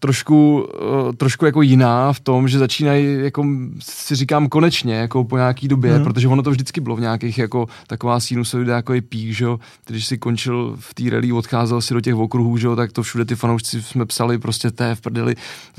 trošku, 0.00 0.68
uh, 1.06 1.12
trošku 1.12 1.44
jako 1.44 1.62
jiná 1.62 2.12
v 2.12 2.20
tom, 2.20 2.48
že 2.48 2.58
začínají, 2.58 3.06
jako 3.20 3.46
si 3.80 4.14
říkám 4.14 4.48
konečně, 4.48 4.94
jako 4.94 5.24
po 5.24 5.36
nějaký 5.36 5.68
době, 5.68 5.98
mm. 5.98 6.04
protože 6.04 6.28
ono 6.28 6.42
to 6.42 6.50
vždycky 6.50 6.80
bylo 6.80 6.96
v 6.96 7.00
nějakých 7.00 7.38
jako 7.38 7.66
taková 7.86 8.20
sinusoida, 8.20 8.76
jako 8.76 8.94
je 8.94 9.02
pík, 9.02 9.30
že 9.30 9.46
když 9.86 10.06
si 10.06 10.18
končil 10.18 10.76
v 10.80 10.94
té 10.94 11.10
rally, 11.10 11.32
odcházel 11.32 11.80
si 11.80 11.94
do 11.94 12.00
těch 12.00 12.14
okruhů, 12.14 12.56
že 12.56 12.68
tak 12.76 12.92
to 12.92 13.02
všude 13.02 13.24
ty 13.24 13.36
fanoušci 13.36 13.82
jsme 13.82 14.06
psali, 14.06 14.38
prostě 14.38 14.70
té 14.70 14.94
v 14.94 15.00
prdeli, 15.00 15.34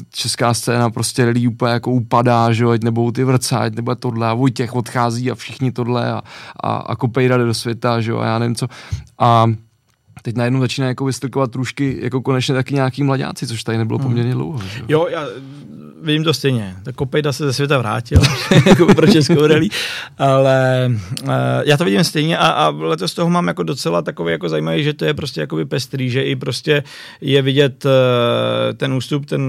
česká 0.09 0.53
scéna, 0.53 0.89
prostě 0.89 1.25
rally 1.25 1.47
úplně 1.47 1.71
jako 1.71 1.91
upadá, 1.91 2.53
že 2.53 2.65
ať 2.65 2.83
nebudou 2.83 3.11
ty 3.11 3.23
vrcať, 3.23 3.75
nebo 3.75 3.95
tohle 3.95 4.27
a 4.27 4.33
Vojtěch 4.33 4.75
odchází 4.75 5.31
a 5.31 5.35
všichni 5.35 5.71
tohle 5.71 6.11
a, 6.11 6.21
a, 6.63 6.75
a 6.75 6.95
Kopejra 6.95 7.37
jde 7.37 7.45
do 7.45 7.53
světa, 7.53 8.01
že 8.01 8.13
a 8.13 8.25
já 8.25 8.39
nevím 8.39 8.55
co. 8.55 8.67
A 9.19 9.45
teď 10.21 10.35
najednou 10.35 10.59
začíná 10.59 10.87
jako 10.87 11.05
vystrkovat 11.05 11.51
trůžky 11.51 11.97
jako 12.01 12.21
konečně 12.21 12.55
taky 12.55 12.73
nějaký 12.73 13.03
mladáci, 13.03 13.47
což 13.47 13.63
tady 13.63 13.77
nebylo 13.77 13.99
hmm. 13.99 14.07
poměrně 14.07 14.33
dlouho. 14.33 14.59
Že? 14.59 14.83
Jo, 14.87 15.07
já 15.09 15.25
vidím 16.01 16.23
to 16.23 16.33
stejně. 16.33 16.75
Tak 16.83 16.95
Kopejda 16.95 17.33
se 17.33 17.45
ze 17.45 17.53
světa 17.53 17.77
vrátil 17.77 18.21
jako 18.65 18.85
pro 18.85 19.07
českou 19.07 19.47
rally, 19.47 19.67
ale 20.17 20.91
uh, 21.23 21.29
já 21.65 21.77
to 21.77 21.85
vidím 21.85 22.03
stejně 22.03 22.37
a, 22.37 22.47
a 22.47 22.69
letos 22.69 23.13
toho 23.13 23.29
mám 23.29 23.47
jako 23.47 23.63
docela 23.63 24.01
takový 24.01 24.31
jako 24.31 24.49
zajímavý, 24.49 24.83
že 24.83 24.93
to 24.93 25.05
je 25.05 25.13
prostě 25.13 25.41
jakoby 25.41 25.65
pestrý, 25.65 26.09
že 26.09 26.23
i 26.23 26.35
prostě 26.35 26.83
je 27.21 27.41
vidět 27.41 27.85
uh, 27.85 27.91
ten 28.77 28.93
ústup, 28.93 29.25
ten 29.25 29.41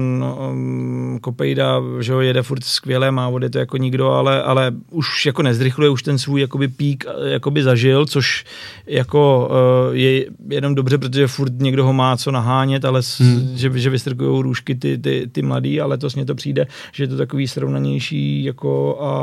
um, 0.49 1.19
Kopejda, 1.21 1.81
že 1.99 2.13
ho 2.13 2.21
jede 2.21 2.41
furt 2.43 2.63
skvěle, 2.63 3.11
má 3.11 3.29
vody 3.29 3.49
to 3.49 3.59
jako 3.59 3.77
nikdo, 3.77 4.11
ale, 4.11 4.43
ale 4.43 4.71
už 4.91 5.25
jako 5.25 5.41
nezrychluje, 5.41 5.89
už 5.89 6.03
ten 6.03 6.17
svůj 6.17 6.41
jakoby 6.41 6.67
pík 6.67 7.05
jakoby 7.25 7.63
zažil, 7.63 8.05
což 8.05 8.45
jako 8.87 9.49
uh, 9.89 9.95
je 9.95 10.25
jenom 10.49 10.75
dobře, 10.75 10.97
protože 10.97 11.27
furt 11.27 11.53
někdo 11.59 11.85
ho 11.85 11.93
má 11.93 12.17
co 12.17 12.31
nahánět, 12.31 12.85
ale 12.85 13.01
hmm. 13.19 13.51
že, 13.55 13.79
že 13.79 13.89
vystrkují 13.89 14.43
růžky 14.43 14.75
ty, 14.75 14.97
ty, 14.97 15.29
ty 15.31 15.41
mladý, 15.41 15.81
ale 15.81 15.97
to 15.97 16.07
mě 16.15 16.25
to 16.25 16.35
přijde, 16.43 16.67
že 16.91 17.03
je 17.03 17.07
to 17.07 17.17
takový 17.17 17.47
srovnanější 17.47 18.43
jako 18.43 18.99
a, 19.01 19.13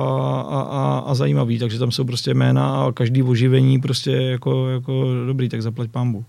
a, 0.40 0.60
a, 0.60 0.98
a 1.06 1.14
zajímavý, 1.14 1.58
takže 1.58 1.78
tam 1.78 1.90
jsou 1.90 2.04
prostě 2.04 2.34
jména 2.34 2.84
a 2.84 2.92
každý 2.92 3.22
oživení 3.22 3.80
prostě 3.80 4.10
jako, 4.10 4.68
jako 4.68 5.04
dobrý, 5.26 5.48
tak 5.48 5.62
zaplať 5.62 5.90
pambu. 5.90 6.24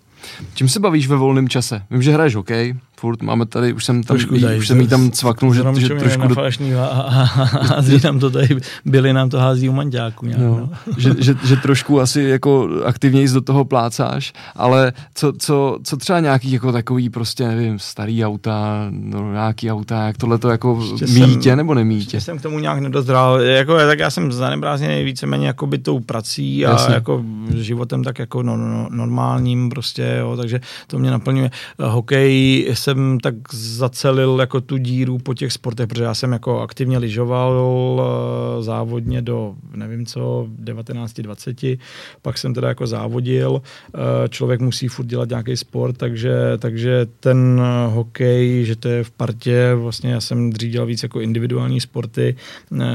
Čím 0.54 0.70
se 0.70 0.80
bavíš 0.80 1.08
ve 1.08 1.16
volném 1.16 1.50
čase? 1.50 1.84
Vím, 1.92 2.02
že 2.02 2.12
hraješ 2.12 2.36
hokej, 2.36 2.76
furt 3.02 3.22
máme 3.22 3.46
tady, 3.46 3.74
už 3.74 3.86
jsem 3.86 4.04
tam, 4.04 4.18
trošku 4.18 4.36
jí, 4.36 4.46
už 4.58 4.68
jsem 4.68 4.82
jí 4.82 4.88
tam 4.88 5.12
cvaknul, 5.12 5.54
že, 5.54 5.64
že 5.78 5.90
trošku... 5.90 6.28
Do... 6.28 6.36
A, 6.80 6.86
a, 6.86 7.22
a, 7.22 7.66
hází 7.76 8.00
nám 8.04 8.20
to 8.20 8.30
tady, 8.30 8.58
byli 8.86 9.14
nám 9.14 9.30
to 9.30 9.40
hází 9.40 9.70
u 9.70 9.72
manďáku. 9.72 10.26
Nějak, 10.26 10.42
no. 10.42 10.60
no. 10.60 10.70
že, 10.98 11.14
že, 11.20 11.36
že, 11.44 11.56
trošku 11.56 12.02
asi 12.02 12.22
jako 12.22 12.70
aktivněji 12.86 13.28
do 13.30 13.42
toho 13.42 13.66
plácáš, 13.66 14.34
ale 14.56 14.94
co, 15.14 15.34
co, 15.38 15.80
co 15.84 15.98
třeba 15.98 16.20
nějaký 16.20 16.52
jako 16.52 16.72
takový 16.72 17.10
prostě, 17.10 17.48
nevím, 17.48 17.80
starý 17.80 18.26
auta, 18.26 18.88
no, 18.90 19.32
nějaký 19.32 19.72
auta, 19.72 20.08
jak 20.08 20.18
tohle 20.18 20.38
to 20.38 20.50
jako 20.50 20.84
mítě 21.14 21.56
nebo 21.56 21.74
nemítě? 21.74 22.22
jsem 22.22 22.38
k 22.38 22.42
tomu 22.42 22.60
nějak 22.60 22.80
nedozral, 22.80 23.42
jako, 23.42 23.78
tak 23.78 24.00
já 24.00 24.10
jsem 24.10 24.32
zanebrázdněný 24.32 25.04
víceméně 25.04 25.48
jako 25.48 25.68
by 25.68 25.78
tou 25.78 26.00
prací 26.00 26.66
a 26.66 26.72
Jasně. 26.72 26.94
jako 26.94 27.24
životem 27.56 28.04
tak 28.04 28.20
jako 28.20 28.44
no, 28.44 28.58
no, 28.58 28.88
normálním 28.92 29.70
prostě, 29.70 30.16
jo, 30.20 30.38
takže 30.38 30.62
to 30.88 31.00
mě 31.00 31.12
naplňuje. 31.12 31.52
Hokej 31.80 32.68
se 32.74 32.91
jsem 32.92 33.20
tak 33.20 33.36
zacelil 33.54 34.38
jako 34.40 34.62
tu 34.62 34.78
díru 34.78 35.18
po 35.18 35.34
těch 35.34 35.54
sportech, 35.54 35.88
protože 35.88 36.04
já 36.04 36.14
jsem 36.14 36.32
jako 36.32 36.60
aktivně 36.60 36.98
lyžoval 36.98 38.02
eh, 38.02 38.64
závodně 38.64 39.22
do, 39.22 39.56
nevím 39.76 40.06
co, 40.06 40.48
19-20, 40.64 41.80
pak 42.22 42.38
jsem 42.38 42.54
teda 42.54 42.68
jako 42.68 42.88
závodil, 42.88 43.62
eh, 43.62 44.30
člověk 44.30 44.62
musí 44.62 44.88
furt 44.88 45.06
dělat 45.06 45.30
nějaký 45.30 45.58
sport, 45.58 45.98
takže, 45.98 46.34
takže 46.58 47.08
ten 47.20 47.62
hokej, 47.88 48.66
že 48.66 48.76
to 48.76 48.88
je 48.88 49.04
v 49.04 49.12
partě, 49.12 49.76
vlastně 49.76 50.12
já 50.12 50.22
jsem 50.22 50.50
dřív 50.50 50.72
dělal 50.72 50.88
víc 50.88 51.04
jako 51.04 51.22
individuální 51.22 51.82
sporty, 51.82 52.36
eh, 52.82 52.86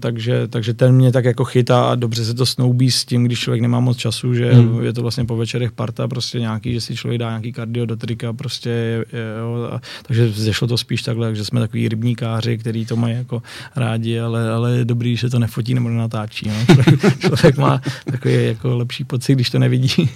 takže, 0.00 0.48
takže 0.48 0.74
ten 0.74 0.94
mě 0.94 1.12
tak 1.12 1.24
jako 1.24 1.44
chytá 1.44 1.84
a 1.90 1.94
dobře 1.94 2.24
se 2.24 2.34
to 2.34 2.46
snoubí 2.46 2.90
s 2.90 3.04
tím, 3.04 3.24
když 3.24 3.40
člověk 3.40 3.62
nemá 3.62 3.80
moc 3.80 3.96
času, 3.96 4.34
že 4.34 4.52
hmm. 4.52 4.84
je 4.84 4.92
to 4.92 5.02
vlastně 5.02 5.24
po 5.24 5.36
večerech 5.36 5.72
parta, 5.72 6.08
prostě 6.08 6.40
nějaký, 6.40 6.72
že 6.72 6.80
si 6.80 6.96
člověk 6.96 7.20
dá 7.20 7.28
nějaký 7.28 7.52
kardio 7.52 7.86
do 7.86 7.96
trika, 7.96 8.32
prostě 8.32 8.70
je, 8.70 9.04
je, 9.12 9.24
Jo, 9.46 9.68
a, 9.72 9.80
takže 10.02 10.32
zešlo 10.32 10.68
to 10.68 10.78
spíš 10.78 11.02
takhle, 11.02 11.34
že 11.34 11.44
jsme 11.44 11.60
takový 11.60 11.88
rybníkáři, 11.88 12.58
který 12.58 12.86
to 12.86 12.96
mají 12.96 13.14
jako 13.14 13.42
rádi, 13.76 14.20
ale, 14.20 14.50
ale 14.50 14.76
je 14.76 14.84
dobrý, 14.84 15.16
že 15.16 15.20
se 15.20 15.30
to 15.30 15.38
nefotí 15.38 15.74
nebo 15.74 15.88
nenatáčí. 15.88 16.48
No. 16.48 16.74
Člověk 17.18 17.56
má 17.56 17.80
takový 18.10 18.46
jako 18.46 18.76
lepší 18.76 19.04
pocit, 19.04 19.34
když 19.34 19.50
to 19.50 19.58
nevidí. 19.58 20.10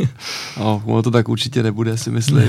no, 0.59 0.83
ono 0.85 1.03
to 1.03 1.11
tak 1.11 1.28
určitě 1.28 1.62
nebude, 1.62 1.97
si 1.99 2.11
myslím. 2.11 2.49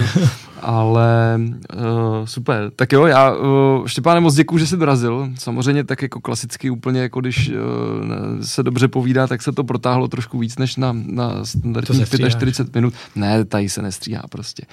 ale 0.61 1.39
uh, 1.73 2.25
super. 2.25 2.71
Tak 2.75 2.91
jo, 2.91 3.05
já 3.05 3.35
uh, 3.35 3.87
Štěpáne 3.87 4.19
moc 4.19 4.35
děkuju, 4.35 4.59
že 4.59 4.67
jsi 4.67 4.77
dorazil. 4.77 5.29
Samozřejmě 5.35 5.83
tak 5.83 6.01
jako 6.01 6.21
klasicky 6.21 6.69
úplně, 6.69 7.01
jako 7.01 7.21
když 7.21 7.49
uh, 7.49 7.55
se 8.41 8.63
dobře 8.63 8.87
povídá, 8.87 9.27
tak 9.27 9.41
se 9.41 9.51
to 9.51 9.63
protáhlo 9.63 10.07
trošku 10.07 10.39
víc 10.39 10.57
než 10.57 10.75
na, 10.75 10.91
na 11.05 11.45
standardních 11.45 12.07
45 12.29 12.75
minut. 12.75 12.93
Ne, 13.15 13.45
tady 13.45 13.69
se 13.69 13.81
nestříhá 13.81 14.23
prostě. 14.29 14.63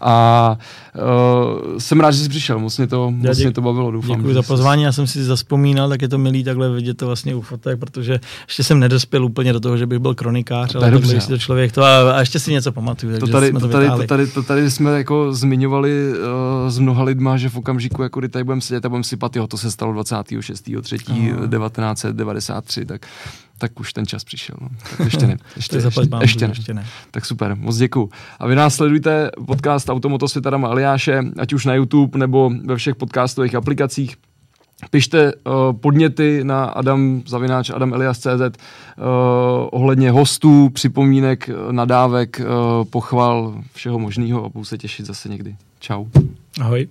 A 0.00 0.58
uh, 0.94 1.53
jsem 1.78 2.00
rád, 2.00 2.10
že 2.10 2.22
jsi 2.22 2.28
přišel, 2.28 2.58
moc 2.58 2.78
mě 2.78 2.86
to, 2.86 3.10
moc 3.10 3.38
mě 3.38 3.52
to 3.52 3.60
bavilo, 3.60 3.90
doufám. 3.90 4.16
Děkuji 4.16 4.34
za 4.34 4.42
pozvání, 4.42 4.82
já 4.82 4.92
jsem 4.92 5.06
si 5.06 5.24
zaspomínal, 5.24 5.88
tak 5.88 6.02
je 6.02 6.08
to 6.08 6.18
milý 6.18 6.44
takhle 6.44 6.70
vidět 6.70 6.96
to 6.96 7.06
vlastně 7.06 7.34
u 7.34 7.40
fotek, 7.40 7.78
protože 7.78 8.20
ještě 8.48 8.62
jsem 8.62 8.80
nedospěl 8.80 9.24
úplně 9.24 9.52
do 9.52 9.60
toho, 9.60 9.76
že 9.76 9.86
bych 9.86 9.98
byl 9.98 10.14
kronikář, 10.14 10.74
ale 10.74 10.90
dobře, 10.90 11.20
si 11.20 11.28
to 11.28 11.38
člověk 11.38 11.72
to 11.72 11.82
a, 11.82 12.12
a, 12.12 12.20
ještě 12.20 12.38
si 12.38 12.52
něco 12.52 12.72
pamatuju. 12.72 13.18
To 13.18 13.26
tady, 13.26 13.52
to, 13.52 13.68
tady, 13.68 13.90
to, 13.90 14.06
tady, 14.06 14.26
to 14.26 14.42
tady 14.42 14.70
jsme 14.70 14.98
jako 14.98 15.32
zmiňovali 15.32 16.12
uh, 16.12 16.18
s 16.68 16.78
mnoha 16.78 17.04
lidma, 17.04 17.36
že 17.36 17.48
v 17.48 17.56
okamžiku, 17.56 18.02
jako 18.02 18.20
kdy 18.20 18.28
tady 18.28 18.44
budeme 18.44 18.60
sedět 18.60 18.84
a 18.84 18.88
budeme 18.88 19.04
sypat, 19.04 19.36
jo, 19.36 19.46
to 19.46 19.58
se 19.58 19.70
stalo 19.70 19.92
26.3.1993, 19.92 22.86
tak 22.86 23.06
tak 23.58 23.80
už 23.80 23.92
ten 23.92 24.06
čas 24.06 24.24
přišel. 24.24 24.56
No. 24.60 24.68
Tak 24.90 25.00
ještě 25.00 25.26
ne. 25.26 25.36
Ještě, 25.56 25.76
ještě, 25.76 26.00
ještě, 26.00 26.16
ještě, 26.20 26.46
ne. 26.46 26.50
ještě 26.50 26.74
ne. 26.74 26.86
Tak 27.10 27.26
super, 27.26 27.56
moc 27.56 27.76
děkuju. 27.76 28.10
A 28.38 28.46
vy 28.46 28.54
nás 28.54 28.74
sledujte 28.74 29.30
podcast 29.46 29.88
Automoto 29.88 30.28
s 30.28 30.36
Adama 30.36 30.68
Aliáše, 30.68 31.22
ať 31.38 31.52
už 31.52 31.66
na 31.66 31.74
YouTube 31.74 32.18
nebo 32.18 32.50
ve 32.64 32.76
všech 32.76 32.94
podcastových 32.94 33.54
aplikacích. 33.54 34.16
Pište 34.90 35.32
uh, 35.34 35.52
podněty 35.72 36.44
na 36.44 36.64
Adam 36.64 37.22
Zavináč, 37.26 37.70
Adam 37.70 37.94
Elias.cz 37.94 38.26
uh, 38.26 39.04
ohledně 39.70 40.10
hostů, 40.10 40.68
připomínek, 40.68 41.50
nadávek, 41.70 42.40
uh, 42.40 42.84
pochval, 42.84 43.62
všeho 43.72 43.98
možného 43.98 44.44
a 44.44 44.48
budu 44.48 44.64
se 44.64 44.78
těšit 44.78 45.06
zase 45.06 45.28
někdy. 45.28 45.56
Čau. 45.80 46.04
Ahoj. 46.60 46.88